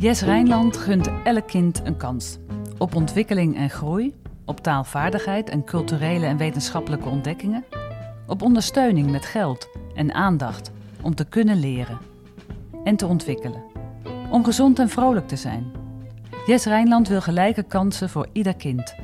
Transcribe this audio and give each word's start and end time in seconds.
Jes 0.00 0.22
Rijnland 0.22 0.76
gunt 0.76 1.10
elk 1.24 1.46
kind 1.46 1.80
een 1.84 1.96
kans. 1.96 2.38
Op 2.78 2.94
ontwikkeling 2.94 3.56
en 3.56 3.70
groei, 3.70 4.14
op 4.44 4.60
taalvaardigheid 4.60 5.48
en 5.48 5.64
culturele 5.64 6.26
en 6.26 6.36
wetenschappelijke 6.36 7.08
ontdekkingen, 7.08 7.64
op 8.26 8.42
ondersteuning 8.42 9.10
met 9.10 9.24
geld 9.24 9.68
en 9.94 10.12
aandacht 10.14 10.70
om 11.02 11.14
te 11.14 11.24
kunnen 11.24 11.60
leren 11.60 11.98
en 12.84 12.96
te 12.96 13.06
ontwikkelen, 13.06 13.62
om 14.30 14.44
gezond 14.44 14.78
en 14.78 14.88
vrolijk 14.88 15.28
te 15.28 15.36
zijn. 15.36 15.72
Jes 16.46 16.64
Rijnland 16.64 17.08
wil 17.08 17.20
gelijke 17.20 17.62
kansen 17.62 18.08
voor 18.08 18.28
ieder 18.32 18.54
kind, 18.54 18.94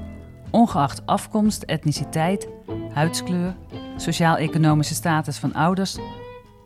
ongeacht 0.51 1.07
afkomst, 1.07 1.63
etniciteit, 1.63 2.49
huidskleur, 2.93 3.57
sociaal-economische 3.97 4.95
status 4.95 5.39
van 5.39 5.55
ouders 5.55 5.97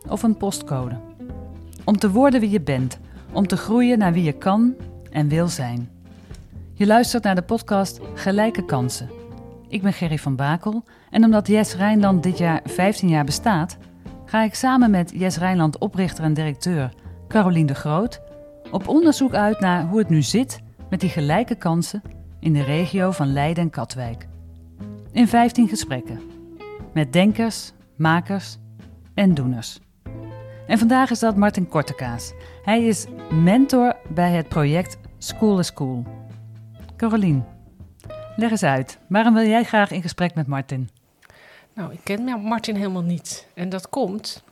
of 0.09 0.23
een 0.23 0.37
postcode. 0.37 1.01
Om 1.85 1.99
te 1.99 2.11
worden 2.11 2.41
wie 2.41 2.51
je 2.51 2.61
bent, 2.61 2.99
om 3.33 3.47
te 3.47 3.57
groeien 3.57 3.99
naar 3.99 4.13
wie 4.13 4.25
je 4.25 4.33
kan 4.33 4.75
en 5.11 5.29
wil 5.29 5.49
zijn. 5.49 5.89
Je 6.73 6.87
luistert 6.87 7.23
naar 7.23 7.35
de 7.35 7.43
podcast 7.43 8.01
Gelijke 8.15 8.65
Kansen. 8.65 9.11
Ik 9.69 9.83
ben 9.83 9.93
Gerry 9.93 10.19
van 10.19 10.37
Bakel 10.37 10.85
en 11.11 11.25
omdat 11.25 11.47
Jes 11.47 11.75
Rijnland 11.77 12.23
dit 12.23 12.39
jaar 12.39 12.61
15 12.65 13.09
jaar 13.09 13.25
bestaat, 13.25 13.77
ga 14.25 14.43
ik 14.43 14.55
samen 14.55 14.91
met 14.91 15.13
Jes 15.15 15.39
Rijnland 15.39 15.79
oprichter 15.79 16.25
en 16.25 16.35
directeur 16.35 16.93
Carolien 17.29 17.67
de 17.67 17.75
Groot 17.75 18.21
op 18.71 18.89
onderzoek 18.89 19.35
uit 19.35 19.61
naar 19.61 19.87
hoe 19.87 19.99
het 19.99 20.09
nu 20.09 20.23
zit 20.23 20.61
met 20.91 21.01
die 21.01 21.11
gelijke 21.11 21.55
kansen 21.55 22.03
in 22.41 22.53
de 22.53 22.63
regio 22.63 23.11
van 23.11 23.33
Leiden 23.33 23.63
en 23.63 23.71
Katwijk. 23.71 24.29
In 25.13 25.29
15 25.29 25.69
gesprekken 25.69 26.21
met 26.93 27.13
denkers, 27.13 27.73
makers 27.97 28.59
en 29.15 29.35
doeners. 29.35 29.81
En 30.71 30.79
vandaag 30.79 31.11
is 31.11 31.19
dat 31.19 31.37
Martin 31.37 31.69
Kortekaas. 31.69 32.33
Hij 32.63 32.85
is 32.85 33.07
mentor 33.31 33.97
bij 34.09 34.31
het 34.31 34.49
project 34.49 34.99
School 35.19 35.59
is 35.59 35.73
Cool. 35.73 36.05
Carolien, 36.97 37.45
leg 38.37 38.51
eens 38.51 38.63
uit. 38.63 38.99
Waarom 39.09 39.35
wil 39.35 39.47
jij 39.47 39.65
graag 39.65 39.91
in 39.91 40.03
gesprek 40.03 40.35
met 40.35 40.47
Martin? 40.47 40.91
Nou, 41.75 41.93
ik 41.93 42.01
ken 42.03 42.41
Martin 42.43 42.77
helemaal 42.77 43.03
niet. 43.03 43.47
En 43.55 43.69
dat 43.69 43.89
komt 43.89 44.43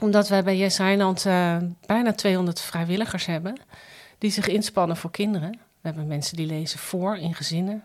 omdat 0.00 0.28
wij 0.28 0.44
bij 0.44 0.56
Yes 0.56 0.78
Rijnland 0.78 1.24
uh, 1.24 1.56
bijna 1.86 2.12
200 2.12 2.60
vrijwilligers 2.60 3.26
hebben... 3.26 3.60
die 4.18 4.30
zich 4.30 4.48
inspannen 4.48 4.96
voor 4.96 5.10
kinderen. 5.10 5.50
We 5.50 5.88
hebben 5.88 6.06
mensen 6.06 6.36
die 6.36 6.46
lezen 6.46 6.78
voor 6.78 7.16
in 7.16 7.34
gezinnen. 7.34 7.82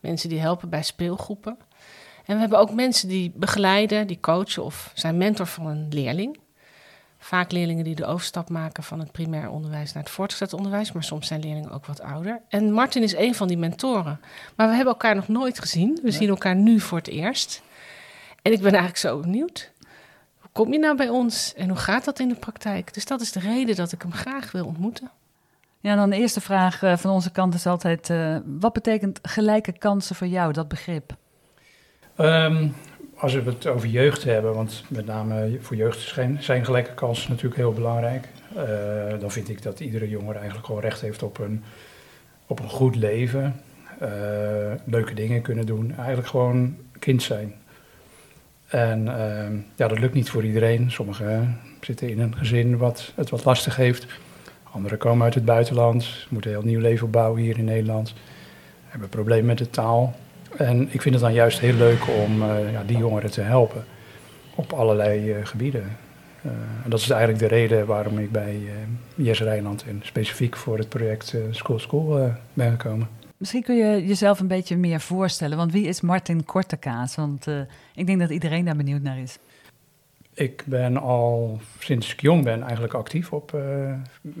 Mensen 0.00 0.28
die 0.28 0.40
helpen 0.40 0.68
bij 0.68 0.82
speelgroepen. 0.82 1.58
En 2.24 2.34
we 2.34 2.40
hebben 2.40 2.58
ook 2.58 2.74
mensen 2.74 3.08
die 3.08 3.32
begeleiden, 3.34 4.06
die 4.06 4.20
coachen 4.20 4.64
of 4.64 4.92
zijn 4.94 5.16
mentor 5.16 5.46
van 5.46 5.66
een 5.66 5.86
leerling. 5.90 6.38
Vaak 7.22 7.52
leerlingen 7.52 7.84
die 7.84 7.94
de 7.94 8.06
overstap 8.06 8.48
maken 8.48 8.82
van 8.82 8.98
het 8.98 9.12
primair 9.12 9.50
onderwijs 9.50 9.92
naar 9.92 10.02
het 10.02 10.12
voortgezet 10.12 10.52
onderwijs, 10.52 10.92
maar 10.92 11.04
soms 11.04 11.26
zijn 11.26 11.40
leerlingen 11.40 11.70
ook 11.70 11.86
wat 11.86 12.00
ouder. 12.00 12.40
En 12.48 12.72
Martin 12.72 13.02
is 13.02 13.14
een 13.16 13.34
van 13.34 13.48
die 13.48 13.58
mentoren. 13.58 14.20
Maar 14.56 14.68
we 14.68 14.74
hebben 14.74 14.92
elkaar 14.92 15.14
nog 15.14 15.28
nooit 15.28 15.58
gezien. 15.58 15.98
We 16.02 16.10
zien 16.10 16.28
elkaar 16.28 16.56
nu 16.56 16.80
voor 16.80 16.98
het 16.98 17.08
eerst. 17.08 17.62
En 18.42 18.52
ik 18.52 18.60
ben 18.60 18.70
eigenlijk 18.70 18.96
zo 18.96 19.20
benieuwd. 19.20 19.72
Hoe 20.38 20.50
kom 20.52 20.72
je 20.72 20.78
nou 20.78 20.96
bij 20.96 21.08
ons 21.08 21.54
en 21.54 21.68
hoe 21.68 21.78
gaat 21.78 22.04
dat 22.04 22.18
in 22.18 22.28
de 22.28 22.34
praktijk? 22.34 22.94
Dus 22.94 23.04
dat 23.04 23.20
is 23.20 23.32
de 23.32 23.40
reden 23.40 23.76
dat 23.76 23.92
ik 23.92 24.02
hem 24.02 24.12
graag 24.12 24.52
wil 24.52 24.66
ontmoeten. 24.66 25.10
Ja, 25.80 25.94
dan 25.94 26.10
de 26.10 26.16
eerste 26.16 26.40
vraag 26.40 26.82
eh, 26.82 26.96
van 26.96 27.10
onze 27.10 27.30
kant 27.30 27.54
is 27.54 27.66
altijd: 27.66 28.08
uh, 28.08 28.36
wat 28.44 28.72
betekent 28.72 29.18
gelijke 29.22 29.72
kansen 29.72 30.16
voor 30.16 30.26
jou, 30.26 30.52
dat 30.52 30.68
begrip? 30.68 31.16
Um, 32.16 32.74
als 33.20 33.34
we 33.34 33.42
het 33.42 33.66
over 33.66 33.88
jeugd 33.88 34.24
hebben, 34.24 34.54
want 34.54 34.84
met 34.88 35.06
name 35.06 35.58
voor 35.60 35.76
jeugd 35.76 36.14
zijn 36.38 36.64
gelijke 36.64 36.94
kansen 36.94 37.30
natuurlijk 37.30 37.56
heel 37.56 37.72
belangrijk. 37.72 38.28
Uh, 38.56 39.20
dan 39.20 39.30
vind 39.30 39.48
ik 39.48 39.62
dat 39.62 39.80
iedere 39.80 40.08
jongere 40.08 40.38
eigenlijk 40.38 40.66
gewoon 40.66 40.80
recht 40.80 41.00
heeft 41.00 41.22
op 41.22 41.38
een, 41.38 41.62
op 42.46 42.58
een 42.58 42.68
goed 42.68 42.96
leven. 42.96 43.60
Uh, 44.02 44.08
leuke 44.84 45.14
dingen 45.14 45.42
kunnen 45.42 45.66
doen. 45.66 45.94
Eigenlijk 45.96 46.28
gewoon 46.28 46.76
kind 46.98 47.22
zijn. 47.22 47.54
En 48.66 49.06
uh, 49.06 49.58
ja, 49.76 49.88
dat 49.88 49.98
lukt 49.98 50.14
niet 50.14 50.30
voor 50.30 50.44
iedereen. 50.44 50.90
Sommigen 50.90 51.60
zitten 51.80 52.08
in 52.08 52.20
een 52.20 52.36
gezin 52.36 52.76
wat 52.76 53.12
het 53.14 53.30
wat 53.30 53.44
lastig 53.44 53.76
heeft. 53.76 54.06
Anderen 54.72 54.98
komen 54.98 55.24
uit 55.24 55.34
het 55.34 55.44
buitenland, 55.44 56.26
moeten 56.28 56.50
een 56.50 56.56
heel 56.56 56.66
nieuw 56.66 56.80
leven 56.80 57.06
opbouwen 57.06 57.42
hier 57.42 57.58
in 57.58 57.64
Nederland. 57.64 58.14
Hebben 58.88 59.08
problemen 59.08 59.46
met 59.46 59.58
de 59.58 59.70
taal. 59.70 60.14
En 60.56 60.88
ik 60.92 61.02
vind 61.02 61.14
het 61.14 61.24
dan 61.24 61.32
juist 61.32 61.58
heel 61.58 61.74
leuk 61.74 62.08
om 62.08 62.42
uh, 62.42 62.72
ja, 62.72 62.82
die 62.86 62.96
jongeren 62.96 63.30
te 63.30 63.40
helpen 63.40 63.84
op 64.54 64.72
allerlei 64.72 65.30
uh, 65.30 65.46
gebieden. 65.46 65.96
Uh, 66.46 66.52
en 66.84 66.90
dat 66.90 67.00
is 67.00 67.10
eigenlijk 67.10 67.42
de 67.42 67.56
reden 67.56 67.86
waarom 67.86 68.18
ik 68.18 68.32
bij 68.32 68.60
Jes 69.14 69.40
Rijnland 69.40 69.84
en 69.88 70.00
specifiek 70.04 70.56
voor 70.56 70.78
het 70.78 70.88
project 70.88 71.36
School 71.50 71.78
School 71.78 72.32
ben 72.52 72.70
gekomen. 72.70 73.08
Misschien 73.36 73.62
kun 73.62 73.76
je 73.76 74.06
jezelf 74.06 74.40
een 74.40 74.46
beetje 74.46 74.76
meer 74.76 75.00
voorstellen, 75.00 75.56
want 75.56 75.72
wie 75.72 75.86
is 75.86 76.00
Martin 76.00 76.44
Kortekaas? 76.44 77.14
Want 77.14 77.46
ik 77.94 78.06
denk 78.06 78.20
dat 78.20 78.30
iedereen 78.30 78.64
daar 78.64 78.76
benieuwd 78.76 79.02
naar 79.02 79.18
is. 79.18 79.38
Ik 80.34 80.62
ben 80.66 80.96
al 80.96 81.60
sinds 81.78 82.12
ik 82.12 82.20
jong 82.20 82.44
ben 82.44 82.62
eigenlijk 82.62 82.94
actief, 82.94 83.32
op, 83.32 83.58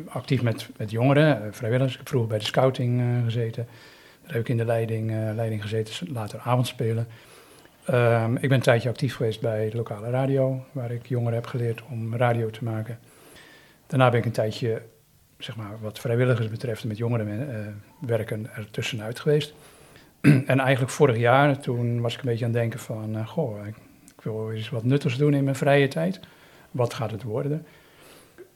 actief 0.08 0.42
met, 0.42 0.68
met 0.76 0.90
jongeren, 0.90 1.54
vrijwilligers. 1.54 1.92
Ik 1.92 1.98
heb 1.98 2.08
vroeger 2.08 2.30
bij 2.30 2.38
de 2.38 2.44
scouting 2.44 3.02
gezeten. 3.24 3.66
Heb 4.30 4.40
ik 4.40 4.48
in 4.48 4.56
de 4.56 4.64
leiding, 4.64 5.10
leiding 5.34 5.62
gezeten, 5.62 6.12
later 6.12 6.38
avondspelen. 6.38 7.06
Um, 7.90 8.36
ik 8.36 8.48
ben 8.48 8.52
een 8.52 8.60
tijdje 8.60 8.88
actief 8.88 9.16
geweest 9.16 9.40
bij 9.40 9.70
de 9.70 9.76
lokale 9.76 10.10
radio, 10.10 10.64
waar 10.72 10.90
ik 10.90 11.06
jongeren 11.06 11.34
heb 11.34 11.46
geleerd 11.46 11.82
om 11.90 12.16
radio 12.16 12.50
te 12.50 12.64
maken. 12.64 12.98
Daarna 13.86 14.10
ben 14.10 14.18
ik 14.18 14.24
een 14.24 14.32
tijdje, 14.32 14.82
zeg 15.38 15.56
maar, 15.56 15.76
wat 15.80 15.98
vrijwilligers 15.98 16.48
betreft, 16.48 16.84
met 16.84 16.96
jongeren 16.96 17.28
uh, 17.28 17.56
werken 18.08 18.50
er 18.54 18.70
tussenuit 18.70 19.20
geweest. 19.20 19.54
en 20.20 20.58
eigenlijk 20.58 20.92
vorig 20.92 21.16
jaar, 21.16 21.58
toen 21.58 22.00
was 22.00 22.14
ik 22.14 22.20
een 22.20 22.28
beetje 22.28 22.44
aan 22.44 22.50
het 22.50 22.60
denken 22.60 22.80
van, 22.80 23.16
uh, 23.16 23.26
goh, 23.26 23.66
ik, 23.66 23.76
ik, 24.16 24.22
wil 24.22 24.52
eens 24.52 24.70
wat 24.70 24.84
nuttigs 24.84 25.16
doen 25.16 25.34
in 25.34 25.44
mijn 25.44 25.56
vrije 25.56 25.88
tijd. 25.88 26.20
Wat 26.70 26.94
gaat 26.94 27.10
het 27.10 27.22
worden? 27.22 27.66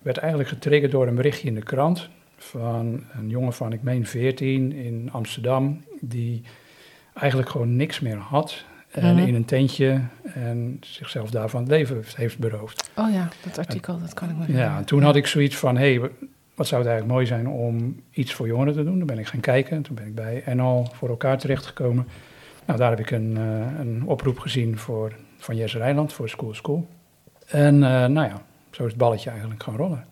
werd 0.05 0.17
eigenlijk 0.19 0.49
getriggerd 0.49 0.93
door 0.93 1.07
een 1.07 1.15
berichtje 1.15 1.49
in 1.49 1.55
de 1.55 1.63
krant 1.63 2.09
van 2.44 3.05
een 3.12 3.28
jongen 3.28 3.53
van, 3.53 3.72
ik 3.72 3.82
meen 3.82 4.06
14 4.06 4.72
in 4.72 5.09
Amsterdam, 5.12 5.84
die 6.00 6.43
eigenlijk 7.15 7.50
gewoon 7.50 7.77
niks 7.77 8.00
meer 8.00 8.16
had. 8.16 8.65
En 8.91 9.19
in 9.19 9.34
een 9.34 9.44
tentje 9.44 10.00
en 10.22 10.78
zichzelf 10.81 11.31
daarvan 11.31 11.60
het 11.60 11.71
leven 11.71 12.04
heeft 12.16 12.38
beroofd. 12.38 12.91
Oh 12.97 13.12
ja, 13.12 13.28
dat 13.44 13.59
artikel, 13.59 14.00
dat 14.00 14.15
kan 14.15 14.31
ik 14.31 14.37
me 14.37 14.56
Ja, 14.56 14.83
toen 14.83 15.03
had 15.03 15.16
ik 15.16 15.27
zoiets 15.27 15.56
van, 15.56 15.77
hé, 15.77 15.94
hey, 15.94 16.10
wat 16.54 16.66
zou 16.66 16.81
het 16.83 16.91
eigenlijk 16.91 17.06
mooi 17.06 17.27
zijn 17.27 17.49
om 17.49 18.00
iets 18.10 18.33
voor 18.33 18.47
jongeren 18.47 18.72
te 18.72 18.84
doen. 18.84 18.99
Dan 18.99 19.06
ben 19.06 19.19
ik 19.19 19.27
gaan 19.27 19.41
kijken, 19.41 19.83
toen 19.83 19.94
ben 19.94 20.06
ik 20.06 20.15
bij 20.15 20.43
NL 20.47 20.88
voor 20.93 21.09
elkaar 21.09 21.38
terechtgekomen. 21.38 22.09
Nou, 22.66 22.78
daar 22.78 22.91
heb 22.91 22.99
ik 22.99 23.10
een, 23.10 23.37
uh, 23.38 23.78
een 23.78 24.03
oproep 24.06 24.38
gezien 24.38 24.78
voor, 24.78 25.12
van 25.38 25.56
Jesse 25.56 25.78
Rijnland 25.78 26.12
voor 26.12 26.28
School 26.28 26.54
School. 26.54 26.88
En 27.47 27.75
uh, 27.75 27.81
nou 28.06 28.28
ja, 28.28 28.43
zo 28.71 28.83
is 28.83 28.88
het 28.88 28.97
balletje 28.97 29.31
eigenlijk 29.31 29.62
gaan 29.62 29.77
rollen. 29.77 30.04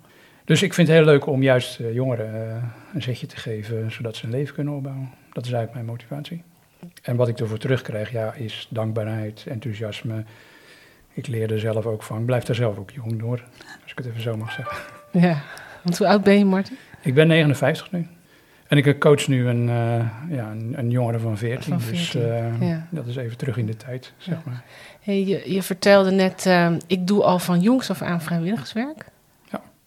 Dus 0.44 0.62
ik 0.62 0.74
vind 0.74 0.88
het 0.88 0.96
heel 0.96 1.06
leuk 1.06 1.26
om 1.26 1.42
juist 1.42 1.78
uh, 1.78 1.94
jongeren 1.94 2.34
uh, 2.34 2.62
een 2.94 3.02
zetje 3.02 3.26
te 3.26 3.36
geven, 3.36 3.92
zodat 3.92 4.16
ze 4.16 4.24
een 4.24 4.30
leven 4.30 4.54
kunnen 4.54 4.74
opbouwen. 4.74 5.10
Dat 5.32 5.44
is 5.44 5.52
eigenlijk 5.52 5.74
mijn 5.74 5.96
motivatie. 5.96 6.42
En 7.02 7.16
wat 7.16 7.28
ik 7.28 7.38
ervoor 7.38 7.58
terugkrijg, 7.58 8.12
ja, 8.12 8.34
is 8.34 8.66
dankbaarheid, 8.70 9.44
enthousiasme. 9.48 10.24
Ik 11.12 11.26
leer 11.26 11.52
er 11.52 11.60
zelf 11.60 11.86
ook 11.86 12.02
van. 12.02 12.18
Ik 12.18 12.26
blijf 12.26 12.44
daar 12.44 12.56
zelf 12.56 12.78
ook 12.78 12.90
jong 12.90 13.18
door, 13.18 13.44
als 13.82 13.90
ik 13.90 13.98
het 13.98 14.06
even 14.06 14.20
zo 14.20 14.36
mag 14.36 14.52
zeggen. 14.52 14.76
Ja, 15.10 15.42
want 15.82 15.98
hoe 15.98 16.06
oud 16.06 16.22
ben 16.22 16.38
je, 16.38 16.44
Martin? 16.44 16.76
Ik 17.02 17.14
ben 17.14 17.26
59 17.26 17.90
nu. 17.90 18.06
En 18.66 18.78
ik 18.78 19.00
coach 19.00 19.28
nu 19.28 19.46
een, 19.46 19.68
uh, 19.68 20.08
ja, 20.30 20.50
een, 20.50 20.74
een, 20.76 20.90
jongere 20.90 21.18
van 21.18 21.38
14. 21.38 21.72
Van 21.72 21.80
14 21.80 22.20
dus 22.20 22.68
ja. 22.68 22.86
dat 22.90 23.06
is 23.06 23.16
even 23.16 23.36
terug 23.36 23.56
in 23.56 23.66
de 23.66 23.76
tijd, 23.76 24.12
zeg 24.16 24.34
ja. 24.34 24.42
maar. 24.44 24.62
Hey, 25.00 25.24
je, 25.24 25.52
je 25.52 25.62
vertelde 25.62 26.10
net, 26.10 26.50
ik 26.86 27.06
doe 27.06 27.22
al 27.22 27.38
van 27.38 27.60
jongs 27.60 27.90
af 27.90 28.02
aan 28.02 28.22
vrijwilligerswerk. 28.22 29.04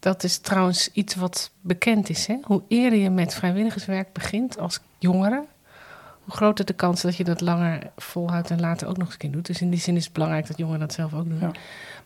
Dat 0.06 0.24
is 0.24 0.38
trouwens 0.38 0.90
iets 0.94 1.16
wat 1.16 1.52
bekend 1.62 2.10
is. 2.10 2.26
Hè? 2.28 2.38
Hoe 2.42 2.62
eerder 2.68 3.00
je 3.00 3.10
met 3.10 3.34
vrijwilligerswerk 3.34 4.14
begint 4.14 4.60
als 4.60 4.80
jongere, 5.00 5.44
hoe 6.24 6.34
groter 6.36 6.66
de 6.66 6.74
kans 6.74 7.02
dat 7.02 7.16
je 7.16 7.24
dat 7.24 7.42
langer 7.42 7.80
volhoudt 7.98 8.50
en 8.50 8.60
later 8.60 8.88
ook 8.88 8.98
nog 8.98 9.06
eens 9.06 9.14
een 9.14 9.20
keer 9.20 9.32
doet. 9.32 9.46
Dus 9.46 9.62
in 9.62 9.70
die 9.70 9.80
zin 9.80 9.96
is 9.96 10.04
het 10.04 10.14
belangrijk 10.14 10.48
dat 10.48 10.58
jongeren 10.58 10.80
dat 10.80 10.94
zelf 10.94 11.14
ook 11.14 11.30
doen. 11.30 11.40
Ja. 11.40 11.52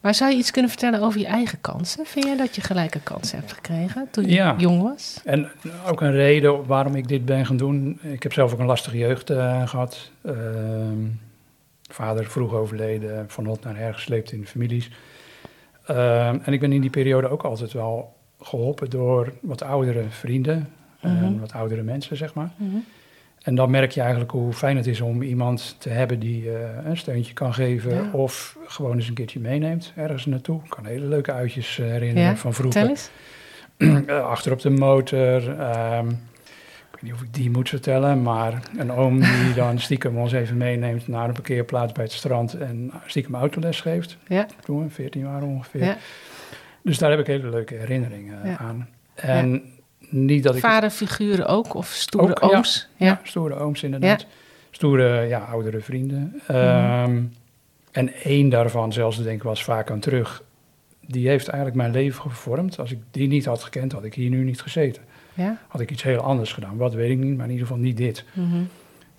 Maar 0.02 0.16
zou 0.16 0.32
je 0.32 0.38
iets 0.38 0.52
kunnen 0.52 0.72
vertellen 0.72 1.02
over 1.02 1.20
je 1.20 1.26
eigen 1.26 1.62
kansen? 1.62 2.06
Vind 2.06 2.26
jij 2.26 2.38
dat 2.38 2.56
je 2.56 2.62
gelijke 2.62 3.00
kansen 3.00 3.38
hebt 3.38 3.54
gekregen 3.54 4.08
toen 4.12 4.24
je 4.24 4.32
ja. 4.32 4.56
jong 4.58 4.82
was? 4.82 5.22
En 5.24 5.50
ook 5.88 6.02
een 6.02 6.12
reden 6.12 6.66
waarom 6.66 6.96
ik 6.96 7.08
dit 7.08 7.26
ben 7.26 7.46
gaan 7.46 7.58
doen. 7.58 8.00
Ik 8.02 8.24
heb 8.24 8.34
zelf 8.34 8.54
ook 8.54 8.60
een 8.60 8.66
lastige 8.66 8.98
jeugd 8.98 9.30
uh, 9.30 9.68
gehad. 9.68 10.12
Uh, 10.26 10.34
vader 11.90 12.26
vroeg 12.26 12.54
overleden, 12.54 13.30
van 13.30 13.46
hot 13.46 13.64
naar 13.64 13.78
her 13.78 13.94
gesleept 13.94 14.32
in 14.32 14.42
de 14.42 14.48
families. 14.48 14.90
Uh, 15.90 16.28
en 16.28 16.54
ik 16.54 16.60
ben 16.60 16.72
in 16.72 16.82
die 16.82 16.90
periode 16.90 17.30
ook 17.30 17.44
altijd 17.44 17.74
wel 17.74 18.16
geholpen 18.42 18.90
door 18.90 19.34
wat 19.42 19.62
oudere 19.62 20.04
vrienden, 20.10 20.70
mm 21.02 21.18
-hmm. 21.18 21.40
wat 21.40 21.54
oudere 21.54 21.84
mensen, 21.84 22.18
zeg 22.18 22.34
maar. 22.34 22.50
Mm 22.58 22.70
-hmm. 22.70 22.86
En 23.40 23.56
dan 23.56 23.70
merk 23.70 23.92
je 23.92 24.00
eigenlijk 24.02 24.32
hoe 24.32 24.54
fijn 24.54 24.78
het 24.78 24.88
is 24.88 25.02
om 25.02 25.22
iemand 25.22 25.76
te 25.80 25.90
hebben 25.90 26.20
die 26.20 26.44
uh, 26.44 26.52
een 26.84 26.98
steuntje 26.98 27.34
kan 27.34 27.54
geven 27.54 27.96
ja. 27.96 28.10
of 28.12 28.58
gewoon 28.66 28.96
eens 28.96 29.08
een 29.08 29.14
keertje 29.14 29.40
meeneemt 29.40 29.94
ergens 29.96 30.26
naartoe. 30.26 30.62
Ik 30.64 30.70
kan 30.70 30.86
hele 30.86 31.06
leuke 31.06 31.32
uitjes 31.32 31.78
herinneren 31.78 32.30
ja, 32.30 32.36
van 32.36 32.54
vroeger. 32.54 33.10
achter 34.24 34.52
op 34.52 34.62
de 34.62 34.70
motor. 34.70 35.60
ehm, 35.60 36.08
ik 37.00 37.06
weet 37.06 37.12
niet 37.14 37.22
of 37.22 37.28
ik 37.28 37.34
die 37.34 37.50
moet 37.52 37.70
vertellen, 37.70 38.22
maar 38.22 38.62
een 38.78 38.92
oom 38.92 39.20
die 39.20 39.54
dan 39.64 39.80
stiekem 39.80 40.18
ons 40.18 40.32
even 40.32 40.58
meeneemt 40.58 41.08
naar 41.08 41.28
een 41.28 41.34
parkeerplaats 41.34 41.92
bij 41.92 42.04
het 42.04 42.14
strand 42.14 42.54
en 42.54 42.92
stiekem 43.06 43.36
autoles 43.36 43.82
geeft. 43.82 44.18
Ja. 44.28 44.46
Toen 44.66 44.84
we 44.84 44.90
14 44.90 45.24
waren 45.24 45.48
ongeveer. 45.48 45.84
Ja. 45.84 45.98
Dus 46.84 46.98
daar 46.98 47.10
heb 47.10 47.20
ik 47.20 47.28
hele 47.28 47.50
leuke 47.50 47.76
herinneringen 47.76 48.48
Ja. 48.50 48.58
aan. 48.58 48.90
En 49.16 49.64
niet 50.10 50.44
dat 50.44 50.56
ik... 50.56 50.62
Vaderfiguren 50.62 51.48
ook, 51.48 51.74
of 51.74 51.88
stoere 51.88 52.42
Ook, 52.42 52.52
ja. 52.52 52.58
ooms? 52.58 52.88
Ja, 52.96 53.06
Ja. 53.06 53.20
stoere 53.24 53.56
ooms 53.56 53.84
inderdaad. 53.84 54.26
Stoere, 54.72 55.22
ja, 55.28 55.40
oudere 55.40 55.80
vrienden. 55.80 56.42
Ehm, 56.48 57.22
En 57.92 58.14
één 58.24 58.50
daarvan, 58.50 58.94
zelfs 58.94 59.24
denk 59.24 59.38
ik 59.38 59.44
was 59.44 59.64
vaak 59.64 59.92
aan 59.92 60.00
terug, 60.00 60.44
die 61.06 61.28
heeft 61.28 61.48
eigenlijk 61.48 61.78
mijn 61.78 61.92
leven 61.92 62.22
gevormd. 62.22 62.80
Als 62.80 62.92
ik 62.92 62.98
die 63.12 63.28
niet 63.28 63.46
had 63.46 63.64
gekend, 63.64 63.92
had 63.92 64.04
ik 64.04 64.14
hier 64.14 64.30
nu 64.30 64.44
niet 64.44 64.62
gezeten. 64.62 65.04
Ja? 65.40 65.58
Had 65.68 65.82
ik 65.82 65.92
iets 65.92 66.04
heel 66.04 66.20
anders 66.20 66.54
gedaan. 66.54 66.78
Wat 66.78 66.94
weet 66.94 67.10
ik 67.12 67.18
niet, 67.18 67.36
maar 67.38 67.46
in 67.46 67.52
ieder 67.52 67.68
geval 67.68 67.82
niet 67.82 67.98
dit. 67.98 68.26
Mhm. 68.34 68.62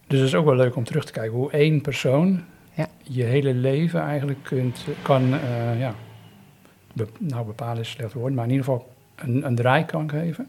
Dus 0.06 0.18
het 0.18 0.28
is 0.28 0.34
ook 0.34 0.44
wel 0.44 0.56
leuk 0.56 0.76
om 0.76 0.84
terug 0.84 1.04
te 1.04 1.12
kijken 1.12 1.32
hoe 1.36 1.50
één 1.50 1.80
persoon 1.80 2.42
Ja. 2.74 2.86
je 3.02 3.22
hele 3.22 3.54
leven 3.54 4.00
eigenlijk 4.00 4.38
kunt, 4.42 4.84
kan, 5.02 5.34
eh, 5.34 5.78
ja, 5.80 5.94
be- 6.92 7.06
nou 7.18 7.46
bepalen 7.46 7.80
is 7.80 7.88
een 7.88 7.94
slecht 7.94 8.12
woord, 8.12 8.34
maar 8.34 8.44
in 8.44 8.50
ieder 8.50 8.64
geval 8.64 8.92
een, 9.16 9.46
een 9.46 9.54
draai 9.54 9.84
kan 9.84 10.10
geven. 10.10 10.48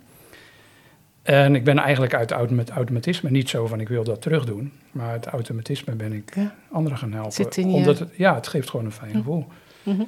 En 1.22 1.56
ik 1.56 1.64
ben 1.64 1.78
eigenlijk 1.78 2.14
uit 2.32 2.50
met 2.50 2.70
automatisme 2.70 3.30
niet 3.30 3.50
zo 3.50 3.68
van 3.68 3.80
ik 3.80 3.88
wil 3.90 4.04
dat 4.04 4.22
terug 4.22 4.46
doen, 4.46 4.72
maar 4.92 5.12
het 5.14 5.26
automatisme 5.26 5.96
ben 5.96 6.14
ik 6.14 6.36
Ja. 6.36 6.56
anderen 6.72 6.98
gaan 6.98 7.12
helpen. 7.14 7.46
Je- 7.50 7.64
Omdat 7.66 8.00
het, 8.00 8.10
ja, 8.16 8.36
het 8.36 8.48
geeft 8.48 8.70
gewoon 8.70 8.86
een 8.86 8.92
fijn 8.92 9.12
gevoel. 9.16 9.46
Mhm. 9.84 10.02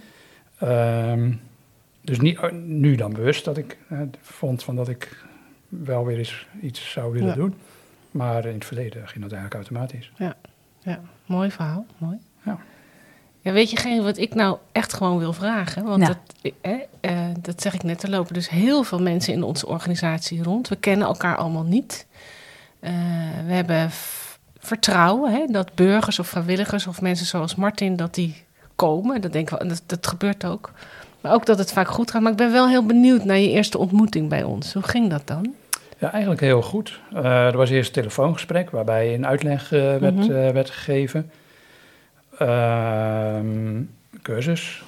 Ehm, 0.57 1.31
dus 2.01 2.19
niet, 2.19 2.39
eh, 2.39 2.51
nu 2.65 2.95
dan 2.95 3.13
bewust 3.13 3.45
dat 3.45 3.57
ik 3.57 3.77
eh, 3.89 4.00
vond 4.21 4.63
van 4.63 4.75
dat 4.75 4.89
ik 4.89 5.24
wel 5.83 6.05
weer 6.05 6.17
eens 6.17 6.47
iets 6.61 6.91
zou 6.91 7.13
willen 7.13 7.27
Ja. 7.27 7.33
doen. 7.35 7.55
Maar 8.11 8.45
in 8.45 8.53
het 8.53 8.65
verleden 8.65 9.07
ging 9.07 9.23
dat 9.23 9.33
eigenlijk 9.33 9.53
automatisch. 9.53 10.11
Ja, 10.17 10.99
mooi 11.25 11.51
verhaal. 11.51 11.85
Mooi. 11.97 12.17
Ja. 12.45 12.59
Ja, 13.41 13.51
weet 13.51 13.69
je 13.69 13.77
geen 13.77 14.03
wat 14.03 14.17
ik 14.17 14.35
nou 14.35 14.57
echt 14.71 14.93
gewoon 14.93 15.17
wil 15.17 15.33
vragen? 15.33 15.83
Want 15.83 16.05
dat, 16.05 16.17
eh, 16.61 16.73
eh, 17.01 17.35
dat 17.41 17.61
zeg 17.61 17.73
ik 17.73 17.83
net, 17.83 18.03
er 18.03 18.09
lopen 18.09 18.33
dus 18.33 18.49
heel 18.49 18.83
veel 18.83 19.01
mensen 19.01 19.33
in 19.33 19.43
onze 19.43 19.67
organisatie 19.67 20.43
rond. 20.43 20.67
We 20.67 20.75
kennen 20.75 21.07
elkaar 21.07 21.35
allemaal 21.35 21.63
niet. 21.63 22.07
Eh, 22.79 22.91
we 23.45 23.53
hebben 23.53 23.89
vertrouwen 24.59 25.31
hè, 25.31 25.45
dat 25.47 25.75
burgers 25.75 26.19
of 26.19 26.27
vrijwilligers 26.27 26.87
of 26.87 27.01
mensen 27.01 27.25
zoals 27.25 27.55
Martin, 27.55 27.95
dat 27.95 28.13
die 28.13 28.43
komen. 28.75 29.21
Dat, 29.21 29.33
denk 29.33 29.51
ik 29.51 29.69
dat, 29.69 29.83
dat 29.85 30.07
gebeurt 30.07 30.45
ook. 30.45 30.71
Maar 31.21 31.33
ook 31.33 31.45
dat 31.45 31.57
het 31.57 31.73
vaak 31.73 31.87
goed 31.87 32.11
gaat. 32.11 32.21
Maar 32.21 32.31
ik 32.31 32.37
ben 32.37 32.51
wel 32.51 32.67
heel 32.67 32.85
benieuwd 32.85 33.23
naar 33.23 33.37
je 33.37 33.49
eerste 33.49 33.77
ontmoeting 33.77 34.29
bij 34.29 34.43
ons. 34.43 34.73
Hoe 34.73 34.83
ging 34.83 35.09
dat 35.09 35.27
dan? 35.27 35.53
Ja, 36.03 36.11
eigenlijk 36.11 36.41
heel 36.41 36.61
goed. 36.61 37.00
Eh, 37.13 37.45
er 37.45 37.57
was 37.57 37.69
eerst 37.69 37.88
een 37.88 37.94
telefoongesprek 38.01 38.69
waarbij 38.69 39.13
een 39.13 39.25
uitleg 39.27 39.71
eh, 39.71 39.79
werd, 39.95 40.15
Mhm. 40.15 40.31
eh, 40.31 40.50
werd 40.50 40.69
gegeven. 40.69 41.31
Ehm, 42.38 43.81
cursus, 44.21 44.83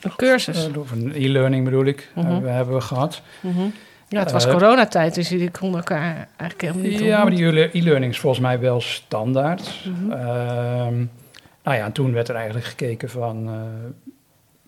Een 0.00 0.16
cursus. 0.16 0.68
of 0.76 0.90
een 0.90 1.12
e-learning 1.14 1.64
bedoel 1.64 1.84
ik, 1.84 2.10
Mhm. 2.14 2.26
hebben, 2.26 2.42
we- 2.42 2.48
hebben 2.48 2.74
we 2.74 2.80
gehad. 2.80 3.22
Mhm. 3.40 3.60
Ja, 4.08 4.18
het 4.20 4.32
was 4.32 4.46
coronatijd, 4.48 5.14
dus 5.14 5.28
jullie 5.28 5.50
konden 5.50 5.78
elkaar 5.78 6.28
eigenlijk 6.36 6.60
helemaal 6.60 6.82
niet 6.90 6.98
Ja, 7.00 7.22
maar 7.22 7.30
die 7.30 7.78
e-learning 7.78 8.12
is 8.12 8.18
volgens 8.18 8.42
mij 8.42 8.60
wel 8.60 8.80
standaard. 8.80 9.84
Mhm. 9.84 10.10
Ehm, 10.12 10.96
nou 11.62 11.76
ja, 11.76 11.84
en 11.84 11.92
toen 11.92 12.12
werd 12.12 12.28
er 12.28 12.34
eigenlijk 12.34 12.66
gekeken 12.66 13.10
van, 13.10 13.50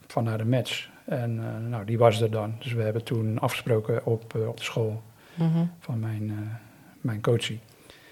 van 0.07 0.25
naar 0.25 0.39
de 0.39 0.45
match. 0.47 0.89
En 1.05 1.41
nou, 1.69 1.85
die 1.85 1.99
was 1.99 2.21
er 2.21 2.31
dan. 2.31 2.55
Dus 2.59 2.73
we 2.73 2.83
hebben 2.83 3.05
toen 3.05 3.39
afgesproken 3.39 4.07
op, 4.07 4.35
op 4.49 4.57
de 4.57 4.65
school 4.65 5.03
Van 5.81 6.01
mijn, 6.01 6.29
eh, 6.31 6.55
mijn 7.01 7.21
coachie. 7.23 7.61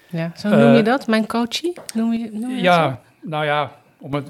Ja, 0.09 0.31
zo 0.35 0.49
noem 0.49 0.71
je 0.73 0.79
Eh, 0.79 0.85
dat? 0.85 1.07
Mijn 1.07 1.27
coachie? 1.27 1.73
Noem 1.93 2.13
je, 2.13 2.29
noem 2.31 2.49
je 2.49 2.55
dat 2.55 2.63
Ja, 2.63 2.99
nou 3.21 3.45
ja, 3.45 3.71
om 3.97 4.13
het, 4.13 4.29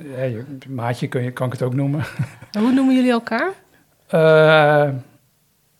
maatje 0.69 1.07
kun 1.07 1.23
je, 1.23 1.31
kan 1.31 1.45
ik 1.47 1.53
het 1.53 1.61
ook 1.61 1.73
noemen. 1.73 2.03
Hoe 2.59 2.71
noemen 2.71 2.95
jullie 2.95 3.11
elkaar? 3.11 3.51
Eh, 4.07 4.89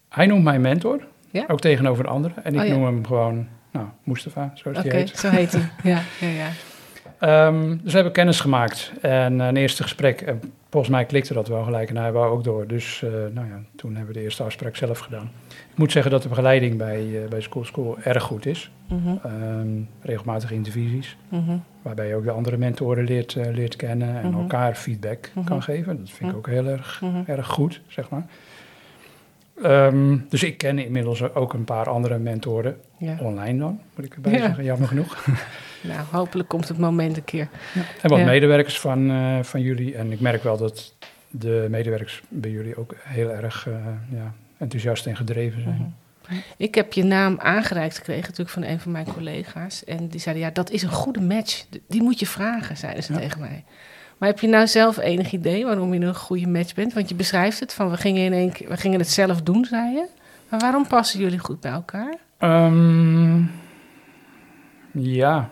hij 0.09 0.25
noemt 0.25 0.43
mij 0.43 0.59
mentor, 0.59 1.03
Ja? 1.31 1.43
ook 1.47 1.59
tegenover 1.59 2.07
anderen. 2.07 2.43
En 2.43 2.53
ik 2.53 2.59
Oh 2.61 2.67
ja. 2.67 2.73
noem 2.73 2.83
hem 2.85 3.05
gewoon, 3.05 3.47
nou, 3.71 3.87
Mustafa, 4.03 4.51
zoals 4.53 4.77
Oké, 4.77 4.87
hij 4.87 4.97
heet. 4.97 5.17
zo 5.17 5.29
heet 5.29 5.51
hij. 5.51 5.69
Ja, 5.93 6.01
ja, 6.19 6.27
ja. 6.27 6.47
Ehm, 7.27 7.69
dus 7.69 7.79
we 7.83 7.91
hebben 7.91 8.11
kennis 8.13 8.39
gemaakt 8.39 8.91
en 9.01 9.39
een 9.39 9.55
eerste 9.57 9.83
gesprek. 9.83 10.21
En 10.21 10.41
volgens 10.69 10.91
mij 10.93 11.05
klikte 11.05 11.33
dat 11.33 11.47
wel 11.47 11.63
gelijk 11.63 11.89
en 11.89 11.97
hij 11.97 12.11
wou 12.11 12.31
ook 12.31 12.43
door. 12.43 12.67
Dus 12.67 13.03
eh, 13.03 13.09
nou 13.11 13.47
ja, 13.47 13.59
toen 13.75 13.95
hebben 13.95 14.13
we 14.13 14.19
de 14.19 14.25
eerste 14.25 14.43
afspraak 14.43 14.75
zelf 14.75 14.99
gedaan. 14.99 15.31
Ik 15.49 15.77
moet 15.77 15.91
zeggen 15.91 16.11
dat 16.11 16.21
de 16.23 16.29
begeleiding 16.29 16.77
bij, 16.77 17.23
eh, 17.23 17.29
bij 17.29 17.41
School 17.41 17.65
School 17.65 17.97
erg 18.03 18.23
goed 18.23 18.45
is. 18.45 18.71
Mhm, 18.89 19.15
Ehm, 19.23 19.67
regelmatig 20.01 20.51
intervisies, 20.51 21.17
mhm, 21.29 21.57
waarbij 21.81 22.07
je 22.07 22.15
ook 22.15 22.23
de 22.23 22.31
andere 22.31 22.57
mentoren 22.57 23.03
leert, 23.03 23.35
eh, 23.35 23.53
leert 23.53 23.75
kennen 23.75 24.21
en 24.21 24.29
Mhm. 24.29 24.39
elkaar 24.39 24.75
feedback 24.75 25.31
kan 25.45 25.63
geven. 25.63 25.97
Dat 25.99 26.09
vind 26.09 26.29
ik 26.31 26.35
ook 26.37 26.47
heel 26.47 26.65
erg, 26.67 27.01
erg 27.25 27.47
goed, 27.47 27.81
zeg 27.87 28.09
maar. 28.09 28.25
Ehm, 29.63 30.17
dus 30.29 30.43
ik 30.43 30.57
ken 30.57 30.79
inmiddels 30.79 31.33
ook 31.33 31.53
een 31.53 31.63
paar 31.63 31.89
andere 31.89 32.17
mentoren, 32.17 32.77
Ja. 32.97 33.17
online 33.21 33.59
dan, 33.59 33.79
moet 33.95 34.05
ik 34.05 34.13
erbij 34.15 34.31
Ja. 34.31 34.39
zeggen, 34.39 34.63
jammer 34.63 34.87
genoeg. 34.87 35.17
Nou, 35.83 35.99
hopelijk 36.11 36.49
komt 36.49 36.67
het 36.67 36.77
moment 36.77 37.17
een 37.17 37.23
keer. 37.23 37.47
En 38.01 38.09
wat 38.09 38.19
Ja. 38.19 38.25
medewerkers 38.25 38.79
van, 38.79 39.09
eh, 39.11 39.39
van 39.43 39.61
jullie. 39.61 39.95
En 39.95 40.11
ik 40.11 40.19
merk 40.19 40.43
wel 40.43 40.57
dat 40.57 40.93
de 41.29 41.67
medewerkers 41.69 42.21
bij 42.27 42.51
jullie 42.51 42.77
ook 42.77 42.95
heel 43.03 43.29
erg 43.29 43.67
eh, 43.67 43.73
ja, 44.09 44.33
enthousiast 44.57 45.05
en 45.05 45.15
gedreven 45.15 45.61
zijn. 45.61 45.75
Mhm. 45.75 46.37
Ik 46.57 46.75
heb 46.75 46.93
je 46.93 47.03
naam 47.03 47.39
aangereikt 47.39 47.97
gekregen 47.97 48.21
natuurlijk 48.23 48.49
van 48.49 48.63
een 48.63 48.79
van 48.79 48.91
mijn 48.91 49.05
collega's. 49.13 49.83
En 49.83 50.07
die 50.07 50.19
zeiden, 50.19 50.43
ja, 50.43 50.49
dat 50.51 50.69
is 50.69 50.81
een 50.81 50.89
goede 50.91 51.21
match. 51.21 51.65
Die 51.87 52.01
moet 52.01 52.19
je 52.19 52.27
vragen, 52.27 52.77
zeiden 52.77 53.03
ze 53.03 53.13
Ja. 53.13 53.19
tegen 53.19 53.39
mij. 53.39 53.63
Maar 54.17 54.29
heb 54.29 54.39
je 54.39 54.47
nou 54.47 54.67
zelf 54.67 54.97
enig 54.97 55.31
idee 55.31 55.65
waarom 55.65 55.93
je 55.93 55.99
een 55.99 56.15
goede 56.15 56.47
match 56.47 56.73
bent? 56.73 56.93
Want 56.93 57.09
je 57.09 57.15
beschrijft 57.15 57.59
het 57.59 57.73
van, 57.73 57.89
we 57.89 57.97
gingen, 57.97 58.23
in 58.23 58.33
één 58.33 58.51
keer, 58.51 58.69
we 58.69 58.77
gingen 58.77 58.99
het 58.99 59.09
zelf 59.09 59.41
doen, 59.41 59.65
zei 59.65 59.91
je. 59.93 60.05
Maar 60.49 60.59
waarom 60.59 60.87
passen 60.87 61.19
jullie 61.19 61.39
goed 61.39 61.59
bij 61.59 61.71
elkaar? 61.71 62.15
Ehm, 62.37 63.41
ja. 64.91 65.49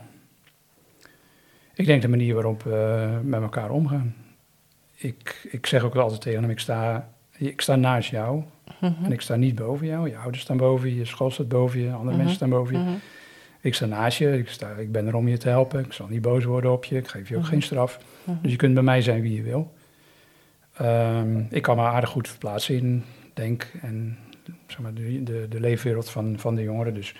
Ik 1.76 1.86
denk 1.86 2.02
de 2.02 2.08
manier 2.08 2.34
waarop 2.34 2.64
we 2.64 3.08
met 3.24 3.42
elkaar 3.42 3.70
omgaan. 3.70 4.16
Ik, 4.96 5.48
ik 5.52 5.66
zeg 5.66 5.84
ook 5.84 5.96
altijd 5.96 6.22
tegen 6.22 6.42
hem, 6.42 6.50
ik 6.50 6.60
sta, 6.60 7.10
ik 7.38 7.62
sta 7.62 7.76
naast 7.76 8.10
jou 8.10 8.44
Mhm. 8.82 9.04
en 9.04 9.12
ik 9.12 9.22
sta 9.22 9.36
niet 9.36 9.56
boven 9.56 9.88
jou. 9.88 10.10
Je 10.10 10.18
ouders 10.18 10.42
staan 10.44 10.58
boven 10.58 10.90
je, 10.90 10.96
je 10.96 11.06
school 11.06 11.32
staat 11.32 11.48
boven 11.48 11.80
je, 11.80 11.92
andere 11.92 12.08
Mhm. 12.10 12.18
mensen 12.18 12.36
staan 12.36 12.50
boven 12.50 12.74
je. 12.78 12.80
Mhm. 12.84 12.94
Ik 13.62 13.74
sta 13.76 13.86
naast 13.86 14.18
je, 14.18 14.38
ik, 14.38 14.50
sta, 14.50 14.70
ik 14.70 14.92
ben 14.92 15.08
er 15.08 15.16
om 15.16 15.28
je 15.28 15.38
te 15.38 15.50
helpen. 15.50 15.86
Ik 15.86 15.94
zal 15.94 16.08
niet 16.08 16.22
boos 16.22 16.44
worden 16.44 16.72
op 16.72 16.86
je, 16.86 16.98
ik 16.98 17.08
geef 17.08 17.30
je 17.30 17.36
ook 17.36 17.42
Mhm. 17.42 17.50
geen 17.52 17.62
straf. 17.62 18.00
Mhm. 18.24 18.38
Dus 18.42 18.52
je 18.52 18.58
kunt 18.58 18.74
bij 18.74 18.84
mij 18.84 19.02
zijn 19.02 19.22
wie 19.22 19.36
je 19.36 19.42
wil. 19.44 19.72
Ehm, 20.78 21.40
ik 21.50 21.62
kan 21.62 21.76
me 21.76 21.82
aardig 21.84 22.10
goed 22.10 22.28
verplaatsen 22.30 22.76
in, 22.76 23.04
denk, 23.34 23.72
en 23.82 24.18
zeg 24.68 24.80
maar, 24.80 24.94
de, 24.94 25.24
de, 25.24 25.46
de 25.50 25.60
leefwereld 25.60 26.10
van, 26.10 26.40
van 26.40 26.56
de 26.56 26.64
jongeren. 26.64 26.94
Dus 26.94 27.16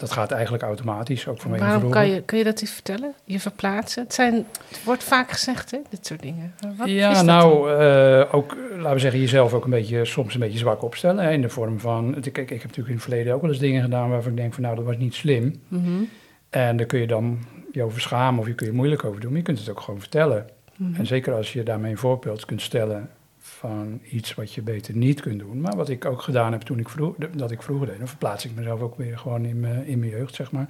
dat 0.00 0.12
gaat 0.12 0.30
eigenlijk 0.30 0.62
automatisch, 0.62 1.28
ook 1.28 1.40
vanwege 1.40 1.64
Waarom 1.64 1.90
kan 1.90 2.08
je, 2.08 2.22
kun 2.22 2.38
je 2.38 2.44
dat 2.44 2.60
eens 2.60 2.70
vertellen? 2.70 3.14
Je 3.24 3.40
verplaatsen? 3.40 4.02
Het, 4.02 4.14
zijn, 4.14 4.34
het 4.68 4.84
wordt 4.84 5.04
vaak 5.04 5.30
gezegd, 5.30 5.70
hè, 5.70 5.78
dit 5.90 6.06
soort 6.06 6.22
dingen. 6.22 6.54
Wat 6.76 6.88
ja, 6.88 7.22
nou, 7.22 7.72
eh, 7.78 8.34
ook, 8.34 8.56
laten 8.76 8.92
we 8.92 8.98
zeggen, 8.98 9.20
jezelf 9.20 9.54
ook 9.54 9.64
een 9.64 9.70
beetje, 9.70 10.04
soms 10.04 10.34
een 10.34 10.40
beetje 10.40 10.58
zwak 10.58 10.82
opstellen. 10.82 11.24
Hè, 11.24 11.30
in 11.30 11.42
de 11.42 11.48
vorm 11.48 11.80
van, 11.80 12.16
ik, 12.16 12.26
ik, 12.26 12.36
ik 12.36 12.48
heb 12.48 12.62
natuurlijk 12.62 12.88
in 12.88 12.94
het 12.94 13.02
verleden 13.02 13.34
ook 13.34 13.40
wel 13.40 13.50
eens 13.50 13.58
dingen 13.58 13.82
gedaan 13.82 14.10
waarvan 14.10 14.30
ik 14.30 14.36
denk 14.36 14.54
van, 14.54 14.62
nou, 14.62 14.76
dat 14.76 14.84
was 14.84 14.96
niet 14.96 15.14
slim. 15.14 15.60
Mhm. 15.68 16.02
En 16.50 16.76
daar 16.76 16.86
kun 16.86 17.00
je 17.00 17.06
dan 17.06 17.38
je 17.72 17.82
over 17.82 18.00
schamen 18.00 18.40
of 18.40 18.46
je 18.46 18.54
kun 18.54 18.66
je 18.66 18.72
moeilijk 18.72 19.04
over 19.04 19.20
doen, 19.20 19.30
maar 19.30 19.38
je 19.38 19.44
kunt 19.44 19.58
het 19.58 19.68
ook 19.68 19.80
gewoon 19.80 20.00
vertellen. 20.00 20.46
Mhm. 20.76 20.94
En 20.94 21.06
zeker 21.06 21.34
als 21.34 21.52
je 21.52 21.62
daarmee 21.62 21.90
een 21.90 21.98
voorbeeld 21.98 22.44
kunt 22.44 22.62
stellen 22.62 23.10
van 23.40 24.00
iets 24.10 24.34
wat 24.34 24.54
je 24.54 24.62
beter 24.62 24.96
niet 24.96 25.20
kunt 25.20 25.38
doen. 25.38 25.60
Maar 25.60 25.76
wat 25.76 25.88
ik 25.88 26.04
ook 26.04 26.22
gedaan 26.22 26.52
heb 26.52 26.60
toen 26.60 26.78
ik 26.78 26.88
vroeg, 26.88 27.16
dat 27.16 27.50
ik 27.50 27.62
vroeger 27.62 27.86
deed. 27.86 27.98
Dan 27.98 28.08
verplaats 28.08 28.44
ik 28.44 28.54
mezelf 28.54 28.80
ook 28.80 28.96
weer 28.96 29.18
gewoon 29.18 29.44
in 29.44 29.60
mijn, 29.60 29.86
in 29.86 29.98
mijn 29.98 30.10
jeugd, 30.10 30.34
zeg 30.34 30.52
maar. 30.52 30.68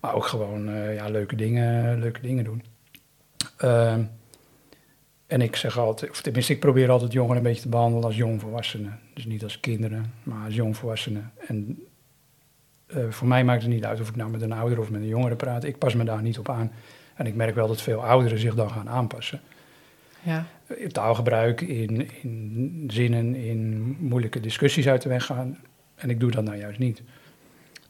Maar 0.00 0.14
ook 0.14 0.26
gewoon 0.26 0.68
eh, 0.68 0.94
ja, 0.94 1.08
leuke, 1.08 1.36
dingen, 1.36 1.98
leuke 1.98 2.20
dingen 2.20 2.44
doen. 2.44 2.62
Ehm, 3.56 4.02
en 5.26 5.40
ik 5.40 5.56
zeg 5.56 5.78
altijd, 5.78 6.10
of 6.10 6.20
tenminste 6.20 6.52
ik 6.52 6.60
probeer 6.60 6.90
altijd 6.90 7.12
jongeren 7.12 7.36
een 7.36 7.42
beetje 7.42 7.62
te 7.62 7.68
behandelen 7.68 8.04
als 8.04 8.16
jongvolwassenen. 8.16 8.98
Dus 9.14 9.24
niet 9.24 9.42
als 9.42 9.60
kinderen, 9.60 10.12
maar 10.22 10.44
als 10.44 10.54
jongvolwassenen. 10.54 11.32
En 11.46 11.86
eh, 12.86 13.10
voor 13.10 13.28
mij 13.28 13.44
maakt 13.44 13.62
het 13.62 13.70
niet 13.70 13.84
uit 13.84 14.00
of 14.00 14.08
ik 14.08 14.16
nou 14.16 14.30
met 14.30 14.42
een 14.42 14.52
ouder 14.52 14.78
of 14.78 14.90
met 14.90 15.00
een 15.00 15.06
jongere 15.06 15.36
praat. 15.36 15.64
Ik 15.64 15.78
pas 15.78 15.94
me 15.94 16.04
daar 16.04 16.22
niet 16.22 16.38
op 16.38 16.48
aan. 16.48 16.72
En 17.14 17.26
ik 17.26 17.34
merk 17.34 17.54
wel 17.54 17.68
dat 17.68 17.82
veel 17.82 18.04
ouderen 18.04 18.38
zich 18.38 18.54
dan 18.54 18.70
gaan 18.70 18.88
aanpassen. 18.88 19.40
Ja. 20.22 20.46
Taalgebruik, 20.92 21.60
in, 21.60 22.10
in 22.22 22.84
zinnen, 22.92 23.34
in 23.34 23.96
moeilijke 24.00 24.40
discussies 24.40 24.88
uit 24.88 25.02
de 25.02 25.08
weg 25.08 25.24
gaan. 25.24 25.58
En 25.94 26.10
ik 26.10 26.20
doe 26.20 26.30
dat 26.30 26.44
nou 26.44 26.56
juist 26.56 26.78
niet. 26.78 27.02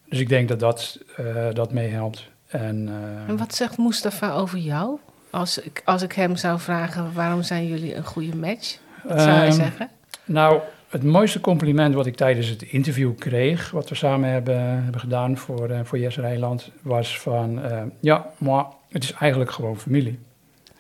Dus 0.09 0.21
ik 0.21 0.29
denk 0.29 0.49
dat 0.49 0.61
dat, 0.61 1.01
eh, 1.17 1.47
dat 1.53 1.73
meehelpt. 1.73 2.29
En, 2.47 2.89
eh, 2.89 3.29
En 3.29 3.37
wat 3.37 3.55
zegt 3.55 3.79
Mustafa 3.79 4.33
over 4.33 4.59
jou? 4.59 4.99
Als 5.31 5.59
ik, 5.59 5.83
als 5.85 6.03
ik 6.03 6.13
hem 6.13 6.37
zou 6.37 6.61
vragen, 6.61 7.13
waarom 7.13 7.43
zijn 7.43 7.67
jullie 7.67 7.95
een 7.95 8.05
goede 8.05 8.37
match? 8.37 8.79
Wat 9.03 9.21
zou 9.21 9.31
hij 9.31 9.47
ehm, 9.47 9.57
zeggen? 9.57 9.91
Nou, 10.25 10.61
het 10.89 11.05
mooiste 11.05 11.41
compliment 11.41 11.95
wat 11.95 12.07
ik 12.07 12.17
tijdens 12.17 12.49
het 12.49 12.63
interview 12.63 13.19
kreeg, 13.19 13.71
wat 13.71 13.89
we 13.89 13.95
samen 13.95 14.31
hebben, 14.31 14.83
hebben 14.83 15.01
gedaan 15.01 15.37
voor, 15.37 15.71
uh, 15.71 15.81
voor 15.83 15.99
Jesse 15.99 16.21
Rijland, 16.21 16.71
was 16.83 17.21
van, 17.21 17.59
uh, 17.59 17.83
ja, 18.01 18.27
maar 18.39 18.65
het 18.89 19.05
is 19.05 19.13
eigenlijk 19.13 19.51
gewoon 19.51 19.79
familie. 19.79 20.19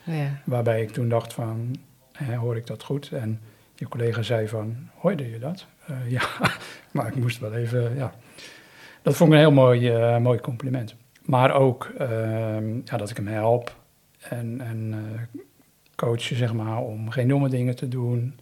Ja. 0.03 0.41
Waarbij 0.45 0.83
ik 0.83 0.91
toen 0.91 1.09
dacht 1.09 1.33
van, 1.33 1.76
hè, 2.17 2.35
hoor 2.37 2.57
ik 2.57 2.67
dat 2.67 2.83
goed? 2.83 3.11
En 3.13 3.41
je 3.75 3.89
collega 3.89 4.23
zei 4.23 4.49
van, 4.49 4.77
hoorde 4.95 5.31
je 5.31 5.39
dat? 5.39 5.67
Uh, 5.91 6.11
ja, 6.11 6.23
maar 6.93 7.07
ik 7.07 7.17
moest 7.17 7.39
wel 7.39 7.55
even, 7.55 7.97
ja. 7.97 8.15
Dat 9.03 9.17
vond 9.17 9.29
ik 9.31 9.35
een 9.37 9.43
heel 9.43 9.53
mooi, 9.53 10.19
mooi 10.19 10.41
compliment. 10.41 10.95
Maar 11.23 11.53
ook 11.55 11.85
ehm, 11.99 12.75
ja, 12.85 12.97
dat 12.97 13.11
ik 13.11 13.17
hem 13.17 13.27
help 13.27 13.77
en, 14.19 14.61
en 14.61 14.95
coachen, 15.95 16.37
zeg 16.37 16.53
maar, 16.53 16.79
om 16.79 17.11
geen 17.11 17.29
domme 17.29 17.49
dingen 17.49 17.77
te 17.77 17.89
doen. 17.89 18.39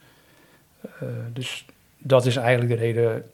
Dus 1.33 1.67
dat 1.99 2.27
is 2.27 2.37
eigenlijk 2.37 2.71
de 2.71 2.87
reden 2.87 3.25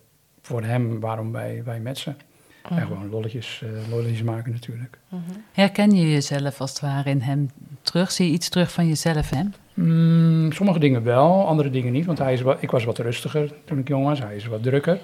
voor 0.43 0.63
hem 0.63 1.01
waarom 1.01 1.33
wij, 1.33 1.63
wij 1.65 1.95
ze. 1.95 2.11
En 2.11 2.75
Mhm. 2.77 2.87
gewoon 2.87 3.11
lolletjes, 3.11 3.63
lolletjes 3.91 4.23
maken 4.23 4.53
natuurlijk. 4.53 4.99
Mhm. 5.09 5.23
Herken 5.53 5.91
je 5.91 6.11
jezelf 6.11 6.61
als 6.61 6.71
het 6.71 6.81
ware 6.81 7.11
in 7.11 7.21
hem 7.21 7.51
terug? 7.83 8.11
Zie 8.11 8.27
je 8.27 8.33
iets 8.33 8.49
terug 8.49 8.73
van 8.73 8.89
jezelf 8.89 9.31
in 9.33 9.37
hem? 9.39 9.53
Mm, 9.75 10.53
sommige 10.53 10.79
dingen 10.79 11.03
wel, 11.03 11.47
andere 11.47 11.71
dingen 11.71 11.93
niet. 11.93 12.07
Want 12.07 12.19
hij 12.19 12.33
is 12.33 12.41
wat, 12.41 12.63
ik 12.63 12.71
was 12.71 12.85
wat 12.85 12.99
rustiger 12.99 13.53
toen 13.65 13.79
ik 13.79 13.89
jong 13.89 14.05
was. 14.05 14.19
Hij 14.19 14.37
is 14.37 14.47
wat 14.47 14.63
drukker. 14.63 15.01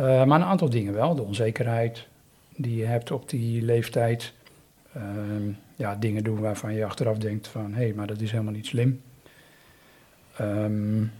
Uh, 0.00 0.24
maar 0.24 0.40
een 0.40 0.46
aantal 0.46 0.70
dingen 0.70 0.94
wel. 0.94 1.14
De 1.14 1.22
onzekerheid 1.22 2.06
die 2.56 2.76
je 2.76 2.84
hebt 2.84 3.10
op 3.10 3.28
die 3.28 3.62
leeftijd. 3.62 4.32
Ehm, 4.94 5.50
ja, 5.76 5.94
dingen 5.94 6.24
doen 6.24 6.40
waarvan 6.40 6.74
je 6.74 6.84
achteraf 6.84 7.18
denkt 7.18 7.48
van... 7.48 7.74
hé, 7.74 7.82
hey, 7.82 7.92
maar 7.92 8.06
dat 8.06 8.20
is 8.20 8.30
helemaal 8.30 8.52
niet 8.52 8.66
slim. 8.66 9.00
Um, 10.40 11.12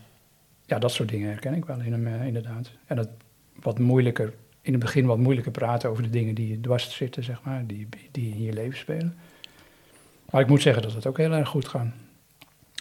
ja, 0.66 0.78
dat 0.78 0.93
soort 0.93 1.09
dingen 1.09 1.28
herken 1.28 1.54
ik 1.54 1.64
wel 1.64 1.81
in 1.81 1.93
hem, 1.93 2.07
uh, 2.07 2.26
inderdaad. 2.26 2.71
En 2.87 2.97
dat 2.97 3.09
wat 3.62 3.78
moeilijker, 3.78 4.33
in 4.61 4.73
het 4.73 4.83
begin 4.83 5.07
wat 5.07 5.19
moeilijker 5.19 5.52
praten 5.52 5.90
over 5.90 6.02
de 6.02 6.11
dingen 6.11 6.35
die 6.35 6.61
dwars 6.61 6.97
zitten, 6.97 7.25
zeg 7.25 7.43
maar, 7.43 7.66
die, 7.66 7.88
die 8.11 8.35
in 8.35 8.43
je 8.43 8.52
leven 8.52 8.78
spelen. 8.78 9.16
Maar 10.31 10.40
ik 10.40 10.49
moet 10.49 10.62
zeggen 10.62 10.83
dat 10.83 10.93
het 10.93 11.07
ook 11.07 11.19
heel 11.19 11.33
erg 11.33 11.49
goed, 11.49 11.69
gaan, 11.69 11.95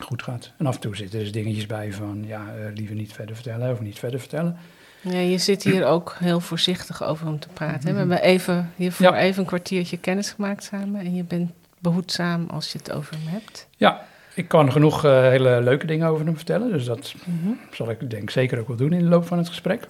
goed 0.01 0.23
gaat. 0.23 0.51
En 0.57 0.65
af 0.65 0.75
en 0.75 0.81
toe 0.81 0.95
zitten 0.95 1.17
er 1.17 1.23
dus 1.23 1.33
dingetjes 1.33 1.65
bij 1.65 1.93
van, 1.93 2.23
ja, 2.27 2.41
uh, 2.41 2.75
liever 2.75 2.95
niet 2.95 3.13
verder 3.13 3.35
vertellen 3.35 3.71
of 3.71 3.79
niet 3.79 4.00
verder 4.00 4.19
vertellen. 4.19 4.57
Ja, 5.01 5.19
je 5.19 5.38
zit 5.38 5.63
hier 5.63 5.85
ook 5.93 6.15
heel 6.19 6.39
voorzichtig 6.39 7.03
over 7.03 7.27
om 7.27 7.39
te 7.39 7.47
praten. 7.47 7.91
Mm 7.91 7.97
-hmm. 7.97 8.07
We 8.07 8.13
hebben 8.13 8.31
even, 8.31 8.71
hiervoor 8.75 9.05
ja. 9.05 9.19
even 9.19 9.39
een 9.39 9.47
kwartiertje 9.47 9.97
kennis 9.97 10.31
gemaakt 10.31 10.63
samen 10.63 11.01
en 11.01 11.15
je 11.15 11.23
bent 11.23 11.51
behoedzaam 11.79 12.47
als 12.50 12.71
je 12.71 12.77
het 12.77 12.91
over 12.91 13.15
hem 13.15 13.27
hebt. 13.27 13.67
Ja, 13.77 14.05
ik 14.35 14.47
kan 14.47 14.71
genoeg 14.71 15.05
uh, 15.05 15.21
hele 15.21 15.62
leuke 15.62 15.85
dingen 15.85 16.07
over 16.07 16.25
hem 16.25 16.35
vertellen. 16.35 16.71
Dus 16.71 16.85
dat 16.85 17.13
mm 17.25 17.39
-hmm. 17.43 17.59
zal 17.71 17.89
ik 17.89 18.09
denk 18.09 18.29
zeker 18.29 18.59
ook 18.59 18.67
wel 18.67 18.77
doen 18.77 18.93
in 18.93 19.00
de 19.00 19.09
loop 19.09 19.25
van 19.25 19.38
het 19.38 19.47
gesprek. 19.47 19.88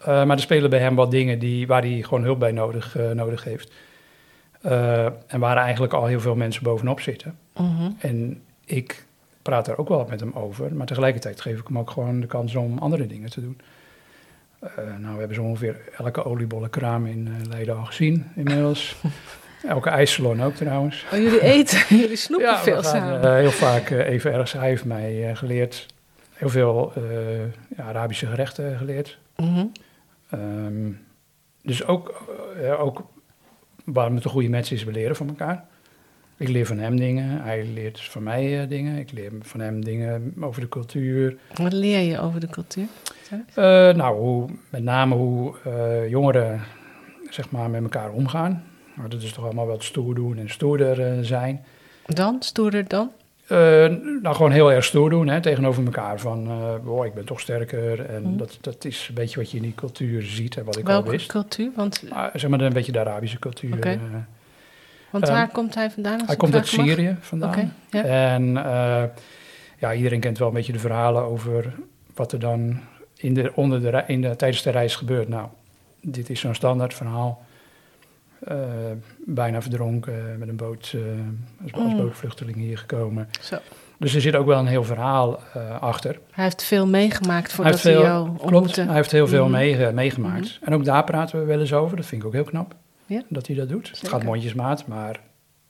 Uh, 0.00 0.06
maar 0.06 0.36
er 0.36 0.40
spelen 0.40 0.70
bij 0.70 0.78
hem 0.78 0.94
wat 0.94 1.10
dingen 1.10 1.38
die, 1.38 1.66
waar 1.66 1.82
hij 1.82 2.02
gewoon 2.02 2.22
hulp 2.22 2.38
bij 2.38 2.52
nodig, 2.52 2.96
nodig 3.14 3.44
heeft. 3.44 3.72
En 5.26 5.40
waar 5.40 5.56
eigenlijk 5.56 5.92
al 5.92 6.06
heel 6.06 6.20
veel 6.20 6.34
mensen 6.34 6.62
bovenop 6.62 7.00
zitten. 7.00 7.38
Mm 7.56 7.76
-hmm. 7.76 7.96
En 7.98 8.42
ik 8.64 9.06
praat 9.42 9.64
daar 9.64 9.78
ook 9.78 9.88
wel 9.88 10.06
met 10.08 10.20
hem 10.20 10.32
over. 10.32 10.74
Maar 10.74 10.86
tegelijkertijd 10.86 11.40
geef 11.40 11.58
ik 11.58 11.66
hem 11.66 11.78
ook 11.78 11.90
gewoon 11.90 12.20
de 12.20 12.26
kans 12.26 12.54
om 12.54 12.78
andere 12.78 13.06
dingen 13.06 13.30
te 13.30 13.40
doen. 13.40 13.60
nou, 14.98 15.12
we 15.12 15.18
hebben 15.18 15.34
zo 15.34 15.42
ongeveer 15.42 15.76
elke 15.96 16.24
oliebollenkraam 16.24 17.06
in 17.06 17.46
Leiden 17.48 17.76
al 17.76 17.84
gezien 17.84 18.26
inmiddels. 18.34 18.94
Elke 19.68 19.90
ijssalon 19.90 20.42
ook 20.42 20.54
trouwens. 20.54 21.04
Oh, 21.12 21.18
jullie 21.18 21.40
eten, 21.56 21.96
jullie 21.96 22.16
snoepen 22.16 22.48
ja, 22.48 22.58
veel 22.58 22.82
samen. 22.82 23.24
Uh, 23.24 23.34
heel 23.34 23.50
vaak 23.50 23.90
uh, 23.90 24.08
even 24.08 24.32
ergens. 24.32 24.52
Hij 24.52 24.68
heeft 24.68 24.84
mij 24.84 25.28
uh, 25.28 25.36
geleerd, 25.36 25.86
heel 26.32 26.48
veel 26.48 26.92
ja, 27.76 27.84
Arabische 27.84 28.26
gerechten 28.26 28.76
geleerd. 28.76 29.18
Mm 29.36 29.54
-hmm. 29.54 29.72
um, 30.40 31.00
dus 31.62 31.86
ook, 31.86 32.22
ook 32.78 33.02
waarom 33.84 34.14
het 34.14 34.24
een 34.24 34.30
goede 34.30 34.48
match 34.48 34.70
is, 34.70 34.84
we 34.84 34.92
leren 34.92 35.16
van 35.16 35.28
elkaar. 35.28 35.64
Ik 36.42 36.48
leer 36.48 36.66
van 36.66 36.78
hem 36.78 36.96
dingen, 36.96 37.42
hij 37.42 37.66
leert 37.74 38.00
van 38.00 38.22
mij 38.22 38.66
dingen. 38.66 38.98
Ik 38.98 39.12
leer 39.12 39.30
van 39.40 39.60
hem 39.60 39.84
dingen 39.84 40.34
over 40.40 40.60
de 40.60 40.68
cultuur. 40.68 41.36
Wat 41.54 41.72
leer 41.72 42.00
je 42.00 42.20
over 42.20 42.40
de 42.40 42.48
cultuur? 42.48 42.86
nou, 43.96 44.18
hoe, 44.18 44.48
met 44.70 44.82
name 44.82 45.14
hoe 45.14 45.54
jongeren 46.08 46.60
zeg 47.30 47.50
maar, 47.50 47.70
met 47.70 47.82
elkaar 47.82 48.10
omgaan. 48.10 48.64
Nou, 48.96 49.08
dat 49.08 49.22
is 49.22 49.32
toch 49.32 49.44
allemaal 49.44 49.66
wel 49.66 49.80
stoer 49.80 50.14
doen 50.14 50.38
en 50.38 50.50
stoerder 50.50 51.16
uh, 51.16 51.24
zijn. 51.24 51.64
Dan? 52.06 52.36
Stoerder 52.40 52.88
dan? 52.88 53.10
Nou, 54.22 54.34
gewoon 54.34 54.50
heel 54.50 54.72
erg 54.72 54.84
stoer 54.84 55.10
doen 55.10 55.28
hè, 55.28 55.40
tegenover 55.40 55.84
elkaar. 55.84 56.20
Van, 56.20 56.46
uh, 56.46 56.88
oh, 56.92 57.06
ik 57.06 57.14
ben 57.14 57.24
toch 57.24 57.40
sterker. 57.40 58.04
En 58.04 58.22
mm. 58.22 58.36
dat, 58.36 58.58
dat 58.60 58.84
is 58.84 59.06
een 59.08 59.14
beetje 59.14 59.36
wat 59.40 59.50
je 59.50 59.56
in 59.56 59.62
die 59.62 59.74
cultuur 59.74 60.22
ziet 60.22 60.56
en 60.56 60.64
wat 60.64 60.76
ik 60.76 60.86
Welke 60.86 61.04
al 61.06 61.10
wist. 61.10 61.26
cultuur? 61.26 61.70
Want... 61.76 62.02
Zeg 62.34 62.50
maar 62.50 62.60
een 62.60 62.72
beetje 62.72 62.92
de 62.92 63.00
Arabische 63.00 63.38
cultuur. 63.38 63.74
Okay. 63.74 64.00
Want 65.12 65.28
waar 65.28 65.48
komt 65.48 65.74
hij 65.74 65.90
vandaan? 65.90 66.20
Hij 66.26 66.36
komt 66.36 66.54
uit 66.54 66.66
Syrië 66.66 67.16
vandaan. 67.20 67.50
Okay, 67.50 67.68
ja. 67.90 68.02
En 68.02 68.52
ja, 69.78 69.94
iedereen 69.94 70.20
kent 70.20 70.38
wel 70.38 70.48
een 70.48 70.54
beetje 70.54 70.72
de 70.72 70.78
verhalen 70.78 71.22
over 71.22 71.74
wat 72.14 72.32
er 72.32 72.38
dan 72.38 72.80
in 73.16 73.34
de, 73.34 73.52
onder 73.54 73.80
de, 73.80 74.04
in 74.06 74.20
de, 74.20 74.36
tijdens 74.36 74.62
de 74.62 74.70
reis 74.70 74.96
gebeurt. 74.96 75.28
Nou, 75.28 75.48
dit 76.00 76.30
is 76.30 76.40
zo'n 76.40 76.54
standaard 76.54 76.94
verhaal. 76.94 77.44
Uh, 78.48 78.58
bijna 79.26 79.62
verdronken 79.62 80.38
met 80.38 80.48
een 80.48 80.56
boot, 80.56 80.92
uh, 80.94 81.02
als, 81.62 81.72
als, 81.72 81.94
bootvluchteling 81.94 82.56
hier 82.56 82.78
gekomen. 82.78 83.28
Zo. 83.40 83.56
Dus 83.98 84.14
er 84.14 84.20
zit 84.20 84.36
ook 84.36 84.46
wel 84.46 84.58
een 84.58 84.66
heel 84.66 84.84
verhaal 84.84 85.40
uh, 85.56 85.80
achter. 85.80 86.18
Hij 86.30 86.44
heeft 86.44 86.62
veel 86.62 86.86
meegemaakt 86.86 87.52
voordat 87.52 87.82
hij, 87.82 87.92
hij 87.92 88.02
jou 88.02 88.28
ontmoette. 88.28 88.48
Klopt, 88.48 88.76
hij 88.76 88.94
heeft 88.94 89.10
heel 89.10 89.26
veel 89.26 89.44
mm 89.44 89.50
mee, 89.50 89.92
meegemaakt. 89.92 90.40
Mm 90.40 90.56
-hmm. 90.58 90.66
En 90.66 90.74
ook 90.74 90.84
daar 90.84 91.04
praten 91.04 91.38
we 91.38 91.44
wel 91.44 91.60
eens 91.60 91.72
over. 91.72 91.96
Dat 91.96 92.06
vind 92.06 92.20
ik 92.20 92.26
ook 92.26 92.34
heel 92.34 92.44
knap, 92.44 92.74
ja? 93.12 93.22
dat 93.28 93.46
hij 93.46 93.56
dat 93.56 93.68
doet. 93.68 93.86
Zeker. 93.86 94.00
Het 94.00 94.10
gaat 94.10 94.22
mondjesmaat, 94.24 94.86
maar 94.86 95.20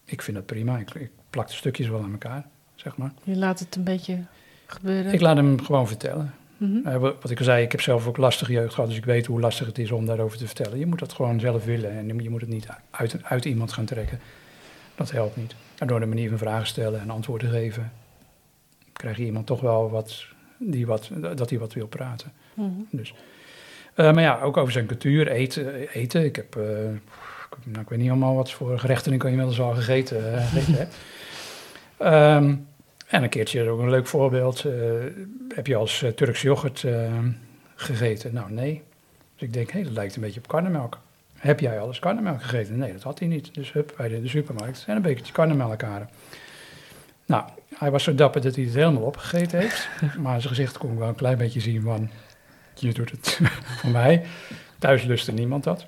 ik 0.05 0.23
vind 0.23 0.37
het 0.37 0.47
prima. 0.47 0.79
Ik, 0.79 0.95
ik 0.95 1.11
plak 1.31 1.49
de 1.49 1.55
stukjes 1.55 1.89
wel 1.89 2.03
aan 2.03 2.13
elkaar, 2.13 2.47
zeg 2.75 2.97
maar. 2.97 3.13
Je 3.23 3.37
laat 3.37 3.59
het 3.59 3.77
een 3.77 3.85
beetje 3.85 4.25
gebeuren? 4.67 5.13
Ik 5.13 5.21
laat 5.21 5.37
hem 5.37 5.63
gewoon 5.63 5.89
vertellen. 5.89 6.35
Mm 6.57 6.83
-hmm. 6.85 6.93
uh, 6.93 6.99
wat 7.01 7.31
ik 7.31 7.39
al 7.39 7.45
zei, 7.45 7.65
ik 7.65 7.73
heb 7.73 7.81
zelf 7.81 8.07
ook 8.07 8.17
lastige 8.17 8.53
jeugd 8.53 8.75
gehad, 8.75 8.89
dus 8.89 8.99
ik 8.99 9.05
weet 9.05 9.27
hoe 9.27 9.41
lastig 9.41 9.67
het 9.67 9.79
is 9.79 9.91
om 9.91 10.07
daarover 10.07 10.39
te 10.39 10.47
vertellen. 10.47 10.79
Je 10.79 10.87
moet 10.87 10.99
dat 10.99 11.13
gewoon 11.13 11.41
zelf 11.41 11.65
willen 11.65 11.91
en 11.91 12.23
je 12.23 12.31
moet 12.31 12.41
het 12.41 12.51
niet 12.51 12.67
uit, 12.91 13.25
uit 13.25 13.45
iemand 13.45 13.73
gaan 13.73 13.85
trekken. 13.85 14.19
Dat 14.95 15.11
helpt 15.11 15.37
niet. 15.37 15.55
En 15.79 15.87
door 15.87 16.01
de 16.01 16.07
manier 16.07 16.29
van 16.29 16.39
vragen 16.39 16.67
stellen 16.67 17.01
en 17.01 17.11
antwoorden 17.11 17.51
geven, 17.51 17.93
krijg 18.93 19.17
je 19.17 19.25
iemand 19.25 19.47
toch 19.47 19.61
wel 19.61 19.91
wat, 19.91 20.27
die 20.59 20.87
wat, 20.87 21.11
dat 21.37 21.51
hij 21.51 21.59
wat 21.59 21.73
wil 21.73 21.87
praten. 21.87 22.33
Mm 22.55 22.65
-hmm. 22.65 22.87
dus. 22.91 23.15
uh, 23.97 24.13
maar 24.13 24.23
ja, 24.23 24.41
ook 24.41 24.57
over 24.57 24.73
zijn 24.73 24.87
cultuur, 24.87 25.29
eten. 25.29 25.89
eten. 25.89 26.25
Ik 26.25 26.37
heb, 26.37 26.57
uh, 26.57 26.65
nou, 27.65 27.81
ik 27.81 27.89
weet 27.89 27.99
niet 27.99 28.11
allemaal 28.11 28.35
wat 28.35 28.51
voor 28.51 28.79
gerechten 28.79 29.13
ik 29.13 29.25
inmiddels 29.25 29.61
al 29.61 29.75
gegeten, 29.75 30.33
uh, 30.33 30.47
gegeten 30.47 30.75
heb. 30.75 30.93
Um, 31.99 32.67
en 33.07 33.23
een 33.23 33.29
keertje 33.29 33.71
ook 33.71 33.81
een 33.81 33.91
leuk 33.91 34.07
voorbeeld. 34.07 34.65
Uh, 34.65 34.73
heb 35.55 35.67
je 35.67 35.77
als 35.77 36.03
uh, 36.03 36.11
Turkse 36.11 36.47
yoghurt 36.47 36.85
gegeten? 37.75 38.35
Nou, 38.35 38.53
nee. 38.53 38.83
Dus 39.35 39.49
ik 39.49 39.53
denk, 39.53 39.67
hé, 39.67 39.73
hey, 39.73 39.83
dat 39.83 39.93
lijkt 39.93 40.17
een 40.17 40.23
beetje 40.23 40.41
op 40.41 40.49
karnemelk. 40.49 40.99
Heb 41.39 41.61
jij 41.61 41.81
alles 41.81 41.99
karnemelk 41.99 42.43
gegeten? 42.43 42.79
Nee, 42.79 42.93
dat 42.93 43.03
had 43.03 43.19
hij 43.19 43.29
niet. 43.29 43.55
Dus 43.55 43.73
hup, 43.73 43.95
bij 43.97 44.09
de, 44.09 44.23
de 44.23 44.29
supermarkt 44.29 44.85
en 44.87 44.97
een 44.97 45.03
bekertje 45.03 45.33
karnemelk 45.33 45.83
halen. 45.83 46.09
Nou, 47.27 47.45
hij 47.75 47.91
was 47.91 48.03
zo 48.03 48.15
dapper 48.15 48.41
dat 48.41 48.55
hij 48.55 48.65
het 48.65 48.75
helemaal 48.75 49.03
opgegeten 49.03 49.59
heeft. 49.59 49.89
maar 50.23 50.41
zijn 50.41 50.55
gezicht 50.55 50.79
kon 50.79 50.93
ik 50.93 50.99
wel 50.99 51.09
een 51.09 51.15
klein 51.15 51.39
beetje 51.39 51.61
zien 51.61 51.83
van, 51.83 52.11
je 52.75 52.93
doet 52.93 53.11
het 53.11 53.41
voor 53.81 53.91
mij. 53.91 54.25
Thuis 54.79 55.03
lustte 55.03 55.33
niemand 55.33 55.65
dat. 55.65 55.87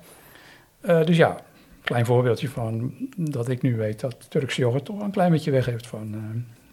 dus 0.81 1.17
ja, 1.17 1.37
klein 1.85 2.05
voorbeeldje 2.05 2.49
van 2.49 2.93
dat 3.17 3.49
ik 3.49 3.61
nu 3.61 3.75
weet 3.75 3.99
dat 3.99 4.29
Turkse 4.29 4.61
yoghurt 4.61 4.85
toch 4.85 5.01
een 5.01 5.11
klein 5.11 5.31
beetje 5.31 5.51
weg 5.51 5.65
heeft 5.65 5.87
van 5.87 6.15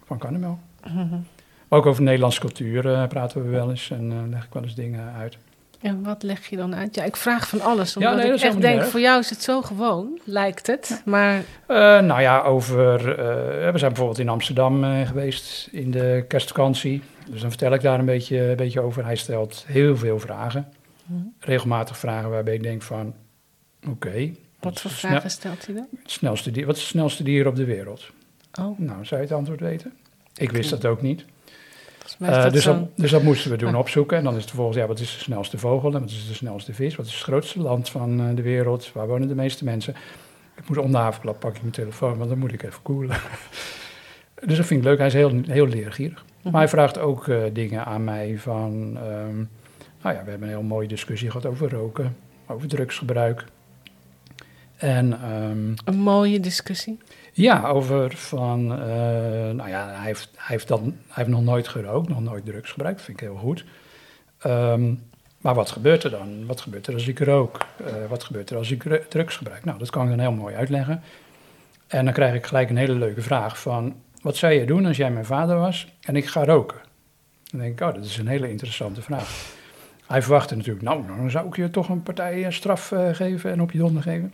van 0.05 0.17
karnemelk. 0.17 0.59
-hmm. 0.81 1.25
Ook 1.67 1.85
over 1.85 2.03
Nederlandse 2.03 2.39
cultuur 2.39 2.85
uh, 2.85 3.07
praten 3.07 3.43
we 3.43 3.49
wel 3.49 3.69
eens 3.69 3.91
en 3.91 4.11
uh, 4.11 4.17
leg 4.29 4.43
ik 4.45 4.53
wel 4.53 4.63
eens 4.63 4.75
dingen 4.75 5.13
uit. 5.13 5.37
En 5.81 6.03
wat 6.03 6.23
leg 6.23 6.45
je 6.47 6.55
dan 6.55 6.75
uit? 6.75 6.95
Ja, 6.95 7.03
ik 7.03 7.15
vraag 7.15 7.47
van 7.47 7.61
alles, 7.61 7.97
omdat 7.97 8.11
ja, 8.11 8.17
nee, 8.17 8.33
ik 8.33 8.41
echt 8.41 8.61
denk, 8.61 8.83
voor 8.83 8.99
jou 8.99 9.19
is 9.19 9.29
het 9.29 9.41
zo 9.41 9.61
gewoon, 9.61 10.19
lijkt 10.23 10.67
het. 10.67 10.87
Ja. 10.89 11.11
Maar... 11.11 11.37
Uh, 11.37 12.07
nou 12.07 12.21
ja, 12.21 12.41
over, 12.41 13.03
we 13.71 13.71
zijn 13.75 13.91
bijvoorbeeld 13.91 14.19
in 14.19 14.29
Amsterdam 14.29 15.05
geweest 15.05 15.67
in 15.71 15.91
de 15.91 16.25
kerstvakantie. 16.27 17.01
Dus 17.29 17.41
dan 17.41 17.49
vertel 17.49 17.73
ik 17.73 17.81
daar 17.81 17.99
een 17.99 18.05
beetje, 18.05 18.39
een 18.39 18.55
beetje 18.55 18.81
over. 18.81 19.05
Hij 19.05 19.15
stelt 19.15 19.63
heel 19.67 19.97
veel 19.97 20.19
vragen, 20.19 20.67
-hmm. 21.05 21.33
regelmatig 21.39 21.97
vragen 21.97 22.29
waarbij 22.29 22.53
ik 22.53 22.63
denk 22.63 22.81
van, 22.81 23.13
oké. 23.81 23.91
Okay, 23.91 24.37
wat 24.63 24.81
voor 24.81 24.91
vragen 24.91 25.31
stelt 25.31 25.65
hij 25.65 25.75
dan? 25.75 25.87
Het 26.01 26.11
snelste 26.11 26.51
dier, 26.51 26.65
wat 26.65 26.75
is 26.75 26.81
het 26.81 26.91
snelste 26.91 27.23
dier 27.23 27.47
op 27.47 27.55
de 27.55 27.65
wereld? 27.65 28.11
Oh. 28.59 28.79
Nou, 28.79 29.05
zou 29.05 29.21
je 29.21 29.27
het 29.27 29.35
antwoord 29.35 29.59
weten? 29.59 29.93
Ik 30.35 30.51
wist 30.51 30.69
dat 30.69 30.85
ook 30.85 31.01
niet. 31.01 31.25
Uh, 32.19 32.51
dus, 32.51 32.63
dat, 32.63 32.97
dus, 32.97 33.11
dat, 33.11 33.23
moesten 33.23 33.51
we 33.51 33.57
doen, 33.57 33.73
ah. 33.73 33.79
opzoeken. 33.79 34.17
En 34.17 34.23
dan 34.23 34.33
is 34.33 34.39
het 34.39 34.47
vervolgens, 34.47 34.77
ja, 34.77 34.87
wat 34.87 34.99
is 34.99 35.13
de 35.13 35.19
snelste 35.19 35.57
vogel 35.57 35.93
en 35.93 35.99
wat 35.99 36.09
is 36.09 36.27
de 36.27 36.33
snelste 36.33 36.73
vis? 36.73 36.95
Wat 36.95 37.05
is 37.05 37.13
het 37.13 37.23
grootste 37.23 37.59
land 37.59 37.89
van 37.89 38.21
uh, 38.21 38.35
de 38.35 38.41
wereld? 38.41 38.91
Waar 38.93 39.07
wonen 39.07 39.27
de 39.27 39.35
meeste 39.35 39.63
mensen? 39.63 39.95
Ik 40.55 40.67
moet 40.67 40.77
om 40.77 40.91
de 40.91 40.97
havenklap 40.97 41.39
pak 41.39 41.55
ik 41.55 41.61
mijn 41.61 41.73
telefoon, 41.73 42.17
want 42.17 42.29
dan 42.29 42.39
moet 42.39 42.53
ik 42.53 42.63
even 42.63 42.81
koelen. 42.81 43.17
dus 44.45 44.57
dat 44.57 44.65
vind 44.65 44.79
ik 44.79 44.85
leuk. 44.85 44.97
Hij 44.97 45.07
is 45.07 45.13
heel, 45.13 45.41
heel 45.47 45.67
leergierig. 45.67 46.25
Maar 46.43 46.53
hij 46.53 46.67
vraagt 46.67 46.97
ook 46.97 47.27
uh, 47.27 47.43
dingen 47.53 47.85
aan 47.85 48.03
mij 48.03 48.37
van... 48.37 48.97
Um, 49.07 49.49
Nou 50.01 50.15
ja, 50.15 50.23
we 50.23 50.29
hebben 50.29 50.47
een 50.47 50.53
heel 50.55 50.63
mooie 50.63 50.87
discussie 50.87 51.29
gehad 51.29 51.45
over 51.45 51.69
roken, 51.69 52.17
over 52.47 52.67
drugsgebruik. 52.67 53.45
En 54.83 55.13
ehm, 55.21 55.73
Een 55.85 55.99
mooie 55.99 56.39
discussie. 56.39 56.97
ja, 57.33 57.67
over 57.67 58.11
van, 58.17 58.71
eh, 58.71 58.79
nou 59.51 59.69
ja, 59.69 59.87
hij 59.95 60.05
heeft, 60.05 60.29
hij, 60.35 60.45
heeft 60.47 60.67
dan, 60.67 60.81
hij 60.83 60.95
heeft 61.07 61.27
nog 61.29 61.43
nooit 61.43 61.67
gerookt, 61.67 62.09
nog 62.09 62.21
nooit 62.21 62.45
drugs 62.45 62.71
gebruikt, 62.71 62.97
dat 62.97 63.05
vind 63.05 63.21
ik 63.21 63.27
heel 63.27 63.35
goed. 63.37 63.65
Ehm, 64.39 64.93
maar 65.41 65.53
wat 65.55 65.71
gebeurt 65.71 66.03
er 66.03 66.09
dan? 66.09 66.45
Wat 66.45 66.61
gebeurt 66.61 66.87
er 66.87 66.93
als 66.93 67.07
ik 67.07 67.19
rook? 67.19 67.57
Eh, 67.85 67.93
wat 68.09 68.23
gebeurt 68.23 68.49
er 68.49 68.57
als 68.57 68.71
ik 68.71 68.83
ru- 68.83 69.07
drugs 69.09 69.35
gebruik? 69.37 69.65
Nou, 69.65 69.79
dat 69.79 69.89
kan 69.89 70.03
ik 70.03 70.09
dan 70.09 70.19
heel 70.19 70.31
mooi 70.31 70.55
uitleggen. 70.55 71.01
En 71.87 72.05
dan 72.05 72.13
krijg 72.13 72.33
ik 72.33 72.45
gelijk 72.45 72.69
een 72.69 72.77
hele 72.77 72.93
leuke 72.95 73.21
vraag 73.21 73.59
van, 73.59 73.95
wat 74.21 74.35
zou 74.35 74.53
je 74.53 74.65
doen 74.65 74.85
als 74.85 74.97
jij 74.97 75.11
mijn 75.11 75.25
vader 75.25 75.57
was 75.57 75.87
en 76.01 76.15
ik 76.15 76.25
ga 76.27 76.43
roken? 76.45 76.77
Dan 77.43 77.59
denk 77.59 77.79
ik, 77.79 77.87
oh, 77.87 77.93
dat 77.93 78.05
is 78.05 78.17
een 78.17 78.27
hele 78.27 78.49
interessante 78.49 79.01
vraag. 79.01 79.51
Hij 80.07 80.21
verwachtte 80.21 80.55
natuurlijk, 80.55 80.85
nou, 80.85 81.07
dan 81.07 81.31
zou 81.31 81.47
ik 81.47 81.55
je 81.55 81.69
toch 81.69 81.89
een 81.89 82.03
partij 82.03 82.45
eh, 82.45 82.51
straf 82.51 82.91
geven 83.11 83.51
en 83.51 83.61
op 83.61 83.71
je 83.71 83.77
donder 83.77 84.03
geven. 84.03 84.33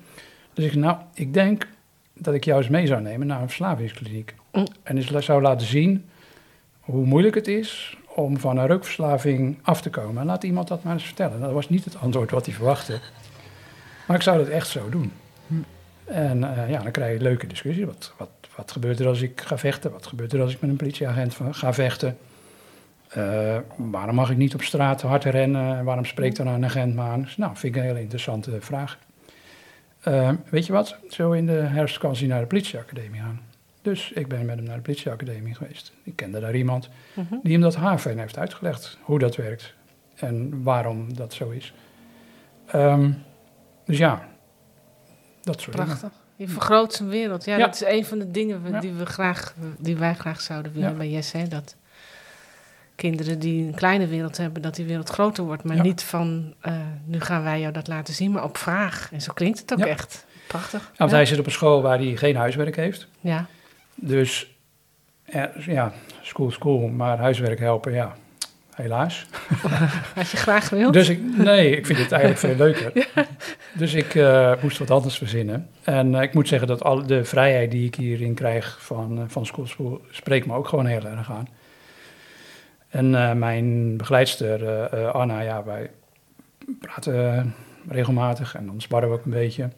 Dus 0.53 0.65
ik, 0.65 0.75
nou, 0.75 0.97
ik 1.13 1.33
denk 1.33 1.67
dat 2.13 2.33
ik 2.33 2.43
jou 2.43 2.59
eens 2.61 2.69
mee 2.69 2.87
zou 2.87 3.01
nemen 3.01 3.27
naar 3.27 3.41
een 3.41 3.47
verslavingskliniek. 3.47 4.35
Mm. 4.51 4.67
En 4.83 4.97
eens 4.97 5.25
zou 5.25 5.41
laten 5.41 5.67
zien 5.67 6.09
hoe 6.79 7.05
moeilijk 7.05 7.35
het 7.35 7.47
is 7.47 7.97
om 8.07 8.39
van 8.39 8.57
een 8.57 8.67
rookverslaving 8.67 9.57
af 9.61 9.81
te 9.81 9.89
komen. 9.89 10.21
En 10.21 10.27
laat 10.27 10.43
iemand 10.43 10.67
dat 10.67 10.83
maar 10.83 10.93
eens 10.93 11.03
vertellen. 11.03 11.39
Dat 11.39 11.51
was 11.51 11.69
niet 11.69 11.85
het 11.85 11.97
antwoord 11.97 12.31
wat 12.31 12.45
hij 12.45 12.55
verwachtte. 12.55 12.99
Maar 14.07 14.17
ik 14.17 14.23
zou 14.23 14.37
dat 14.37 14.47
echt 14.47 14.67
zo 14.67 14.89
doen. 14.89 15.11
Hm. 15.47 15.55
En 16.03 16.57
eh, 16.57 16.69
ja, 16.69 16.81
dan 16.81 16.91
krijg 16.91 17.09
je 17.09 17.15
een 17.15 17.23
leuke 17.23 17.47
discussie. 17.47 17.85
Wat, 17.85 18.13
wat, 18.17 18.29
wat 18.55 18.71
gebeurt 18.71 18.99
er 18.99 19.07
als 19.07 19.21
ik 19.21 19.41
ga 19.41 19.57
vechten? 19.57 19.91
Wat 19.91 20.07
gebeurt 20.07 20.33
er 20.33 20.41
als 20.41 20.53
ik 20.53 20.61
met 20.61 20.69
een 20.69 20.75
politieagent 20.75 21.37
ga 21.51 21.73
vechten? 21.73 22.17
Eh, 23.09 23.57
waarom 23.75 24.15
mag 24.15 24.29
ik 24.29 24.37
niet 24.37 24.53
op 24.53 24.61
straat 24.61 25.01
hard 25.01 25.23
rennen? 25.23 25.77
En 25.77 25.83
waarom 25.83 26.05
spreekt 26.05 26.35
dan 26.35 26.47
een 26.47 26.65
agent 26.65 26.95
me 26.95 27.01
aan? 27.01 27.21
Dus, 27.21 27.37
nou, 27.37 27.51
vind 27.55 27.75
ik 27.75 27.81
een 27.81 27.87
hele 27.87 28.01
interessante 28.01 28.57
vraag. 28.59 28.97
Eh, 30.13 30.31
weet 30.49 30.65
je 30.65 30.73
wat? 30.73 30.95
Zo 31.09 31.31
in 31.31 31.45
de 31.45 31.51
herfst 31.51 31.97
kan 31.97 32.13
hij 32.13 32.27
naar 32.27 32.41
de 32.41 32.47
politieacademie 32.47 33.21
gaan. 33.21 33.41
Dus 33.81 34.11
ik 34.11 34.27
ben 34.27 34.45
met 34.45 34.55
hem 34.55 34.65
naar 34.65 34.75
de 34.75 34.81
politieacademie 34.81 35.55
geweest. 35.55 35.91
Ik 36.03 36.15
kende 36.15 36.39
daar 36.39 36.55
iemand 36.55 36.89
Mhm. 37.13 37.35
die 37.43 37.51
hem 37.51 37.61
dat 37.61 37.75
haarfijn 37.75 38.19
heeft 38.19 38.37
uitgelegd. 38.37 38.97
Hoe 39.01 39.19
dat 39.19 39.35
werkt 39.35 39.73
en 40.15 40.63
waarom 40.63 41.13
dat 41.15 41.33
zo 41.33 41.49
is. 41.49 41.73
Ehm, 42.65 43.11
dus 43.85 43.97
ja, 43.97 44.27
dat 45.41 45.61
soort 45.61 45.75
dingen. 45.77 45.97
Prachtig. 45.97 46.19
Je 46.35 46.47
vergroot 46.47 46.93
zijn 46.93 47.09
wereld. 47.09 47.45
Ja, 47.45 47.57
Ja. 47.57 47.65
dat 47.65 47.73
is 47.75 47.83
een 47.85 48.05
van 48.05 48.19
de 48.19 48.31
dingen 48.31 48.79
die, 48.81 48.91
we 48.93 49.05
graag, 49.05 49.53
die 49.79 49.97
wij 49.97 50.13
graag 50.15 50.41
zouden 50.41 50.73
willen 50.73 50.89
Ja. 50.91 50.95
bij 50.97 51.09
Jesse. 51.09 51.37
hè, 51.37 51.47
Dat 51.47 51.75
kinderen 52.99 53.39
die 53.39 53.67
een 53.67 53.73
kleine 53.75 54.07
wereld 54.07 54.37
hebben, 54.37 54.61
dat 54.61 54.75
die 54.75 54.85
wereld 54.85 55.09
groter 55.09 55.43
wordt. 55.43 55.63
Maar 55.63 55.75
Ja. 55.75 55.81
niet 55.81 56.03
van, 56.03 56.53
eh, 56.61 56.73
nu 57.05 57.19
gaan 57.21 57.43
wij 57.43 57.59
jou 57.59 57.73
dat 57.73 57.87
laten 57.87 58.13
zien, 58.13 58.31
maar 58.31 58.43
op 58.43 58.57
vraag. 58.57 59.09
En 59.13 59.21
zo 59.21 59.33
klinkt 59.33 59.59
het 59.59 59.73
ook 59.73 59.79
Ja. 59.79 59.85
echt. 59.85 60.25
Prachtig. 60.47 60.79
Nou, 60.79 60.93
want 60.97 61.09
ja. 61.11 61.15
hij 61.15 61.25
zit 61.25 61.39
op 61.39 61.45
een 61.45 61.51
school 61.51 61.81
waar 61.81 61.97
hij 61.97 62.15
geen 62.15 62.35
huiswerk 62.35 62.75
heeft. 62.75 63.07
ja. 63.19 63.45
Dus 63.95 64.53
ja, 65.65 65.93
school, 66.21 66.51
school, 66.51 66.87
maar 66.87 67.17
huiswerk 67.17 67.59
helpen, 67.59 67.93
ja, 67.93 68.15
helaas. 68.75 69.25
Had 70.15 70.29
je 70.29 70.37
graag 70.37 70.69
wilt. 70.69 70.93
Dus 70.93 71.09
ik, 71.09 71.19
nee, 71.37 71.77
ik 71.77 71.85
vind 71.85 71.99
het 71.99 72.11
eigenlijk 72.11 72.41
veel 72.41 72.55
leuker. 72.55 72.91
Dus 73.73 73.93
ik 73.93 74.15
eh, 74.15 74.53
moest 74.61 74.77
wat 74.77 74.91
anders 74.91 75.17
verzinnen. 75.17 75.69
En 75.83 76.15
eh, 76.15 76.21
ik 76.21 76.33
moet 76.33 76.47
zeggen 76.47 76.67
dat 76.67 76.83
al 76.83 77.05
de 77.05 77.25
vrijheid 77.25 77.71
die 77.71 77.85
ik 77.85 77.95
hierin 77.95 78.33
krijg 78.33 78.77
van, 78.81 79.25
van 79.27 79.45
School 79.45 79.67
School 79.67 80.01
spreekt 80.11 80.45
me 80.45 80.53
ook 80.53 80.67
gewoon 80.67 80.85
heel 80.85 81.05
erg 81.05 81.31
aan. 81.31 81.47
En 82.89 83.15
eh, 83.15 83.33
mijn 83.33 83.97
begeleidster 83.97 84.67
eh, 84.67 85.03
eh, 85.05 85.13
Anna, 85.13 85.39
ja, 85.39 85.63
wij 85.63 85.89
praten 86.79 87.53
regelmatig 87.87 88.55
en 88.55 88.65
dan 88.65 88.81
sparren 88.81 89.09
we 89.09 89.15
ook 89.15 89.25
een 89.25 89.31
beetje. 89.31 89.69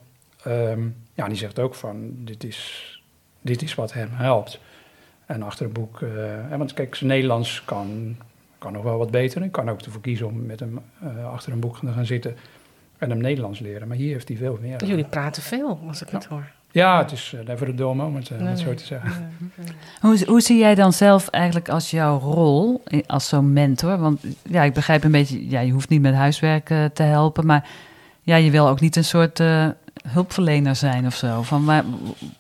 Ehm, 0.44 0.88
ja, 1.14 1.28
die 1.28 1.38
zegt 1.38 1.60
ook 1.60 1.76
van, 1.76 2.12
dit 2.16 2.44
is, 2.44 3.02
dit 3.42 3.62
is 3.62 3.76
wat 3.76 3.94
hem 3.94 4.10
helpt. 4.12 4.60
En 5.26 5.44
achter 5.44 5.66
een 5.66 5.72
boek, 5.72 6.00
want 6.58 6.74
kijk, 6.74 6.96
zijn 6.96 7.10
Nederlands 7.10 7.64
kan, 7.66 8.16
kan 8.58 8.74
nog 8.74 8.84
wel 8.84 8.98
wat 8.98 9.12
beter. 9.12 9.44
Ik 9.44 9.52
kan 9.52 9.70
ook 9.70 9.82
ervoor 9.82 10.02
kiezen 10.02 10.28
om 10.28 10.46
met 10.46 10.60
hem 10.60 10.80
achter 11.26 11.52
een 11.52 11.60
boek 11.60 11.80
te 11.80 11.92
gaan 11.92 12.06
zitten 12.06 12.36
en 12.98 13.10
hem 13.10 13.20
Nederlands 13.20 13.60
leren. 13.60 13.88
Maar 13.88 13.98
hier 13.98 14.14
heeft 14.14 14.28
hij 14.28 14.38
veel 14.38 14.58
meer. 14.62 14.86
Jullie 14.86 15.06
praten 15.06 15.42
veel, 15.44 15.80
als 15.88 16.02
ik 16.02 16.10
Ja. 16.10 16.18
het 16.18 16.26
hoor. 16.26 16.52
Ja, 16.72 16.98
het 16.98 17.12
is 17.12 17.34
uh, 17.36 17.48
never 17.48 17.68
a 17.68 17.72
dull 17.72 17.94
moment, 17.94 18.30
eh, 18.30 18.38
om 18.38 18.44
Nee, 18.44 18.52
het 18.52 18.60
zo 18.60 18.74
te 18.74 18.86
zeggen. 18.86 19.12
Ja. 19.12 19.72
Hoe, 20.08 20.26
hoe 20.26 20.42
zie 20.42 20.58
jij 20.58 20.76
dan 20.76 20.94
zelf 20.94 21.28
eigenlijk 21.28 21.70
als 21.70 21.92
jouw 21.92 22.20
rol 22.20 22.84
als 23.08 23.28
zo'n 23.28 23.54
mentor? 23.54 23.98
Want 23.98 24.24
ja, 24.44 24.64
ik 24.64 24.74
begrijp 24.74 25.04
een 25.04 25.12
beetje, 25.12 25.50
ja, 25.50 25.60
je 25.60 25.72
hoeft 25.72 25.90
niet 25.90 26.02
met 26.02 26.14
huiswerk 26.14 26.70
eh, 26.70 26.86
te 26.86 27.04
helpen, 27.04 27.46
maar 27.46 27.70
ja, 28.22 28.36
je 28.36 28.52
wil 28.52 28.68
ook 28.68 28.80
niet 28.80 28.96
een 28.96 29.04
soort 29.04 29.40
eh, 29.40 29.68
hulpverlener 30.08 30.76
zijn 30.76 31.06
of 31.06 31.16
zo. 31.16 31.42
Van, 31.42 31.64
maar, 31.64 31.84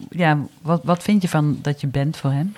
ja, 0.10 0.38
wat, 0.62 0.82
wat 0.84 1.04
vind 1.04 1.22
je 1.22 1.28
van 1.28 1.60
dat 1.62 1.82
je 1.82 1.88
bent 1.88 2.18
voor 2.18 2.32
hem? 2.32 2.56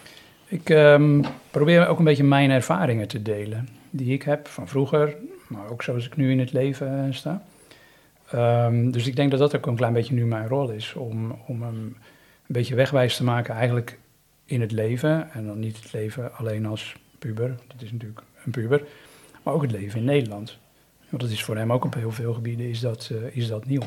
Ik 0.48 0.70
ehm, 0.70 1.24
probeer 1.52 1.88
ook 1.88 2.00
een 2.00 2.06
beetje 2.06 2.24
mijn 2.24 2.52
ervaringen 2.52 3.08
te 3.08 3.22
delen. 3.22 3.70
Die 3.90 4.14
ik 4.14 4.24
heb 4.24 4.48
van 4.48 4.68
vroeger, 4.68 5.16
maar 5.48 5.70
ook 5.70 5.84
zoals 5.84 6.06
ik 6.06 6.16
nu 6.16 6.32
in 6.32 6.40
het 6.40 6.54
leven 6.54 7.06
eh, 7.06 7.14
sta. 7.14 7.42
Ehm, 8.34 8.92
dus 8.92 9.08
ik 9.08 9.16
denk 9.16 9.32
dat 9.32 9.40
dat 9.40 9.56
ook 9.56 9.66
een 9.66 9.76
klein 9.76 9.94
beetje 9.94 10.14
nu 10.14 10.26
mijn 10.26 10.48
rol 10.48 10.70
is. 10.70 10.94
Om, 10.94 11.32
om 11.48 11.62
hem 11.62 11.76
een 11.76 11.96
beetje 12.48 12.76
wegwijs 12.76 13.16
te 13.16 13.24
maken 13.24 13.56
eigenlijk 13.56 14.00
in 14.46 14.62
het 14.62 14.72
leven. 14.72 15.32
En 15.32 15.46
dan 15.46 15.60
niet 15.60 15.76
het 15.84 15.94
leven 15.94 16.36
alleen 16.36 16.66
als 16.66 16.96
puber, 17.20 17.56
dat 17.68 17.82
is 17.82 17.92
natuurlijk 17.92 18.22
een 18.46 18.52
puber. 18.52 18.84
Maar 19.44 19.54
ook 19.54 19.62
het 19.62 19.72
leven 19.72 20.00
in 20.00 20.06
Nederland. 20.06 20.58
Want 21.10 21.22
dat 21.22 21.32
is 21.32 21.44
voor 21.44 21.58
hem 21.58 21.72
ook 21.72 21.86
op 21.86 21.94
heel 21.94 22.12
veel 22.12 22.34
gebieden 22.34 22.70
is 22.70 22.80
dat, 22.80 23.12
eh, 23.12 23.38
is 23.38 23.48
dat 23.48 23.66
nieuw. 23.66 23.82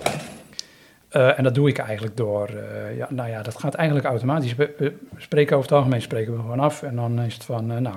Eh, 1.09 1.39
en 1.39 1.45
dat 1.45 1.55
doe 1.55 1.69
ik 1.69 1.79
eigenlijk 1.79 2.17
door, 2.17 2.49
eh, 2.49 2.97
ja, 2.97 3.07
nou 3.11 3.31
ja, 3.31 3.43
dat 3.43 3.59
gaat 3.59 3.75
eigenlijk 3.75 4.09
automatisch. 4.09 4.55
We, 4.55 4.93
spreken 5.17 5.57
over 5.57 5.69
het 5.69 5.79
algemeen 5.79 6.03
spreken 6.03 6.33
we 6.33 6.41
gewoon 6.41 6.61
af. 6.61 6.83
En 6.83 6.97
dan 6.97 7.21
is 7.21 7.35
het 7.35 7.45
van, 7.45 7.67
nou, 7.67 7.97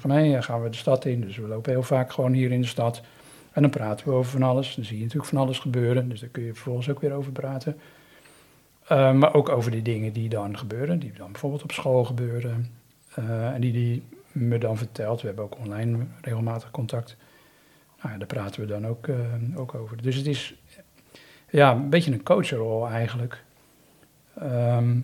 ga 0.00 0.08
mee, 0.08 0.36
eh, 0.36 0.42
gaan 0.42 0.62
we 0.62 0.68
de 0.68 0.76
stad 0.76 1.04
in. 1.04 1.20
Dus 1.20 1.36
we 1.36 1.46
lopen 1.46 1.72
heel 1.72 1.82
vaak 1.82 2.12
gewoon 2.12 2.32
hier 2.32 2.52
in 2.52 2.60
de 2.60 2.66
stad. 2.66 3.02
En 3.52 3.62
dan 3.62 3.70
praten 3.70 4.06
we 4.06 4.12
over 4.12 4.30
van 4.30 4.42
alles. 4.42 4.74
Dan 4.74 4.84
zie 4.84 4.96
je 4.96 5.02
natuurlijk 5.02 5.30
van 5.30 5.40
alles 5.40 5.58
gebeuren. 5.58 6.08
Dus 6.08 6.20
daar 6.20 6.28
kun 6.28 6.42
je 6.42 6.54
vervolgens 6.54 6.90
ook 6.90 7.00
weer 7.00 7.12
over 7.12 7.32
praten. 7.32 7.78
Eh, 8.86 9.12
maar 9.12 9.34
ook 9.34 9.48
over 9.48 9.70
die 9.70 9.82
dingen 9.82 10.12
die 10.12 10.28
dan 10.28 10.58
gebeuren. 10.58 10.98
Die 10.98 11.12
dan 11.12 11.32
bijvoorbeeld 11.32 11.62
op 11.62 11.72
school 11.72 12.04
gebeuren. 12.04 12.70
Eh, 13.14 13.54
en 13.54 13.60
die 13.60 13.72
die 13.72 14.02
me 14.32 14.58
dan 14.58 14.76
vertelt. 14.76 15.20
We 15.20 15.26
hebben 15.26 15.44
ook 15.44 15.58
online 15.58 15.98
regelmatig 16.20 16.70
contact. 16.70 17.16
Nou 18.00 18.12
ja, 18.12 18.18
daar 18.18 18.26
praten 18.26 18.60
we 18.60 18.66
dan 18.66 18.86
ook, 18.86 19.08
eh, 19.08 19.16
ook 19.56 19.74
over. 19.74 20.02
Dus 20.02 20.16
het 20.16 20.26
is 20.26 20.54
ja, 21.50 21.72
een 21.72 21.90
beetje 21.90 22.12
een 22.12 22.22
coachrol 22.22 22.88
eigenlijk. 22.88 23.44
Ehm, 24.38 24.98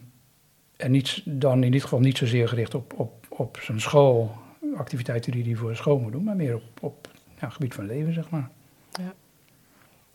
en 0.76 0.90
niet, 0.90 1.22
dan 1.24 1.62
in 1.62 1.70
dit 1.70 1.82
geval 1.82 2.00
niet 2.00 2.18
zozeer 2.18 2.48
gericht 2.48 2.74
op, 2.74 2.92
op, 2.92 3.26
op 3.28 3.58
zijn 3.62 3.80
school, 3.80 4.34
activiteiten 4.76 5.32
die 5.32 5.44
hij 5.44 5.54
voor 5.54 5.70
de 5.70 5.76
school 5.76 5.98
moet 5.98 6.12
doen, 6.12 6.24
maar 6.24 6.36
meer 6.36 6.54
op, 6.54 6.62
op 6.80 7.08
ja, 7.40 7.48
gebied 7.48 7.74
van 7.74 7.86
leven, 7.86 8.12
zeg 8.12 8.30
maar. 8.30 8.48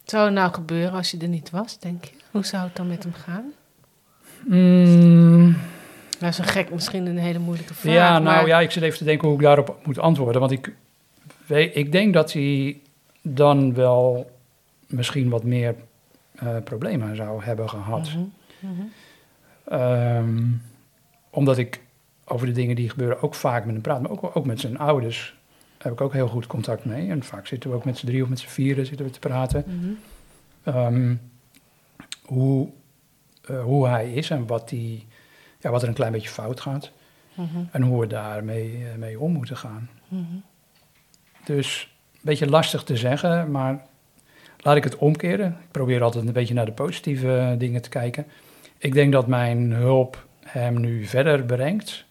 Zou 0.04 0.26
het 0.26 0.34
nou 0.34 0.54
gebeuren 0.54 0.92
als 0.94 1.12
je 1.12 1.18
er 1.18 1.28
niet 1.28 1.50
was, 1.50 1.80
denk 1.80 2.04
je? 2.06 2.12
Hoe 2.32 2.46
zou 2.46 2.64
het 2.64 2.76
dan 2.76 2.88
met 2.88 3.04
hem 3.04 3.14
gaan? 3.14 3.52
Mm, 4.48 5.56
Dat 6.20 6.30
is 6.30 6.38
een 6.38 6.44
gek, 6.46 6.72
misschien 6.74 7.06
een 7.06 7.18
hele 7.18 7.40
moeilijke 7.40 7.74
vraag. 7.74 7.94
ja, 7.94 8.12
nou 8.12 8.24
maar- 8.24 8.48
ja, 8.48 8.60
ik 8.60 8.72
zit 8.72 8.84
even 8.84 8.98
te 8.98 9.04
denken 9.04 9.28
hoe 9.28 9.38
ik 9.38 9.44
daarop 9.44 9.78
moet 9.86 10.00
antwoorden. 10.00 10.40
Want 10.42 10.52
ik, 10.54 10.74
weet, 11.46 11.76
ik 11.76 11.92
denk 11.92 12.14
dat 12.14 12.34
hij 12.34 12.80
dan 13.22 13.74
wel 13.74 14.32
misschien 14.88 15.30
wat 15.30 15.44
meer 15.44 15.76
eh, 16.36 16.56
problemen 16.64 17.16
zou 17.16 17.44
hebben 17.44 17.70
gehad. 17.70 18.10
Mhm, 18.10 18.24
mhm. 18.60 18.82
Ehm, 19.64 20.44
omdat 21.30 21.58
ik 21.58 21.82
over 22.26 22.46
de 22.48 22.54
dingen 22.54 22.76
die 22.76 22.90
gebeuren 22.90 23.22
ook 23.22 23.36
vaak 23.36 23.64
met 23.66 23.74
hem 23.74 23.82
praat. 23.84 24.02
Maar 24.02 24.12
ook, 24.12 24.36
ook 24.36 24.46
met 24.46 24.60
zijn 24.60 24.78
ouders 24.78 25.36
heb 25.84 25.92
ik 25.92 26.02
ook 26.02 26.14
heel 26.14 26.28
goed 26.28 26.48
contact 26.48 26.86
mee. 26.86 27.10
En 27.10 27.24
vaak 27.24 27.48
zitten 27.48 27.70
we 27.70 27.76
ook 27.76 27.86
met 27.86 27.98
z'n 27.98 28.06
drie 28.06 28.24
of 28.24 28.30
met 28.30 28.40
z'n 28.40 28.48
vieren 28.48 28.86
zitten 28.86 29.06
we 29.06 29.12
te 29.12 29.20
praten. 29.20 29.66
Ehm, 30.64 31.16
hoe, 32.26 32.70
eh, 33.46 33.64
hoe 33.64 33.88
hij 33.88 34.14
is 34.14 34.30
en 34.30 34.48
wat, 34.48 34.70
die, 34.70 35.08
ja, 35.60 35.70
wat 35.70 35.82
er 35.82 35.88
een 35.88 35.94
klein 35.94 36.12
beetje 36.12 36.30
fout 36.30 36.60
gaat. 36.60 36.92
Mhm, 37.34 37.64
En 37.72 37.82
hoe 37.82 38.00
we 38.00 38.08
daarmee 38.08 38.86
eh, 38.92 38.98
mee 38.98 39.20
om 39.20 39.32
moeten 39.32 39.58
gaan. 39.58 39.90
mhm. 40.08 40.24
Dus 41.46 41.96
een 42.14 42.20
beetje 42.22 42.50
lastig 42.50 42.84
te 42.84 42.98
zeggen, 42.98 43.52
maar 43.52 43.86
laat 44.58 44.76
ik 44.76 44.84
het 44.84 44.96
omkeren. 44.96 45.48
Ik 45.64 45.72
probeer 45.72 46.04
altijd 46.04 46.26
een 46.28 46.34
beetje 46.34 46.54
naar 46.54 46.66
de 46.66 46.72
positieve 46.72 47.38
eh, 47.38 47.60
dingen 47.60 47.82
te 47.82 47.90
kijken. 47.90 48.26
Ik 48.78 48.94
denk 48.94 49.12
dat 49.12 49.28
mijn 49.28 49.72
hulp 49.72 50.26
hem 50.40 50.80
nu 50.80 51.06
verder 51.06 51.44
brengt 51.44 52.06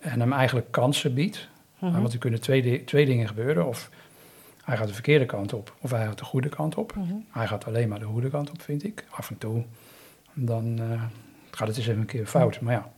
en 0.00 0.20
hem 0.20 0.32
eigenlijk 0.32 0.70
kansen 0.70 1.14
biedt. 1.14 1.48
Mhm. 1.80 2.00
Want 2.00 2.12
er 2.12 2.18
kunnen 2.18 2.40
twee, 2.40 2.84
twee 2.84 3.06
dingen 3.06 3.28
gebeuren. 3.28 3.66
Of 3.66 3.90
hij 4.64 4.76
gaat 4.76 4.88
de 4.88 4.94
verkeerde 4.94 5.26
kant 5.26 5.52
op, 5.52 5.76
of 5.80 5.90
hij 5.90 6.04
gaat 6.06 6.18
de 6.18 6.24
goede 6.24 6.48
kant 6.48 6.74
op. 6.74 6.94
Mhm. 6.94 7.14
Hij 7.30 7.46
gaat 7.46 7.66
alleen 7.66 7.88
maar 7.88 7.98
de 7.98 8.04
goede 8.04 8.30
kant 8.30 8.50
op, 8.50 8.62
vind 8.62 8.84
ik. 8.84 9.04
Af 9.10 9.30
en 9.30 9.38
toe. 9.38 9.64
Dan 10.34 10.78
eh, 10.78 11.02
gaat 11.50 11.68
het 11.68 11.76
eens 11.76 11.86
even 11.86 12.00
een 12.00 12.06
keer 12.06 12.26
fout. 12.26 12.60
Maar 12.60 12.72
ja, 12.72 12.90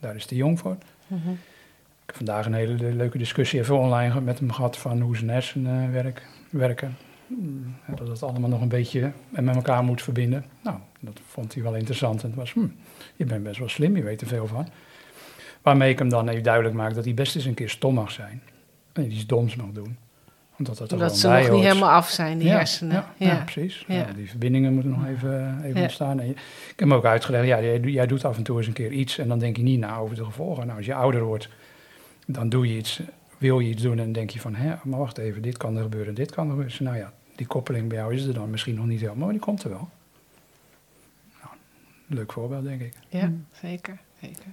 daar 0.00 0.14
is 0.14 0.28
hij 0.28 0.38
jong 0.38 0.58
voor. 0.58 0.76
Mhm. 1.06 1.30
Ik 1.30 2.10
heb 2.10 2.16
vandaag 2.16 2.46
een 2.46 2.54
hele 2.54 2.92
leuke 2.94 3.18
discussie 3.18 3.60
even 3.60 3.78
online 3.78 4.20
met 4.20 4.38
hem 4.38 4.52
gehad 4.52 4.76
van 4.76 5.00
hoe 5.00 5.16
zijn 5.16 5.30
hersenen 5.30 5.92
werken. 5.92 6.22
werken. 6.50 6.96
Mm, 7.26 7.74
Dat 7.96 8.08
het 8.08 8.22
allemaal 8.22 8.48
nog 8.50 8.60
een 8.60 8.68
beetje 8.68 9.12
met 9.28 9.54
elkaar 9.56 9.84
moet 9.84 10.02
verbinden. 10.02 10.44
Nou, 10.62 10.78
dat 11.00 11.20
vond 11.26 11.54
hij 11.54 11.62
wel 11.62 11.74
interessant. 11.76 12.22
En 12.22 12.28
het 12.28 12.36
was, 12.36 12.52
hm, 12.52 12.66
je 13.16 13.24
bent 13.24 13.42
best 13.42 13.58
wel 13.58 13.68
slim, 13.68 13.96
je 13.96 14.02
weet 14.02 14.20
er 14.20 14.26
veel 14.26 14.46
van. 14.46 14.68
Waarmee 15.64 15.90
ik 15.90 15.98
hem 15.98 16.08
dan 16.08 16.28
even 16.28 16.42
duidelijk 16.42 16.74
maak 16.74 16.94
dat 16.94 17.04
hij 17.04 17.14
best 17.14 17.36
eens 17.36 17.44
een 17.44 17.54
keer 17.54 17.68
stom 17.70 17.94
mag 17.94 18.10
zijn. 18.10 18.42
En 18.92 19.12
iets 19.12 19.26
doms 19.26 19.56
mag 19.56 19.66
doen. 19.72 19.96
Omdat 20.58 20.78
dat 20.78 20.88
er 20.90 20.96
Omdat 20.96 21.18
ze 21.18 21.28
nog 21.28 21.38
niet 21.38 21.48
hoort. 21.48 21.62
helemaal 21.62 21.90
af 21.90 22.08
zijn, 22.08 22.38
die 22.38 22.46
ja, 22.48 22.54
hersenen. 22.56 22.94
Ja, 22.94 23.14
Ja, 23.16 23.26
ja, 23.32 23.42
precies. 23.42 23.84
Die 24.16 24.28
verbindingen 24.28 24.72
moeten 24.72 24.90
nog 24.90 25.06
even, 25.06 25.58
even 25.64 25.76
Ja. 25.76 25.82
ontstaan. 25.82 26.20
En 26.20 26.26
je- 26.26 26.32
ik 26.32 26.38
heb 26.66 26.78
hem 26.78 26.94
ook 26.94 27.04
uitgelegd, 27.04 27.46
ja, 27.46 27.60
jij, 27.62 27.80
jij 27.80 28.06
doet 28.06 28.24
af 28.24 28.36
en 28.36 28.42
toe 28.42 28.56
eens 28.58 28.66
een 28.66 28.72
keer 28.72 28.90
iets 28.92 29.18
en 29.18 29.28
dan 29.28 29.38
denk 29.38 29.56
je 29.56 29.62
niet 29.62 29.78
na 29.78 29.96
over 29.96 30.16
de 30.16 30.24
gevolgen. 30.24 30.64
Nou, 30.66 30.76
als 30.76 30.86
je 30.86 30.94
ouder 30.94 31.22
wordt, 31.22 31.48
dan 32.26 32.48
doe 32.48 32.68
je 32.68 32.76
iets, 32.76 33.00
wil 33.38 33.58
je 33.58 33.68
iets 33.68 33.82
doen 33.82 33.92
en 33.98 34.04
dan 34.04 34.12
denk 34.12 34.30
je 34.30 34.40
van, 34.40 34.54
hè, 34.54 34.74
maar 34.84 34.98
wacht 34.98 35.18
even, 35.18 35.42
dit 35.42 35.56
kan 35.56 35.76
er 35.76 35.82
gebeuren, 35.82 36.14
dit 36.14 36.30
kan 36.30 36.44
er 36.44 36.50
gebeuren. 36.50 36.76
Dus 36.76 36.86
nou 36.86 36.96
ja, 36.96 37.12
die 37.36 37.46
koppeling 37.46 37.88
bij 37.88 37.98
jou 37.98 38.14
is 38.14 38.24
er 38.24 38.34
dan 38.34 38.50
misschien 38.50 38.74
nog 38.74 38.86
niet 38.86 39.00
helemaal, 39.00 39.24
maar 39.24 39.32
die 39.32 39.40
komt 39.44 39.62
er 39.64 39.70
wel. 39.70 39.88
Nou, 41.42 41.54
leuk 42.06 42.32
voorbeeld, 42.32 42.64
denk 42.64 42.80
ik. 42.80 42.92
Ja, 43.08 43.30
zeker. 43.62 43.98
zeker. 44.20 44.52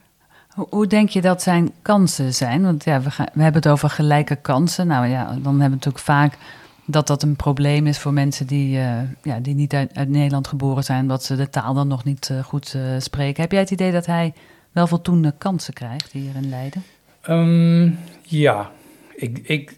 Hoe, 0.56 0.88
denk 0.88 1.10
je 1.10 1.22
dat 1.22 1.42
zijn 1.42 1.72
kansen 1.82 2.34
zijn? 2.34 2.62
Want 2.62 2.84
ja, 2.84 3.02
we, 3.02 3.12
hebben 3.18 3.54
het 3.62 3.68
over 3.68 3.90
gelijke 3.90 4.36
kansen. 4.36 4.88
Nou 4.88 5.08
ja, 5.08 5.26
dan 5.26 5.36
hebben 5.36 5.54
we 5.54 5.70
natuurlijk 5.70 6.04
vaak 6.04 6.38
dat 6.86 7.08
dat 7.08 7.24
een 7.24 7.36
probleem 7.36 7.88
is 7.88 8.00
voor 8.00 8.14
mensen 8.14 8.48
die, 8.48 8.78
eh, 8.78 9.00
ja, 9.24 9.40
die 9.40 9.56
niet 9.56 9.74
uit, 9.74 10.10
Nederland 10.10 10.48
geboren 10.48 10.84
zijn, 10.84 11.02
omdat 11.02 11.24
ze 11.24 11.36
de 11.36 11.50
taal 11.50 11.74
dan 11.74 11.88
nog 11.88 12.04
niet 12.04 12.30
eh, 12.30 12.44
goed 12.44 12.74
eh, 12.74 12.82
spreken. 12.98 13.42
Heb 13.42 13.52
jij 13.52 13.62
het 13.62 13.72
idee 13.72 13.92
dat 13.92 14.06
hij 14.06 14.34
wel 14.72 14.88
voldoende 14.88 15.34
kansen 15.38 15.74
krijgt 15.74 16.12
hier 16.12 16.36
in 16.36 16.50
Leiden? 16.50 16.84
Ehm, 17.22 17.92
ja, 18.24 18.72
ik, 19.16 19.38
ik 19.38 19.76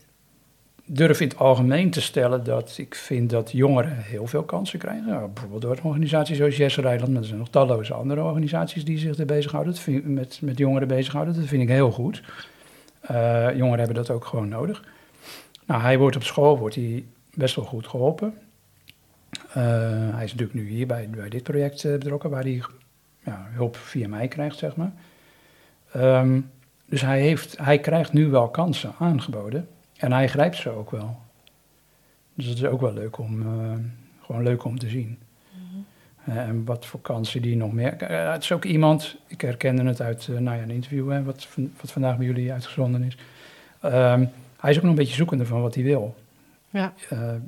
durf 0.86 1.22
in 1.22 1.28
het 1.28 1.38
algemeen 1.38 1.90
te 1.90 2.02
stellen 2.02 2.44
dat 2.44 2.78
ik 2.78 2.96
vind 2.96 3.30
dat 3.30 3.52
jongeren 3.52 3.98
heel 3.98 4.28
veel 4.28 4.44
kansen 4.44 4.80
krijgen. 4.80 5.08
Ja, 5.08 5.28
bijvoorbeeld 5.28 5.62
door 5.62 5.72
een 5.72 5.84
organisatie 5.84 6.36
zoals 6.36 6.58
Yes 6.58 6.78
Rijland, 6.78 7.12
maar 7.12 7.22
er 7.22 7.28
zijn 7.28 7.40
nog 7.40 7.50
talloze 7.50 7.94
andere 7.94 8.24
organisaties 8.24 8.86
die 8.86 8.98
zich 8.98 9.18
er 9.18 9.26
bezighouden, 9.26 9.76
met, 10.14 10.40
met 10.42 10.58
jongeren 10.58 10.88
bezighouden. 10.88 11.36
Dat 11.36 11.46
vind 11.46 11.62
ik 11.62 11.70
heel 11.70 11.92
goed. 11.92 12.24
Eh, 13.02 13.48
jongeren 13.56 13.78
hebben 13.78 13.96
dat 13.96 14.10
ook 14.10 14.26
gewoon 14.26 14.50
nodig. 14.50 14.84
Nou, 15.66 15.82
hij 15.82 15.98
wordt 15.98 16.16
op 16.16 16.24
school 16.24 16.58
wordt 16.58 16.76
hij 16.76 17.06
best 17.34 17.56
wel 17.56 17.66
goed 17.66 17.88
geholpen. 17.88 18.34
Eh, 19.54 19.64
hij 20.14 20.24
is 20.24 20.32
natuurlijk 20.32 20.54
nu 20.54 20.68
hier 20.68 20.88
bij, 20.88 21.10
bij 21.10 21.30
dit 21.30 21.44
project 21.44 21.84
eh, 21.84 21.92
betrokken, 21.92 22.30
waar 22.30 22.44
hij 22.44 22.62
ja, 23.24 23.48
hulp 23.52 23.76
via 23.76 24.08
mij 24.08 24.28
krijgt, 24.28 24.58
zeg 24.58 24.76
maar. 24.76 24.94
Ehm, 25.92 26.42
dus 26.86 27.02
hij, 27.02 27.22
heeft, 27.22 27.58
hij 27.58 27.80
krijgt 27.80 28.14
nu 28.14 28.28
wel 28.28 28.50
kansen 28.50 28.94
aangeboden. 29.00 29.68
En 30.04 30.12
hij 30.12 30.28
grijpt 30.28 30.56
ze 30.56 30.70
ook 30.70 30.92
wel. 30.92 31.18
Dus 32.34 32.48
dat 32.48 32.56
is 32.56 32.66
ook 32.66 32.82
wel 32.82 32.94
leuk 32.94 33.18
om, 33.18 33.42
eh, 33.42 33.74
gewoon 34.22 34.44
leuk 34.44 34.64
om 34.64 34.80
te 34.80 34.90
zien. 34.90 35.20
Eh, 36.26 36.38
en 36.38 36.66
wat 36.66 36.86
voor 36.86 37.02
kansen 37.02 37.42
die 37.42 37.56
nog 37.56 37.72
meer. 37.72 37.94
Eh, 37.98 38.32
het 38.32 38.44
is 38.44 38.52
ook 38.52 38.64
iemand, 38.64 39.18
ik 39.28 39.42
herkende 39.42 39.84
het 39.84 40.02
uit 40.02 40.28
nou 40.28 40.58
ja, 40.58 40.64
een 40.64 40.70
interview, 40.70 41.12
hè, 41.12 41.24
wat, 41.24 41.48
wat 41.82 41.92
vandaag 41.92 42.18
bij 42.18 42.26
jullie 42.26 42.52
uitgezonden 42.52 43.04
is. 43.04 43.18
Ehm, 43.82 44.26
hij 44.60 44.72
is 44.72 44.78
ook 44.78 44.84
nog 44.84 44.92
een 44.92 44.98
beetje 44.98 45.16
zoekende 45.16 45.46
van 45.46 45.62
wat 45.62 45.76
hij 45.76 45.84
wil. 45.84 46.16
Ja. 46.70 46.94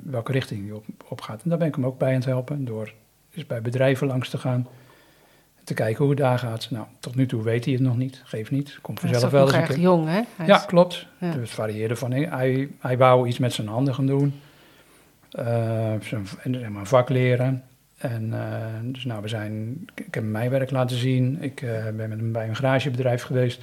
Welke 0.02 0.32
richting 0.32 0.66
hij 0.66 0.72
op, 0.72 0.84
op 1.08 1.20
gaat. 1.20 1.42
En 1.42 1.48
daar 1.48 1.58
ben 1.58 1.68
ik 1.68 1.74
hem 1.74 1.86
ook 1.86 1.98
bij 1.98 2.08
aan 2.08 2.14
het 2.14 2.24
helpen. 2.24 2.64
Door 2.64 2.92
dus 3.30 3.46
bij 3.46 3.62
bedrijven 3.62 4.06
langs 4.06 4.28
te 4.28 4.38
gaan. 4.38 4.66
Te 5.66 5.74
kijken 5.74 5.98
hoe 5.98 6.08
het 6.08 6.18
daar 6.18 6.38
gaat. 6.38 6.68
Nou, 6.70 6.86
tot 7.00 7.14
nu 7.14 7.26
toe 7.26 7.42
weet 7.42 7.64
hij 7.64 7.74
het 7.74 7.82
nog 7.82 7.96
niet. 7.96 8.22
Geeft 8.24 8.50
niet. 8.50 8.78
Komt 8.82 9.00
Hij 9.00 9.10
is 9.10 9.20
vanzelf 9.20 9.32
wel 9.32 9.44
eens 9.44 9.52
een 9.54 9.60
erg 9.60 9.68
keer. 9.70 9.78
jong, 9.78 10.06
hè? 10.06 10.20
Hij 10.36 10.46
Ja, 10.46 10.56
is- 10.56 10.66
klopt. 10.66 11.06
Ja. 11.18 11.30
Dus 11.30 11.40
het 11.40 11.50
varieerde 11.50 11.96
van. 11.96 12.12
Hij, 12.12 12.68
hij 12.80 12.98
wou 12.98 13.28
iets 13.28 13.38
met 13.38 13.52
zijn 13.52 13.68
handen 13.68 13.94
gaan 13.94 14.06
doen. 14.06 14.40
Eh, 15.30 15.44
zijn, 16.00 16.26
en 16.42 16.54
zeg 16.54 16.68
maar, 16.68 16.86
vak 16.86 17.08
leren. 17.08 17.62
En 17.96 18.28
eh, 18.32 18.56
dus 18.82 19.04
nou, 19.04 19.22
we 19.22 19.28
zijn, 19.28 19.84
ik, 19.94 20.14
heb 20.14 20.24
mijn 20.24 20.50
werk 20.50 20.70
laten 20.70 20.96
zien. 20.96 21.42
Ik 21.42 21.62
eh, 21.62 21.84
ben 21.84 21.96
met 22.08 22.18
hem 22.18 22.32
bij 22.32 22.48
een 22.48 22.56
garagebedrijf 22.56 23.22
geweest. 23.22 23.60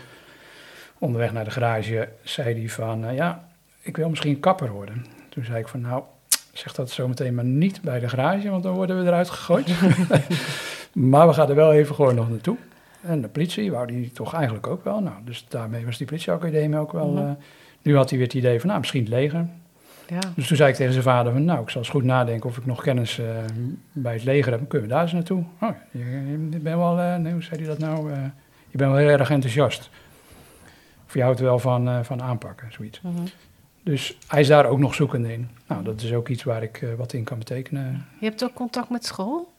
Onderweg 0.97 1.31
naar 1.33 1.43
de 1.43 1.51
garage 1.51 2.09
zei 2.23 2.59
hij 2.59 2.69
van, 2.69 3.13
ja, 3.15 3.47
ik 3.81 3.97
wil 3.97 4.09
misschien 4.09 4.39
kapper 4.39 4.71
worden. 4.71 5.05
Toen 5.29 5.45
zei 5.45 5.59
ik 5.59 5.67
van, 5.67 5.81
nou, 5.81 6.03
zeg 6.53 6.73
dat 6.73 6.91
zo 6.91 7.07
meteen 7.07 7.35
maar 7.35 7.45
niet 7.45 7.81
bij 7.81 7.99
de 7.99 8.09
garage, 8.09 8.49
want 8.49 8.63
dan 8.63 8.73
worden 8.73 8.99
we 9.01 9.07
eruit 9.07 9.29
gegooid. 9.29 9.67
maar 10.93 11.27
we 11.27 11.34
gaan 11.34 11.49
er 11.49 11.56
wel 11.56 11.73
even 11.73 11.95
gewoon 11.95 12.15
nog 12.15 12.29
naartoe. 12.29 12.58
En 13.03 13.21
de 13.21 13.27
politie 13.27 13.71
wou 13.71 13.88
die 13.88 14.12
toch 14.12 14.34
eigenlijk 14.34 14.67
ook 14.67 14.84
wel. 14.84 14.99
Nou, 15.01 15.15
dus 15.25 15.45
daarmee 15.49 15.86
was 15.86 15.97
die 15.97 16.08
politieacademie 16.08 16.79
ook 16.79 16.91
wel... 16.91 17.12
Mhm. 17.12 17.27
eh, 17.27 17.32
nu 17.82 17.95
had 17.95 18.10
hij 18.10 18.17
weer 18.17 18.27
het 18.27 18.36
idee 18.36 18.60
van, 18.60 18.67
nou, 18.67 18.79
misschien 18.79 19.01
het 19.01 19.10
leger. 19.10 19.47
Ja. 20.08 20.19
Dus 20.36 20.47
toen 20.47 20.58
zei 20.58 20.69
ik 20.69 20.75
tegen 20.75 20.91
zijn 20.91 21.03
vader 21.03 21.32
van, 21.32 21.45
nou, 21.45 21.62
ik 21.62 21.69
zal 21.69 21.82
eens 21.82 21.89
goed 21.89 22.03
nadenken 22.03 22.49
of 22.49 22.58
ik 22.58 22.65
nog 22.65 22.82
kennis 22.82 23.19
eh, 23.19 23.25
bij 23.91 24.13
het 24.13 24.23
leger 24.23 24.49
heb. 24.49 24.60
Dan 24.60 24.67
kunnen 24.67 24.88
we 24.88 24.93
daar 24.93 25.03
eens 25.03 25.12
naartoe. 25.12 25.43
Oh, 25.62 25.69
je, 25.91 25.99
je 26.49 26.60
bent 26.60 26.77
wel, 26.77 26.99
eh, 26.99 27.15
nee, 27.15 27.34
hoe 27.34 27.43
zei 27.43 27.60
hij 27.60 27.67
dat 27.67 27.77
nou? 27.77 28.10
Je 28.69 28.77
bent 28.77 28.91
wel 28.91 28.99
heel 28.99 29.10
erg 29.10 29.29
enthousiast. 29.29 29.89
Of 31.06 31.13
je 31.13 31.21
houdt 31.21 31.39
wel 31.39 31.60
van, 31.60 32.06
van 32.06 32.21
aanpakken, 32.21 32.67
zoiets. 32.71 33.01
Mhm. 33.01 33.23
Dus 33.84 34.17
hij 34.27 34.39
is 34.39 34.47
daar 34.47 34.65
ook 34.65 34.79
nog 34.79 34.95
zoekende 34.95 35.34
in. 35.34 35.49
Nou, 35.67 35.84
dat 35.84 36.01
is 36.01 36.13
ook 36.13 36.27
iets 36.27 36.43
waar 36.43 36.63
ik 36.63 36.86
wat 36.97 37.13
in 37.13 37.23
kan 37.23 37.38
betekenen. 37.38 38.06
Je 38.19 38.25
hebt 38.25 38.43
ook 38.43 38.53
contact 38.53 38.89
met 38.89 39.06
school? 39.06 39.52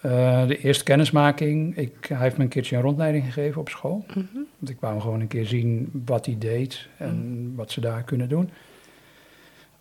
Eh, 0.00 0.46
de 0.46 0.58
eerste 0.58 0.84
kennismaking, 0.84 1.76
ik, 1.76 2.06
hij 2.08 2.18
heeft 2.18 2.36
me 2.36 2.42
een 2.42 2.48
keertje 2.50 2.76
een 2.76 2.82
rondleiding 2.82 3.24
gegeven 3.24 3.60
op 3.60 3.68
school. 3.68 4.04
Mhm. 4.08 4.18
Want 4.58 4.70
ik 4.70 4.80
wou 4.80 4.92
hem 4.92 5.02
gewoon 5.02 5.20
een 5.20 5.26
keer 5.28 5.46
zien 5.46 5.90
wat 6.06 6.26
hij 6.26 6.36
deed 6.38 6.88
en 6.96 7.52
wat 7.56 7.70
ze 7.70 7.80
daar 7.80 8.02
kunnen 8.02 8.28
doen. 8.28 8.50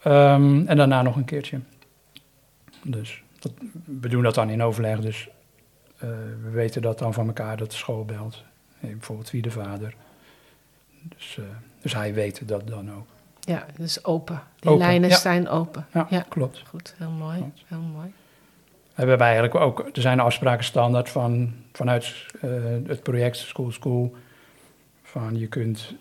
Ehm, 0.01 0.67
en 0.67 0.77
daarna 0.77 1.01
nog 1.01 1.15
een 1.15 1.25
keertje. 1.25 1.59
Dus 2.83 3.23
dat, 3.39 3.51
we 3.99 4.09
doen 4.09 4.23
dat 4.23 4.35
dan 4.35 4.49
in 4.49 4.63
overleg. 4.63 4.99
Dus 4.99 5.27
eh, 5.97 6.09
we 6.43 6.49
weten 6.49 6.81
dat 6.81 6.99
dan 6.99 7.13
van 7.13 7.27
elkaar 7.27 7.57
dat 7.57 7.69
de 7.71 7.77
school 7.77 8.05
belt. 8.05 8.43
Eh, 8.79 8.89
bijvoorbeeld 8.89 9.31
wie 9.31 9.41
de 9.41 9.51
vader. 9.51 9.95
Dus, 11.01 11.39
dus 11.81 11.93
hij 11.93 12.13
weet 12.13 12.47
dat 12.47 12.67
dan 12.67 12.91
ook. 12.91 13.07
Ja, 13.39 13.65
dus 13.77 14.05
open. 14.05 14.41
Die 14.59 14.69
Open, 14.71 14.85
lijnen 14.85 15.09
ja. 15.09 15.15
zijn 15.15 15.47
open. 15.49 15.85
Ja, 15.93 16.07
Ja. 16.09 16.25
klopt. 16.29 16.63
Goed, 16.67 16.95
heel 16.97 17.09
mooi. 17.09 17.37
Klopt. 17.37 17.63
Heel 17.67 17.79
mooi. 17.79 18.13
Hebben 18.95 19.19
eigenlijk 19.19 19.55
ook, 19.55 19.89
er 19.93 20.01
zijn 20.01 20.19
afspraken 20.19 20.63
standaard 20.63 21.09
van, 21.09 21.53
vanuit 21.73 22.13
eh, 22.41 22.49
het 22.87 23.03
project 23.03 23.37
School 23.37 23.71
School. 23.71 24.15
Van 25.03 25.39
je 25.39 25.47
kunt 25.47 25.93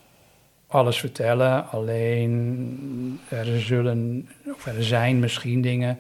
alles 0.67 0.99
vertellen, 0.99 1.69
alleen 1.71 3.21
er 3.29 3.61
zullen, 3.61 4.29
of 4.55 4.67
er 4.67 4.85
zijn 4.85 5.19
misschien 5.19 5.61
dingen 5.61 5.99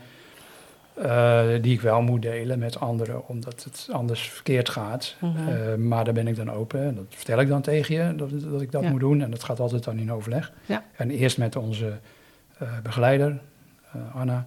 eh, 0.94 1.42
die 1.60 1.72
ik 1.72 1.80
wel 1.80 2.02
moet 2.02 2.22
delen 2.22 2.58
met 2.58 2.80
anderen, 2.80 3.28
omdat 3.28 3.64
het 3.64 3.88
anders 3.92 4.28
verkeerd 4.28 4.68
gaat. 4.68 5.16
Mhm. 5.20 5.48
Eh, 5.48 5.74
maar 5.74 6.04
daar 6.04 6.14
ben 6.14 6.28
ik 6.28 6.36
dan 6.36 6.50
open. 6.50 6.80
En 6.82 6.94
dat 6.94 7.04
vertel 7.08 7.40
ik 7.40 7.48
dan 7.48 7.62
tegen 7.62 7.94
je, 7.94 8.14
dat, 8.14 8.30
dat 8.50 8.60
ik 8.60 8.72
dat 8.72 8.82
Ja. 8.82 8.90
moet 8.90 9.00
doen. 9.00 9.22
En 9.22 9.30
dat 9.30 9.44
gaat 9.44 9.60
altijd 9.60 9.84
dan 9.84 9.98
in 9.98 10.12
overleg. 10.12 10.52
Ja. 10.66 10.84
En 10.96 11.10
eerst 11.10 11.38
met 11.38 11.56
onze 11.56 11.98
begeleider, 12.82 13.40
Anna. 14.14 14.46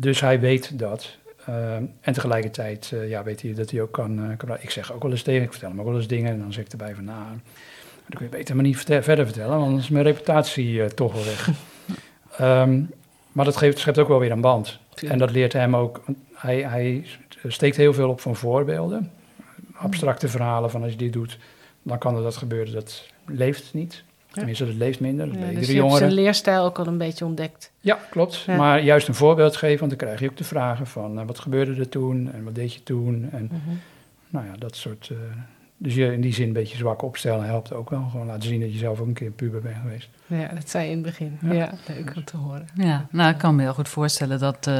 Dus 0.00 0.20
hij 0.20 0.40
weet 0.40 0.78
dat. 0.78 1.16
Eh, 1.44 1.74
en 1.76 2.12
tegelijkertijd 2.12 2.90
eh, 2.92 3.08
ja, 3.08 3.22
weet 3.22 3.42
hij 3.42 3.54
dat 3.54 3.70
hij 3.70 3.82
ook 3.82 3.92
kan, 3.92 4.30
eh, 4.30 4.36
kan... 4.36 4.56
Ik 4.60 4.70
zeg 4.70 4.92
ook 4.92 5.02
wel 5.02 5.10
eens 5.10 5.22
tegen, 5.22 5.42
ik 5.42 5.50
vertel 5.50 5.68
hem 5.68 5.80
ook 5.80 5.86
wel 5.86 5.96
eens 5.96 6.06
dingen. 6.06 6.30
En 6.30 6.38
dan 6.38 6.52
zeg 6.52 6.64
ik 6.64 6.70
erbij 6.70 6.94
van, 6.94 7.04
nou, 7.04 7.24
dat 8.06 8.16
kun 8.16 8.24
je 8.24 8.36
beter 8.36 8.54
maar 8.54 8.64
niet 8.64 8.78
verder 8.78 9.24
vertellen. 9.24 9.58
Want 9.58 9.70
dan 9.70 9.78
is 9.78 9.88
mijn 9.88 10.04
reputatie 10.04 10.94
toch 10.94 11.12
wel 11.12 11.24
weg. 11.24 11.48
Ehm, 12.36 12.82
maar 13.32 13.44
dat 13.44 13.56
geeft, 13.56 13.78
schept 13.78 13.98
ook 13.98 14.08
wel 14.08 14.18
weer 14.18 14.30
een 14.30 14.40
band. 14.40 14.78
En 15.06 15.18
dat 15.18 15.30
leert 15.30 15.52
hem 15.52 15.76
ook. 15.76 16.04
Hij, 16.34 16.56
hij 16.56 17.06
steekt 17.46 17.76
heel 17.76 17.92
veel 17.92 18.08
op 18.08 18.20
van 18.20 18.36
voorbeelden. 18.36 19.10
Abstracte 19.72 20.28
verhalen 20.28 20.70
van 20.70 20.82
als 20.82 20.90
je 20.92 20.98
dit 20.98 21.12
doet, 21.12 21.38
dan 21.82 21.98
kan 21.98 22.16
er 22.16 22.22
dat 22.22 22.36
gebeuren. 22.36 22.72
Dat 22.72 23.06
leeft 23.26 23.74
niet. 23.74 24.02
Tenminste, 24.32 24.66
dat 24.66 24.74
leeft 24.74 25.00
minder. 25.00 25.26
Dat 25.26 25.34
Ja, 25.34 25.40
bij 25.40 25.48
dus 25.54 25.58
je 25.60 25.66
hebt 25.66 25.76
jongere. 25.78 25.98
zijn 25.98 26.12
leerstijl 26.12 26.64
ook 26.64 26.78
al 26.78 26.86
een 26.86 26.98
beetje 26.98 27.24
ontdekt. 27.24 27.70
Ja, 27.80 27.98
klopt. 28.10 28.36
Ja. 28.36 28.56
Maar 28.56 28.82
juist 28.82 29.08
een 29.08 29.14
voorbeeld 29.14 29.56
geven, 29.56 29.78
want 29.78 29.90
dan 29.90 29.98
krijg 30.08 30.20
je 30.20 30.30
ook 30.30 30.36
de 30.36 30.44
vragen 30.44 30.86
van 30.86 31.18
eh, 31.20 31.26
wat 31.26 31.38
gebeurde 31.38 31.74
er 31.80 31.88
toen 31.88 32.32
en 32.32 32.44
wat 32.44 32.54
deed 32.54 32.74
je 32.74 32.82
toen. 32.82 33.28
En 33.32 33.42
Mhm. 33.44 33.76
nou 34.28 34.46
ja, 34.46 34.52
dat 34.58 34.76
soort. 34.76 35.08
eh, 35.12 35.16
dus 35.76 35.94
je 35.94 36.12
in 36.12 36.20
die 36.20 36.34
zin 36.34 36.46
een 36.46 36.52
beetje 36.52 36.76
zwak 36.76 37.02
opstellen 37.02 37.44
helpt 37.44 37.72
ook 37.72 37.90
wel. 37.90 38.08
Gewoon 38.10 38.26
laten 38.26 38.48
zien 38.48 38.60
dat 38.60 38.72
je 38.72 38.78
zelf 38.78 39.00
ook 39.00 39.06
een 39.06 39.12
keer 39.12 39.30
puber 39.30 39.60
bent 39.60 39.76
geweest. 39.82 40.08
Ja, 40.26 40.48
dat 40.54 40.68
zei 40.70 40.84
je 40.84 40.90
in 40.90 40.96
het 40.96 41.06
begin. 41.06 41.38
Ja. 41.42 41.52
Ja, 41.52 41.72
leuk 41.86 42.12
om 42.16 42.24
te 42.24 42.36
horen. 42.36 42.66
Ja, 42.74 43.06
nou, 43.10 43.30
ik 43.32 43.38
kan 43.38 43.54
me 43.56 43.62
heel 43.62 43.74
goed 43.74 43.88
voorstellen 43.88 44.38
dat. 44.38 44.66
eh, 44.66 44.78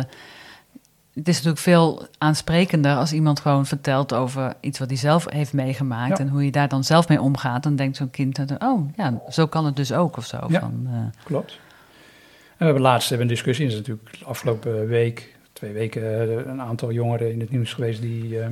het 1.15 1.29
is 1.29 1.35
natuurlijk 1.35 1.63
veel 1.63 2.07
aansprekender 2.19 2.95
als 2.97 3.13
iemand 3.13 3.41
gewoon 3.41 3.67
vertelt 3.67 4.15
over 4.15 4.55
iets 4.61 4.79
wat 4.79 4.89
hij 4.89 4.97
zelf 4.99 5.31
heeft 5.31 5.53
meegemaakt. 5.53 6.19
Ja. 6.19 6.25
En 6.25 6.29
hoe 6.29 6.45
je 6.45 6.51
daar 6.51 6.69
dan 6.69 6.85
zelf 6.85 7.09
mee 7.09 7.21
omgaat. 7.21 7.63
Dan 7.63 7.77
denkt 7.77 7.97
zo'n 7.97 8.11
kind, 8.11 8.49
dat, 8.49 8.63
oh 8.63 8.89
ja, 8.97 9.23
zo 9.31 9.47
kan 9.47 9.65
het 9.67 9.77
dus 9.77 9.93
ook 9.93 10.17
of 10.17 10.25
zo. 10.27 10.39
Ja. 10.49 10.61
Van, 10.61 10.87
eh, 10.87 11.23
Klopt. 11.25 11.53
En 11.53 12.57
we 12.59 12.65
hebben 12.65 12.83
laatst 12.83 13.09
hebben 13.09 13.27
een 13.29 13.33
discussie. 13.35 13.65
Dat 13.65 13.73
is 13.75 13.81
natuurlijk 13.81 14.19
de 14.19 14.25
afgelopen 14.25 14.87
week, 14.87 15.37
twee 15.53 15.73
weken, 15.73 16.03
eh, 16.03 16.47
een 16.53 16.61
aantal 16.61 16.93
jongeren 16.93 17.33
in 17.33 17.41
het 17.41 17.51
nieuws 17.51 17.73
geweest 17.73 18.01
die. 18.03 18.41
eh, 18.41 18.47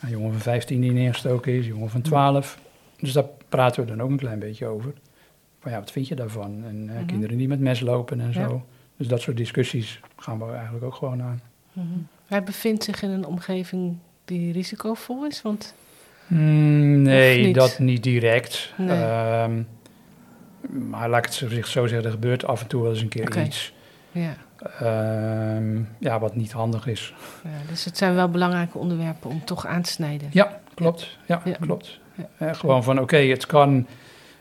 een 0.00 0.10
jongen 0.10 0.32
van 0.32 0.40
15 0.40 0.80
die 0.80 0.92
neergestoken 0.92 1.52
is, 1.52 1.58
een 1.66 1.72
jongen 1.72 1.90
van 1.90 2.02
12. 2.02 2.58
Dus 3.00 3.12
daar 3.12 3.24
praten 3.48 3.82
we 3.84 3.88
dan 3.90 4.00
ook 4.02 4.10
een 4.10 4.16
klein 4.16 4.38
beetje 4.38 4.66
over. 4.66 4.92
van 5.60 5.74
ja, 5.74 5.78
wat 5.80 5.90
vind 5.92 6.08
je 6.08 6.14
daarvan? 6.14 6.64
En 6.64 6.84
Mhm. 6.84 7.06
kinderen 7.06 7.36
die 7.36 7.48
met 7.48 7.60
mes 7.60 7.80
lopen 7.80 8.20
en 8.20 8.26
Ja. 8.32 8.48
zo. 8.48 8.64
Dus 8.96 9.08
dat 9.08 9.20
soort 9.20 9.36
discussies 9.36 10.00
gaan 10.16 10.38
we 10.38 10.52
eigenlijk 10.52 10.84
ook 10.84 10.94
gewoon 10.94 11.22
aan. 11.22 11.40
Mhm. 11.76 11.86
Hij 12.26 12.42
bevindt 12.42 12.84
zich 12.84 13.02
in 13.02 13.10
een 13.10 13.26
omgeving 13.26 13.96
die 14.24 14.52
risicovol 14.52 15.26
is, 15.26 15.42
want 15.42 15.74
Mm, 16.26 17.02
nee, 17.02 17.44
niet? 17.46 17.54
dat 17.54 17.78
niet 17.78 18.02
direct. 18.02 18.72
Nee. 18.76 19.02
Ehm, 19.02 19.62
maar 20.88 21.08
laat 21.08 21.18
ik 21.18 21.24
het 21.24 21.34
zo- 21.34 21.48
zich 21.48 21.66
zo 21.66 21.86
zeggen, 21.86 22.04
er 22.06 22.12
gebeurt 22.12 22.46
af 22.46 22.60
en 22.60 22.66
toe 22.66 22.82
wel 22.82 22.90
eens 22.90 23.00
een 23.00 23.08
keer 23.08 23.44
iets. 23.44 23.72
ja, 24.12 24.36
ehm, 24.80 25.80
ja, 25.98 26.18
wat 26.18 26.36
niet 26.36 26.52
handig 26.52 26.86
is. 26.86 27.14
ja. 27.44 27.50
Dus 27.68 27.84
het 27.84 27.96
zijn 27.96 28.14
wel 28.14 28.28
belangrijke 28.28 28.78
onderwerpen 28.78 29.30
om 29.30 29.44
toch 29.44 29.66
aan 29.66 29.82
te 29.82 29.90
snijden. 29.90 30.28
Ja, 30.32 30.60
klopt. 30.74 31.18
Ja, 31.26 31.40
Ja. 31.44 31.56
klopt. 31.60 31.98
Ja. 32.14 32.28
Eh, 32.38 32.54
gewoon 32.54 32.84
van, 32.84 33.00
oké, 33.00 33.16
het, 33.16 33.46
kan, 33.46 33.86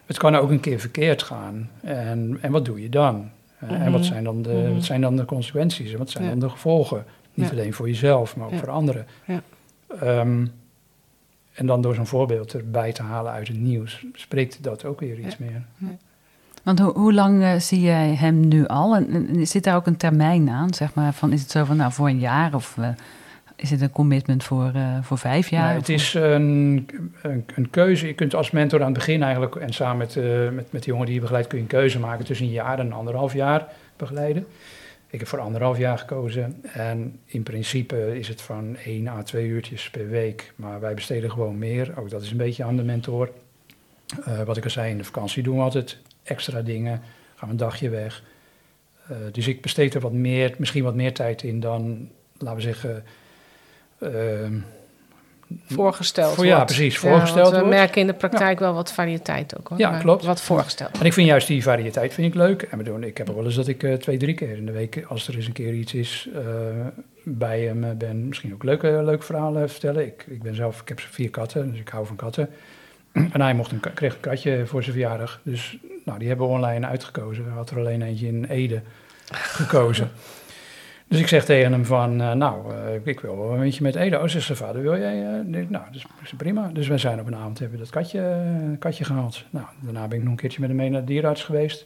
het 0.05 0.17
kan 0.17 0.35
ook 0.35 0.49
een 0.49 0.59
keer 0.59 0.79
verkeerd 0.79 1.23
gaan. 1.23 1.69
En, 1.81 2.37
en 2.41 2.51
wat 2.51 2.65
doe 2.65 2.81
je 2.81 2.89
dan? 2.89 3.29
Eh, 3.59 3.71
En 3.71 3.91
wat 3.91 4.01
Mhm. 4.01 4.09
zijn, 4.09 4.23
dan 4.23 4.41
de, 4.41 4.53
Mhm. 4.53 4.73
wat 4.73 4.83
zijn 4.83 5.01
dan 5.01 5.15
de 5.15 5.25
consequenties? 5.25 5.91
En 5.91 5.97
wat 5.97 6.09
zijn 6.09 6.29
dan 6.29 6.39
de 6.39 6.49
gevolgen? 6.49 7.05
Niet 7.35 7.45
Ja. 7.49 7.51
alleen 7.51 7.73
voor 7.73 7.87
jezelf, 7.87 8.35
maar 8.35 8.45
ook 8.45 8.51
Ja. 8.53 8.59
voor 8.59 8.69
anderen. 8.69 9.05
Ja. 9.25 9.41
Ehm, 10.01 10.45
en 11.53 11.65
dan 11.65 11.81
door 11.81 11.95
zo'n 11.95 12.07
voorbeeld 12.07 12.53
erbij 12.53 12.91
te 12.93 13.01
halen 13.01 13.31
uit 13.31 13.47
het 13.47 13.57
nieuws, 13.59 14.05
spreekt 14.13 14.63
dat 14.63 14.85
ook 14.85 14.99
weer 14.99 15.19
iets 15.19 15.37
meer. 15.37 15.61
Want 16.63 16.79
ho- 16.79 16.93
hoe 16.93 17.13
lang 17.13 17.43
eh, 17.43 17.55
zie 17.59 17.81
jij 17.81 18.15
hem 18.15 18.47
nu 18.47 18.65
al? 18.67 18.95
En, 18.95 19.47
zit 19.47 19.63
daar 19.63 19.75
ook 19.75 19.87
een 19.87 19.97
termijn 19.97 20.49
aan? 20.49 20.73
Zeg 20.73 20.93
maar, 20.93 21.13
van, 21.13 21.31
is 21.33 21.41
het 21.41 21.51
zo 21.51 21.63
van 21.63 21.77
nou 21.77 21.91
voor 21.91 22.07
een 22.07 22.19
jaar 22.19 22.53
of 22.53 22.77
eh, 22.77 22.87
is 23.55 23.69
het 23.71 23.81
een 23.81 23.91
commitment 23.91 24.43
voor, 24.43 24.71
eh, 24.73 24.97
voor 25.01 25.17
vijf 25.17 25.49
jaar? 25.49 25.73
Het 25.73 25.89
is 25.89 26.13
een, 26.13 26.87
een, 27.21 27.45
een 27.55 27.69
keuze. 27.69 28.07
Je 28.07 28.13
kunt 28.13 28.35
als 28.35 28.51
mentor 28.51 28.79
aan 28.79 28.85
het 28.85 28.93
begin 28.95 29.23
eigenlijk, 29.23 29.55
en 29.55 29.73
samen 29.73 29.97
met, 29.97 30.15
eh, 30.15 30.23
met, 30.49 30.71
met 30.71 30.83
de 30.83 30.89
jongen 30.89 31.05
die 31.05 31.15
je 31.15 31.21
begeleidt, 31.21 31.47
kun 31.47 31.57
je 31.57 31.63
een 31.63 31.69
keuze 31.69 31.99
maken 31.99 32.25
tussen 32.25 32.45
een 32.45 32.51
jaar 32.51 32.79
en 32.79 32.91
anderhalf 32.93 33.33
jaar 33.33 33.67
begeleiden. 33.97 34.45
Ik 35.15 35.21
heb 35.21 35.29
voor 35.29 35.39
anderhalf 35.39 35.77
jaar 35.77 35.97
gekozen. 35.97 36.63
En 36.73 37.19
in 37.25 37.43
principe 37.43 38.19
is 38.19 38.27
het 38.27 38.41
van 38.41 38.77
één 38.77 39.07
à 39.07 39.23
twee 39.23 39.47
uurtjes 39.47 39.89
per 39.89 40.09
week. 40.09 40.53
Maar 40.55 40.79
wij 40.79 40.93
besteden 40.93 41.31
gewoon 41.31 41.57
meer. 41.57 41.93
Ook 41.99 42.09
dat 42.09 42.21
is 42.21 42.31
een 42.31 42.37
beetje 42.37 42.63
aan 42.63 42.75
de 42.75 42.83
mentor. 42.83 43.29
Eh, 44.25 44.41
wat 44.41 44.57
ik 44.57 44.63
al 44.63 44.69
zei, 44.69 44.91
in 44.91 44.97
de 44.97 45.03
vakantie 45.03 45.43
doen 45.43 45.55
we 45.55 45.61
altijd 45.61 45.97
extra 46.23 46.61
dingen. 46.61 47.01
Gaan 47.35 47.47
we 47.47 47.53
een 47.53 47.57
dagje 47.57 47.89
weg. 47.89 48.23
Eh, 49.07 49.17
dus 49.31 49.47
ik 49.47 49.61
besteed 49.61 49.93
er 49.93 50.01
wat 50.01 50.11
meer, 50.11 50.55
misschien 50.57 50.83
wat 50.83 50.95
meer 50.95 51.13
tijd 51.13 51.43
in 51.43 51.59
dan, 51.59 52.09
laten 52.37 52.55
we 52.55 52.61
zeggen... 52.61 53.03
ehm, 53.99 54.59
Voorgesteld 55.65 56.35
Voor- 56.35 56.45
ja, 56.45 56.63
precies, 56.63 56.97
voorgesteld 56.97 57.49
we 57.49 57.55
wordt. 57.55 57.69
merken 57.69 58.01
in 58.01 58.07
de 58.07 58.13
praktijk 58.13 58.59
wel 58.59 58.73
wat 58.73 58.91
variëteit 58.91 59.57
ook. 59.57 59.67
Hoor. 59.67 59.77
Ja, 59.77 59.97
klopt. 59.97 60.25
Wat 60.25 60.41
voorgesteld. 60.41 60.99
En 60.99 61.05
ik 61.05 61.13
vind 61.13 61.27
juist 61.27 61.47
die 61.47 61.63
variëteit 61.63 62.13
vind 62.13 62.27
ik 62.27 62.33
leuk. 62.33 62.61
En 62.61 62.77
bedoel, 62.77 63.01
ik 63.01 63.17
heb 63.17 63.29
ook 63.29 63.35
wel 63.35 63.45
eens 63.45 63.55
dat 63.55 63.67
ik 63.67 63.83
eh, 63.83 63.93
twee, 63.93 64.17
drie 64.17 64.33
keer 64.33 64.57
in 64.57 64.65
de 64.65 64.71
week, 64.71 65.05
als 65.07 65.27
er 65.27 65.35
eens 65.35 65.47
een 65.47 65.53
keer 65.53 65.73
iets 65.73 65.93
is, 65.93 66.29
eh, 66.35 66.41
bij 67.23 67.61
hem 67.61 67.83
eh, 67.83 67.91
ben. 67.91 68.27
Misschien 68.27 68.53
ook 68.53 68.63
leuke, 68.63 69.01
leuke 69.03 69.23
verhalen 69.25 69.69
vertellen. 69.69 70.05
Ik, 70.05 70.25
ik 70.27 70.43
ben 70.43 70.55
zelf, 70.55 70.81
ik 70.81 70.87
heb 70.87 70.99
vier 70.99 71.29
katten, 71.29 71.71
dus 71.71 71.79
ik 71.79 71.89
hou 71.89 72.05
van 72.05 72.15
katten. 72.15 72.49
En 73.33 73.41
hij 73.41 73.53
mocht 73.53 73.71
een, 73.71 73.79
kreeg 73.93 74.13
een 74.13 74.19
katje 74.19 74.65
voor 74.65 74.83
zijn 74.83 74.95
verjaardag. 74.95 75.39
Dus 75.43 75.77
nou, 76.05 76.19
die 76.19 76.27
hebben 76.27 76.47
we 76.47 76.53
online 76.53 76.85
uitgekozen. 76.85 77.43
Hij 77.43 77.53
had 77.53 77.69
er 77.69 77.77
alleen 77.77 78.01
eentje 78.01 78.27
in 78.27 78.45
Ede 78.45 78.81
gekozen. 79.31 80.11
Dus 81.07 81.19
ik 81.19 81.27
zeg 81.27 81.45
tegen 81.45 81.71
hem 81.71 81.85
van, 81.85 82.21
eh, 82.21 82.31
nou, 82.31 82.73
eh, 82.75 83.05
ik 83.07 83.19
wil 83.19 83.37
wel 83.37 83.53
een 83.53 83.59
beetje 83.59 83.83
met 83.83 83.95
Ede. 83.95 84.19
Oh, 84.19 84.27
zegt 84.27 84.45
zijn 84.45 84.57
vader, 84.57 84.81
wil 84.81 84.97
jij? 84.97 85.23
eh, 85.23 85.69
nou, 85.69 85.83
dus 85.91 86.05
is 86.23 86.33
prima. 86.37 86.69
Dus 86.73 86.87
wij 86.87 86.97
zijn 86.97 87.19
op 87.19 87.27
een 87.27 87.35
avond, 87.35 87.59
hebben 87.59 87.79
dat 87.79 87.89
katje, 87.89 88.75
katje 88.79 89.03
gehaald. 89.03 89.43
Nou, 89.49 89.65
daarna 89.79 90.07
ben 90.07 90.17
ik 90.17 90.23
nog 90.23 90.31
een 90.31 90.39
keertje 90.39 90.59
met 90.59 90.69
hem 90.69 90.77
mee 90.77 90.89
naar 90.89 90.99
de 90.99 91.07
dierenarts 91.07 91.43
geweest. 91.43 91.85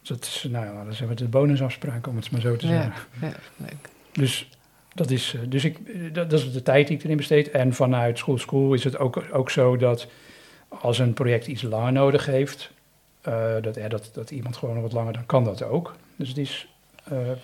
Dus 0.00 0.08
dat 0.08 0.24
is, 0.24 0.46
nou 0.50 0.64
ja, 0.64 0.84
dat 0.84 0.92
is 0.92 1.00
even 1.00 1.16
de 1.16 1.28
bonusafspraak, 1.28 2.06
om 2.06 2.16
het 2.16 2.30
maar 2.30 2.40
zo 2.40 2.56
te 2.56 2.66
zeggen. 2.66 2.92
ja, 3.20 3.32
leuk. 3.56 3.88
Dus 4.12 4.48
dat 4.94 5.10
is, 5.10 5.36
dus 5.48 5.64
ik, 5.64 5.78
dat, 6.14 6.30
dat 6.30 6.40
is 6.40 6.52
de 6.52 6.62
tijd 6.62 6.86
die 6.86 6.96
ik 6.96 7.04
erin 7.04 7.16
besteed. 7.16 7.50
En 7.50 7.74
vanuit 7.74 8.18
School 8.18 8.38
School 8.38 8.74
is 8.74 8.84
het 8.84 8.98
ook, 8.98 9.22
ook 9.32 9.50
zo 9.50 9.76
dat 9.76 10.06
als 10.68 10.98
een 10.98 11.14
project 11.14 11.46
iets 11.46 11.62
langer 11.62 11.92
nodig 11.92 12.26
heeft, 12.26 12.70
dat, 13.60 13.78
dat, 13.88 14.10
dat 14.12 14.30
iemand 14.30 14.56
gewoon 14.56 14.74
nog 14.74 14.84
wat 14.84 14.92
langer, 14.92 15.12
dan 15.12 15.26
kan 15.26 15.44
dat 15.44 15.62
ook. 15.62 15.94
Dus 16.16 16.28
het 16.28 16.38
is 16.38 16.69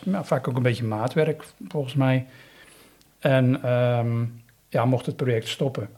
nou, 0.04 0.24
vaak 0.24 0.48
ook 0.48 0.56
een 0.56 0.62
beetje 0.62 0.84
maatwerk, 0.84 1.44
volgens 1.68 1.94
mij. 1.94 2.26
En 3.18 3.62
ehm, 3.62 4.24
ja, 4.68 4.84
mocht 4.84 5.06
het 5.06 5.16
project 5.16 5.48
stoppen, 5.48 5.88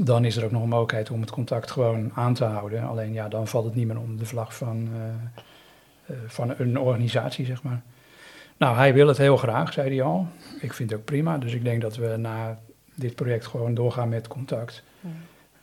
dan 0.00 0.24
is 0.24 0.36
er 0.36 0.44
ook 0.44 0.50
nog 0.50 0.62
een 0.62 0.68
mogelijkheid 0.68 1.10
om 1.10 1.20
het 1.20 1.30
contact 1.30 1.70
gewoon 1.70 2.10
aan 2.14 2.34
te 2.34 2.44
houden. 2.44 2.82
Alleen 2.82 3.12
ja, 3.12 3.28
dan 3.28 3.46
valt 3.48 3.64
het 3.64 3.74
niet 3.74 3.86
meer 3.86 3.98
onder 3.98 4.18
de 4.18 4.26
vlag 4.26 4.56
van, 4.56 4.88
eh, 4.94 5.04
eh, 6.14 6.22
van 6.26 6.54
een 6.58 6.78
organisatie, 6.78 7.46
zeg 7.46 7.62
maar. 7.62 7.82
Nou, 8.56 8.76
hij 8.76 8.94
wil 8.94 9.08
het 9.08 9.16
heel 9.18 9.36
graag, 9.36 9.72
zei 9.72 9.88
hij 9.96 10.02
al. 10.02 10.26
Ik 10.60 10.72
vind 10.72 10.90
het 10.90 10.98
ook 10.98 11.04
prima. 11.04 11.38
Dus 11.38 11.52
ik 11.54 11.64
denk 11.64 11.82
dat 11.82 11.96
we 11.96 12.16
na 12.16 12.58
dit 12.94 13.14
project 13.14 13.46
gewoon 13.46 13.74
doorgaan 13.74 14.08
met 14.08 14.28
contact. 14.28 14.82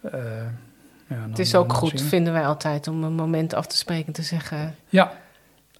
Eh, 0.01 0.11
ja, 1.07 1.15
dan- 1.19 1.29
Het 1.29 1.39
is 1.39 1.55
ook 1.55 1.73
goed, 1.73 2.01
vinden 2.01 2.33
wij 2.33 2.45
altijd, 2.45 2.87
om 2.87 3.03
een 3.03 3.13
moment 3.13 3.53
af 3.53 3.67
te 3.67 3.77
spreken 3.77 4.05
en 4.07 4.13
te 4.13 4.21
zeggen... 4.23 4.75
Ja, 4.89 5.11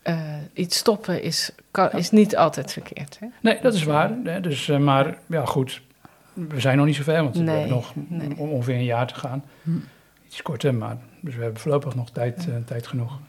eh, 0.01 0.35
iets 0.53 0.77
stoppen 0.77 1.23
is, 1.23 1.51
kan, 1.71 1.89
Ja. 1.91 1.97
is 1.97 2.12
niet 2.12 2.38
altijd 2.38 2.71
verkeerd. 2.73 3.17
Hè? 3.19 3.27
nee, 3.41 3.57
dat 3.62 3.73
is 3.73 3.83
waar. 3.83 4.12
Hè. 4.23 4.41
Dus, 4.41 4.69
eh, 4.69 4.77
maar 4.77 5.17
ja, 5.27 5.45
goed. 5.45 5.81
We 6.33 6.59
zijn 6.59 6.77
nog 6.77 6.85
niet 6.85 6.95
zo 6.95 7.03
ver, 7.03 7.23
want 7.23 7.38
we 7.38 7.49
hebben 7.49 7.69
nog 7.69 7.93
nee. 7.95 8.38
ongeveer 8.38 8.75
een 8.75 8.83
jaar 8.83 9.07
te 9.07 9.15
gaan. 9.15 9.43
Hm. 9.63 9.71
Iets 10.27 10.41
korter, 10.41 10.75
maar 10.75 10.97
dus 11.21 11.35
we 11.35 11.41
hebben 11.41 11.62
voorlopig 11.62 11.95
nog 11.95 12.09
tijd, 12.09 12.38
eh, 12.38 12.55
tijd 12.65 12.88
genoeg. 12.88 13.19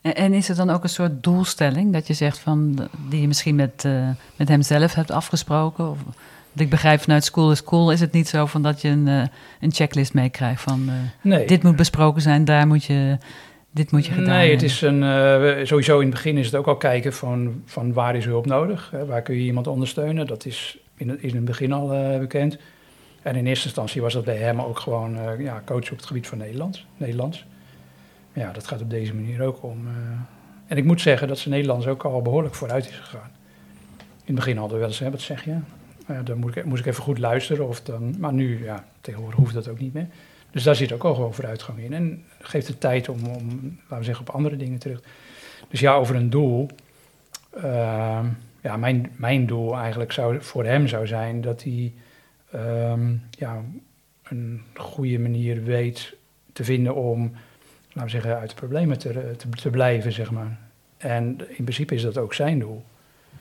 En, 0.00 0.14
en 0.14 0.32
is 0.32 0.48
er 0.48 0.56
dan 0.56 0.70
ook 0.70 0.82
een 0.82 0.88
soort 0.88 1.22
doelstelling 1.22 1.92
dat 1.92 2.06
je 2.06 2.14
zegt 2.14 2.38
van 2.38 2.88
die 3.08 3.20
je 3.20 3.26
misschien 3.26 3.54
met, 3.54 3.84
eh, 3.84 4.08
met 4.36 4.48
hem 4.48 4.62
zelf 4.62 4.94
hebt 4.94 5.10
afgesproken? 5.10 5.90
Of, 5.90 5.98
want 6.02 6.60
ik 6.60 6.70
begrijp 6.70 7.00
vanuit 7.00 7.24
School 7.24 7.50
is 7.50 7.64
Cool 7.64 7.90
is 7.90 8.00
het 8.00 8.12
niet 8.12 8.28
zo 8.28 8.46
van 8.46 8.62
dat 8.62 8.80
je 8.80 8.88
een, 8.88 9.06
een 9.60 9.72
checklist 9.72 10.14
meekrijgt 10.14 10.62
van 10.62 10.88
eh, 10.88 10.94
Nee. 11.20 11.46
dit 11.46 11.62
moet 11.62 11.76
besproken 11.76 12.22
zijn, 12.22 12.44
daar 12.44 12.66
moet 12.66 12.84
je, 12.84 13.18
dit 13.76 13.92
moet 13.92 14.06
je 14.06 14.12
gedaan 14.12 14.38
Nee, 14.38 14.50
het 14.50 14.62
is 14.62 14.80
een, 14.80 15.02
eh, 15.02 15.64
sowieso 15.64 15.98
in 15.98 16.06
het 16.06 16.14
begin 16.14 16.36
is 16.36 16.46
het 16.46 16.54
ook 16.54 16.66
al 16.66 16.76
kijken 16.76 17.12
van, 17.12 17.62
van 17.64 17.92
waar 17.92 18.16
is 18.16 18.24
hulp 18.24 18.46
nodig? 18.46 18.90
Hè? 18.90 19.06
Waar 19.06 19.22
kun 19.22 19.34
je 19.34 19.40
iemand 19.40 19.66
ondersteunen? 19.66 20.26
Dat 20.26 20.44
is 20.44 20.78
in 20.94 21.08
het, 21.08 21.20
in 21.20 21.34
het 21.34 21.44
begin 21.44 21.72
al 21.72 21.92
eh, 21.92 22.18
bekend. 22.18 22.58
En 23.22 23.36
in 23.36 23.46
eerste 23.46 23.64
instantie 23.64 24.02
was 24.02 24.12
dat 24.12 24.24
bij 24.24 24.36
hem 24.36 24.60
ook 24.60 24.78
gewoon 24.78 25.16
eh, 25.18 25.40
ja, 25.40 25.62
coach 25.64 25.90
op 25.90 25.96
het 25.96 26.06
gebied 26.06 26.26
van 26.26 26.38
Nederlands. 26.38 26.86
Nederlands. 26.96 27.44
Ja, 28.32 28.52
dat 28.52 28.66
gaat 28.66 28.80
op 28.80 28.90
deze 28.90 29.14
manier 29.14 29.42
ook 29.42 29.62
om. 29.62 29.88
en 30.66 30.76
ik 30.76 30.84
moet 30.84 31.00
zeggen 31.00 31.28
dat 31.28 31.38
ze 31.38 31.48
Nederlands 31.48 31.86
ook 31.86 32.04
al 32.04 32.22
behoorlijk 32.22 32.54
vooruit 32.54 32.88
is 32.88 32.96
gegaan. 32.96 33.30
In 33.98 34.34
het 34.34 34.34
begin 34.34 34.56
hadden 34.56 34.74
we 34.74 34.80
wel 34.80 34.88
eens, 34.88 34.98
hè, 34.98 35.10
wat 35.10 35.20
zeg 35.20 35.44
je? 35.44 35.56
Dan 36.24 36.38
moet 36.38 36.56
ik, 36.56 36.64
moest 36.64 36.80
ik 36.80 36.86
even 36.86 37.02
goed 37.02 37.18
luisteren. 37.18 37.68
Of 37.68 37.82
dan, 37.82 38.14
maar 38.18 38.32
nu, 38.32 38.64
ja, 38.64 38.84
tegenwoordig 39.00 39.38
hoeft 39.38 39.54
dat 39.54 39.68
ook 39.68 39.78
niet 39.78 39.92
meer. 39.92 40.08
Dus 40.50 40.62
daar 40.62 40.76
zit 40.76 40.92
ook 40.92 41.04
al 41.04 41.14
gewoon 41.14 41.34
vooruitgang 41.34 41.78
in. 41.78 41.92
En 41.92 42.24
geeft 42.40 42.66
het 42.66 42.80
tijd 42.80 43.08
om, 43.08 43.26
om 43.26 43.78
laten 43.82 43.98
we 43.98 44.04
zeggen, 44.04 44.28
op 44.28 44.34
andere 44.34 44.56
dingen 44.56 44.78
terug. 44.78 45.02
Dus 45.68 45.80
ja, 45.80 45.94
over 45.94 46.16
een 46.16 46.30
doel. 46.30 46.68
ehm, 47.50 48.26
ja, 48.60 48.76
mijn, 48.76 49.12
mijn 49.16 49.46
doel 49.46 49.76
eigenlijk 49.76 50.12
zou 50.12 50.42
voor 50.42 50.64
hem 50.64 50.88
zou 50.88 51.06
zijn 51.06 51.40
dat 51.40 51.62
hij 51.62 51.92
ehm, 52.50 53.14
ja, 53.30 53.62
een 54.22 54.62
goede 54.74 55.18
manier 55.18 55.64
weet 55.64 56.16
te 56.52 56.64
vinden 56.64 56.94
om, 56.94 57.32
laten 57.88 58.02
we 58.02 58.08
zeggen, 58.08 58.38
uit 58.38 58.48
de 58.48 58.56
problemen 58.56 58.98
te, 58.98 59.34
te, 59.36 59.48
te 59.48 59.70
blijven, 59.70 60.12
zeg 60.12 60.30
maar. 60.30 60.58
En 60.96 61.38
in 61.48 61.64
principe 61.64 61.94
is 61.94 62.02
dat 62.02 62.18
ook 62.18 62.34
zijn 62.34 62.58
doel. 62.58 62.84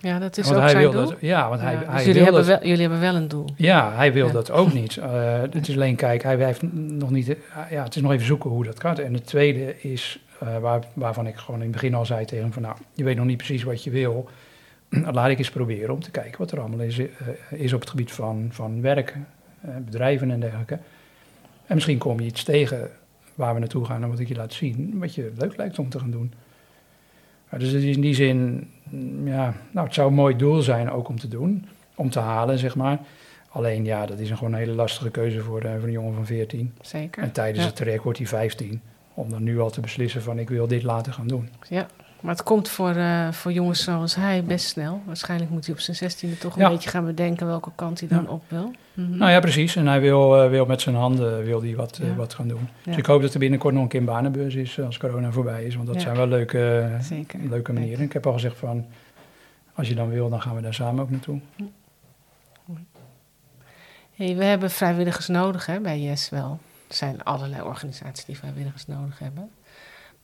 Ja, 0.06 0.20
dat 0.20 0.38
is 0.38 0.44
want 0.46 0.56
ook 0.56 0.62
hij 0.62 0.72
zijn 0.72 0.84
wil 0.84 0.92
doel. 0.92 1.10
Dat, 1.10 1.18
ja, 1.20 1.50
want 1.50 1.62
hij, 1.62 1.74
Ja, 1.74 1.78
hij 1.80 1.96
dus 1.96 2.06
jullie 2.06 2.14
wil 2.14 2.24
hebben, 2.24 2.42
dat, 2.52 2.60
wel, 2.60 2.68
jullie 2.70 2.82
hebben 2.82 3.00
wel 3.00 3.16
een 3.16 3.28
doel. 3.28 3.46
ja, 3.56 3.92
hij 3.96 4.14
wil 4.14 4.26
Ja. 4.28 4.32
dat 4.34 4.52
ook 4.52 4.74
niet. 4.74 4.98
Eh, 4.98 5.42
het 5.52 5.68
is 5.68 5.76
alleen, 5.76 5.96
kijk, 5.96 6.24
hij 6.24 6.36
heeft 6.46 6.62
nog 6.74 7.10
niet... 7.10 7.30
eh, 7.30 7.36
ja, 7.72 7.84
het 7.84 7.96
is 7.96 8.02
nog 8.02 8.12
even 8.12 8.26
zoeken 8.26 8.50
hoe 8.50 8.64
dat 8.64 8.78
kan. 8.80 8.98
En 8.98 9.14
het 9.14 9.26
tweede 9.26 9.82
is, 9.82 10.20
eh, 10.40 10.58
waar, 10.58 10.84
waarvan 10.94 11.28
ik 11.28 11.36
gewoon 11.36 11.60
in 11.60 11.66
het 11.66 11.72
begin 11.76 11.94
al 11.94 12.06
zei 12.06 12.26
tegen 12.26 12.44
hem 12.44 12.54
van... 12.54 12.62
nou, 12.62 12.76
je 12.94 13.04
weet 13.04 13.16
nog 13.18 13.26
niet 13.26 13.38
precies 13.38 13.64
wat 13.64 13.84
je 13.84 13.90
wil. 13.90 14.30
Laat 15.12 15.30
ik 15.30 15.38
eens 15.38 15.50
proberen 15.52 15.94
om 15.94 16.00
te 16.02 16.12
kijken 16.12 16.38
wat 16.40 16.52
er 16.52 16.60
allemaal 16.60 16.80
is, 16.80 17.02
is 17.50 17.74
op 17.74 17.80
het 17.80 17.90
gebied 17.90 18.12
van, 18.12 18.48
van 18.52 18.82
werken, 18.82 19.28
eh, 19.62 19.70
bedrijven 19.86 20.32
en 20.32 20.40
dergelijke. 20.40 20.80
En 21.66 21.76
misschien 21.76 21.98
kom 21.98 22.20
je 22.20 22.26
iets 22.26 22.44
tegen 22.44 22.90
waar 23.36 23.54
we 23.54 23.60
naartoe 23.60 23.86
gaan 23.86 24.04
en 24.04 24.10
wat 24.10 24.20
ik 24.20 24.28
je 24.28 24.36
laat 24.36 24.54
zien... 24.54 24.94
wat 25.00 25.16
je 25.16 25.32
leuk 25.38 25.58
lijkt 25.58 25.80
om 25.80 25.90
te 25.90 26.00
gaan 26.00 26.12
doen. 26.12 26.34
Dus 27.50 27.72
het 27.72 27.84
is 27.84 27.96
in 27.96 28.02
die 28.02 28.14
zin, 28.16 28.68
mm, 28.90 29.28
ja, 29.28 29.54
nou, 29.72 29.86
het 29.86 29.96
zou 29.96 30.08
een 30.08 30.14
mooi 30.14 30.36
doel 30.36 30.62
zijn 30.62 30.92
ook 30.92 31.08
om 31.08 31.20
te 31.20 31.28
doen, 31.28 31.66
om 31.96 32.10
te 32.10 32.20
halen, 32.20 32.58
zeg 32.58 32.76
maar. 32.76 33.00
Alleen 33.50 33.86
ja, 33.86 34.06
dat 34.06 34.20
is 34.20 34.30
een 34.30 34.38
gewoon 34.38 34.54
een 34.54 34.60
hele 34.60 34.72
lastige 34.74 35.10
keuze 35.12 35.42
voor, 35.42 35.62
eh, 35.62 35.72
voor 35.76 35.84
een 35.84 35.92
jongen 35.92 36.14
van 36.14 36.26
14. 36.26 36.74
Zeker. 36.82 37.24
En 37.24 37.32
tijdens 37.32 37.60
Ja. 37.60 37.66
het 37.66 37.76
traject 37.76 38.04
wordt 38.04 38.18
hij 38.18 38.28
15. 38.28 38.82
Om 39.14 39.30
dan 39.30 39.44
nu 39.44 39.60
al 39.60 39.70
te 39.70 39.82
beslissen 39.82 40.22
van 40.22 40.40
ik 40.40 40.50
wil 40.50 40.68
dit 40.68 40.84
laten 40.84 41.14
gaan 41.14 41.28
doen. 41.28 41.50
Ja, 41.70 41.88
Maar 42.26 42.34
het 42.36 42.44
komt 42.44 42.70
voor, 42.70 42.96
eh, 42.96 43.32
voor 43.32 43.52
jongens 43.52 43.84
zoals 43.84 44.16
hij 44.16 44.44
best 44.44 44.66
snel. 44.68 45.02
Waarschijnlijk 45.06 45.52
moet 45.52 45.66
hij 45.66 45.76
op 45.76 45.80
zijn 45.82 45.98
zestiende 45.98 46.38
toch 46.38 46.56
een 46.56 46.62
Ja. 46.62 46.70
beetje 46.70 46.90
gaan 46.90 47.06
bedenken 47.06 47.48
welke 47.48 47.72
kant 47.76 48.00
hij 48.00 48.10
dan 48.10 48.24
Ja. 48.24 48.30
op 48.30 48.44
wil. 48.48 48.72
Mhm. 48.94 49.18
Nou 49.18 49.32
ja, 49.32 49.40
precies. 49.40 49.76
En 49.76 49.88
hij 49.88 50.02
wil, 50.02 50.42
eh, 50.44 50.50
wil 50.50 50.66
met 50.66 50.82
zijn 50.82 50.96
handen 50.96 51.44
wil 51.44 51.62
hij 51.62 51.76
wat, 51.76 51.98
eh, 51.98 52.16
wat 52.16 52.34
gaan 52.34 52.48
doen. 52.48 52.70
Dus 52.84 52.98
ik 52.98 53.06
hoop 53.06 53.22
dat 53.22 53.34
er 53.34 53.40
binnenkort 53.40 53.74
nog 53.74 53.84
een 53.84 53.90
keer 53.90 54.00
een 54.00 54.06
banenbeurs 54.06 54.56
is 54.56 54.80
als 54.80 54.98
corona 54.98 55.32
voorbij 55.32 55.64
is. 55.66 55.76
Want 55.76 55.88
dat 55.88 56.02
zijn 56.02 56.16
wel 56.16 56.28
leuke, 56.28 56.90
Zeker. 57.02 57.40
leuke 57.50 57.74
manieren. 57.74 58.04
Ik 58.06 58.14
heb 58.14 58.26
al 58.26 58.34
gezegd 58.34 58.58
van, 58.58 58.86
als 59.74 59.88
je 59.88 59.96
dan 59.96 60.10
wil, 60.10 60.30
dan 60.30 60.42
gaan 60.42 60.56
we 60.56 60.62
daar 60.62 60.74
samen 60.74 61.04
ook 61.04 61.10
naartoe. 61.10 61.40
Hey, 64.16 64.36
we 64.36 64.44
hebben 64.44 64.72
vrijwilligers 64.72 65.28
nodig 65.28 65.66
hè, 65.66 65.80
bij 65.80 66.00
Yes 66.00 66.30
wel. 66.30 66.60
Er 66.88 66.96
zijn 66.96 67.24
allerlei 67.24 67.62
organisaties 67.62 68.26
die 68.26 68.38
vrijwilligers 68.38 68.88
nodig 68.88 69.20
hebben. 69.20 69.50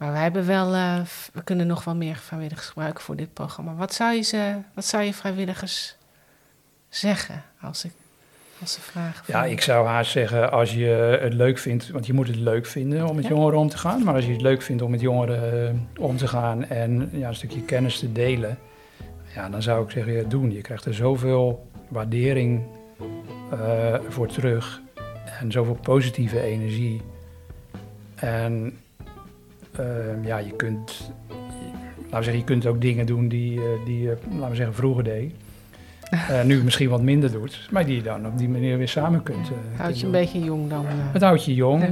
Maar 0.01 0.11
wij 0.11 0.21
hebben 0.21 0.45
wel, 0.45 0.73
eh, 0.73 0.99
we 1.33 1.43
kunnen 1.43 1.67
nog 1.67 1.83
wel 1.83 1.95
meer 1.95 2.15
vrijwilligers 2.15 2.67
gebruiken 2.67 3.03
voor 3.03 3.15
dit 3.15 3.33
programma. 3.33 3.73
Wat 3.75 3.93
zou 3.93 4.13
je, 4.13 4.21
ze, 4.21 4.55
wat 4.73 4.85
zou 4.85 5.03
je 5.03 5.13
vrijwilligers 5.13 5.95
zeggen 6.89 7.43
als, 7.59 7.85
ik, 7.85 7.91
als 8.61 8.73
ze 8.73 8.81
vragen? 8.81 9.23
Ja, 9.27 9.45
ik 9.45 9.61
zou 9.61 9.87
haast 9.87 10.11
zeggen, 10.11 10.51
als 10.51 10.73
je 10.73 11.17
het 11.21 11.33
leuk 11.33 11.57
vindt, 11.57 11.89
want 11.89 12.05
je 12.05 12.13
moet 12.13 12.27
het 12.27 12.35
leuk 12.35 12.65
vinden 12.65 13.07
om 13.07 13.15
met 13.15 13.23
Ja. 13.23 13.29
jongeren 13.29 13.59
om 13.59 13.69
te 13.69 13.77
gaan. 13.77 14.03
Maar 14.03 14.15
als 14.15 14.25
je 14.25 14.31
het 14.31 14.41
leuk 14.41 14.61
vindt 14.61 14.81
om 14.81 14.91
met 14.91 15.01
jongeren 15.01 15.67
eh, 15.67 16.03
om 16.03 16.17
te 16.17 16.27
gaan 16.27 16.65
en 16.65 17.09
ja, 17.13 17.27
een 17.27 17.35
stukje 17.35 17.61
kennis 17.61 17.99
te 17.99 18.11
delen, 18.11 18.57
ja, 19.35 19.49
dan 19.49 19.61
zou 19.61 19.83
ik 19.83 19.91
zeggen, 19.91 20.13
ja, 20.13 20.23
doen. 20.23 20.51
Je 20.51 20.61
krijgt 20.61 20.85
er 20.85 20.93
zoveel 20.93 21.67
waardering 21.87 22.63
eh, 23.51 23.95
voor 24.07 24.27
terug 24.27 24.81
en 25.39 25.51
zoveel 25.51 25.79
positieve 25.81 26.41
energie. 26.41 27.01
En 28.15 28.79
eh, 29.71 29.85
ja, 30.25 30.37
je 30.37 30.51
kunt, 30.55 31.11
laten 31.97 32.17
we 32.17 32.23
zeggen, 32.23 32.37
je 32.37 32.43
kunt 32.43 32.65
ook 32.65 32.81
dingen 32.81 33.05
doen 33.05 33.27
die, 33.27 33.59
eh, 33.59 33.65
die 33.85 34.01
je, 34.01 34.17
laten 34.31 34.49
we 34.49 34.55
zeggen, 34.55 34.75
vroeger 34.75 35.03
deed. 35.03 35.33
Eh, 36.11 36.43
nu 36.43 36.63
misschien 36.63 36.89
wat 36.89 37.01
minder 37.01 37.31
doet, 37.31 37.67
maar 37.71 37.85
die 37.85 37.95
je 37.95 38.01
dan 38.01 38.25
op 38.25 38.37
die 38.37 38.49
manier 38.49 38.77
weer 38.77 38.87
samen 38.87 39.23
kunt. 39.23 39.47
eh, 39.49 39.53
Houd 39.77 39.85
kunt 39.87 39.99
je 39.99 40.05
een 40.05 40.11
doen. 40.11 40.21
beetje 40.21 40.39
jong 40.39 40.69
dan? 40.69 40.85
Het 40.87 41.21
houdt 41.21 41.45
je 41.45 41.53
jong. 41.55 41.81
Ja. 41.81 41.89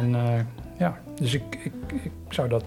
En 0.00 0.14
eh, 0.14 0.40
ja, 0.78 0.98
dus 1.20 1.34
ik, 1.34 1.42
ik, 1.64 1.72
ik 2.02 2.12
zou 2.28 2.48
dat 2.48 2.64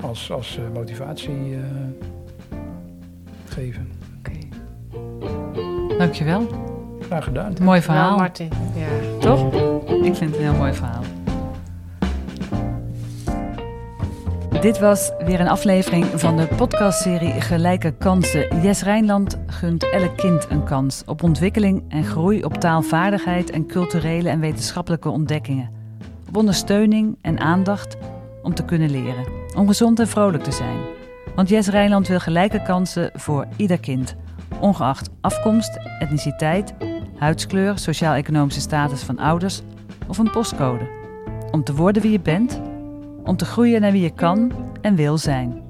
als, 0.00 0.30
als 0.32 0.58
motivatie 0.74 1.30
eh, 1.54 2.56
geven. 3.48 3.88
Oké. 4.18 4.32
Dankjewel. 5.98 6.46
Graag 7.00 7.24
gedaan. 7.24 7.54
Mooi 7.62 7.80
verhaal. 7.82 8.16
Martin. 8.16 8.48
Ja. 8.76 9.18
Toch? 9.20 9.52
Ik 10.02 10.14
vind 10.14 10.18
het 10.30 10.34
een 10.36 10.42
heel 10.42 10.54
mooi 10.54 10.72
verhaal. 10.72 11.02
Dit 14.60 14.78
was 14.78 15.10
weer 15.24 15.40
een 15.40 15.48
aflevering 15.48 16.04
van 16.14 16.36
de 16.36 16.46
podcastserie 16.46 17.40
Gelijke 17.40 17.94
Kansen. 17.98 18.62
Jes 18.62 18.82
Rijnland 18.82 19.38
gunt 19.46 19.90
elk 19.90 20.16
kind 20.16 20.46
een 20.50 20.64
kans 20.64 21.02
op 21.06 21.22
ontwikkeling 21.22 21.84
en 21.88 22.04
groei 22.04 22.44
op 22.44 22.54
taalvaardigheid 22.54 23.50
en 23.50 23.66
culturele 23.66 24.28
en 24.28 24.40
wetenschappelijke 24.40 25.08
ontdekkingen. 25.08 25.70
Op 26.28 26.36
ondersteuning 26.36 27.18
en 27.20 27.38
aandacht 27.38 27.96
om 28.42 28.54
te 28.54 28.64
kunnen 28.64 28.90
leren, 28.90 29.26
om 29.56 29.66
gezond 29.66 30.00
en 30.00 30.08
vrolijk 30.08 30.42
te 30.42 30.52
zijn. 30.52 30.78
Want 31.34 31.48
Jes 31.48 31.68
Rijnland 31.68 32.08
wil 32.08 32.20
gelijke 32.20 32.62
kansen 32.62 33.10
voor 33.14 33.46
ieder 33.56 33.80
kind, 33.80 34.16
ongeacht 34.60 35.10
afkomst, 35.20 35.78
etniciteit, 35.98 36.74
huidskleur, 37.18 37.78
sociaal-economische 37.78 38.60
status 38.60 39.02
van 39.02 39.18
ouders 39.18 39.62
of 40.08 40.18
een 40.18 40.30
postcode. 40.30 40.88
Om 41.50 41.64
te 41.64 41.74
worden 41.74 42.02
wie 42.02 42.12
je 42.12 42.20
bent, 42.20 42.60
om 43.28 43.36
te 43.36 43.44
groeien 43.44 43.80
naar 43.80 43.92
wie 43.92 44.02
je 44.02 44.10
kan 44.10 44.52
en 44.80 44.94
wil 44.94 45.18
zijn. 45.18 45.62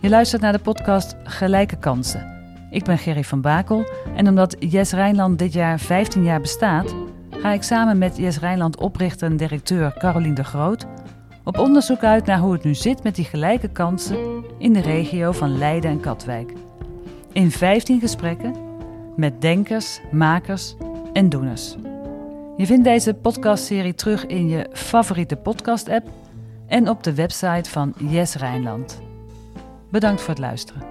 Je 0.00 0.08
luistert 0.08 0.42
naar 0.42 0.52
de 0.52 0.58
podcast 0.58 1.16
Gelijke 1.24 1.76
Kansen. 1.76 2.30
Ik 2.70 2.84
ben 2.84 2.98
Gerry 2.98 3.24
van 3.24 3.40
Bakel 3.40 3.84
en 4.16 4.28
omdat 4.28 4.56
Jes 4.58 4.92
Rijnland 4.92 5.38
dit 5.38 5.52
jaar 5.52 5.78
15 5.78 6.24
jaar 6.24 6.40
bestaat, 6.40 6.94
ga 7.30 7.52
ik 7.52 7.62
samen 7.62 7.98
met 7.98 8.16
Jes 8.16 8.38
Rijnland 8.38 8.76
oprichter 8.76 9.30
en 9.30 9.36
directeur 9.36 9.94
Carolien 9.98 10.34
de 10.34 10.44
Groot 10.44 10.86
op 11.44 11.58
onderzoek 11.58 12.02
uit 12.02 12.26
naar 12.26 12.38
hoe 12.38 12.52
het 12.52 12.64
nu 12.64 12.74
zit 12.74 13.02
met 13.02 13.14
die 13.14 13.24
gelijke 13.24 13.68
kansen 13.68 14.44
in 14.58 14.72
de 14.72 14.80
regio 14.80 15.32
van 15.32 15.58
Leiden 15.58 15.90
en 15.90 16.00
Katwijk. 16.00 16.52
In 17.32 17.50
15 17.50 18.00
gesprekken 18.00 18.54
met 19.16 19.40
denkers, 19.40 20.00
makers 20.10 20.74
en 21.12 21.28
doeners. 21.28 21.76
Je 22.56 22.66
vindt 22.66 22.84
deze 22.84 23.14
podcastserie 23.14 23.94
terug 23.94 24.26
in 24.26 24.48
je 24.48 24.66
favoriete 24.72 25.36
podcast-app 25.36 26.08
en 26.72 26.88
op 26.88 27.02
de 27.02 27.14
website 27.14 27.70
van 27.70 27.94
Yes 27.96 28.34
Rijnland. 28.34 29.00
Bedankt 29.90 30.20
voor 30.20 30.30
het 30.30 30.38
luisteren. 30.38 30.82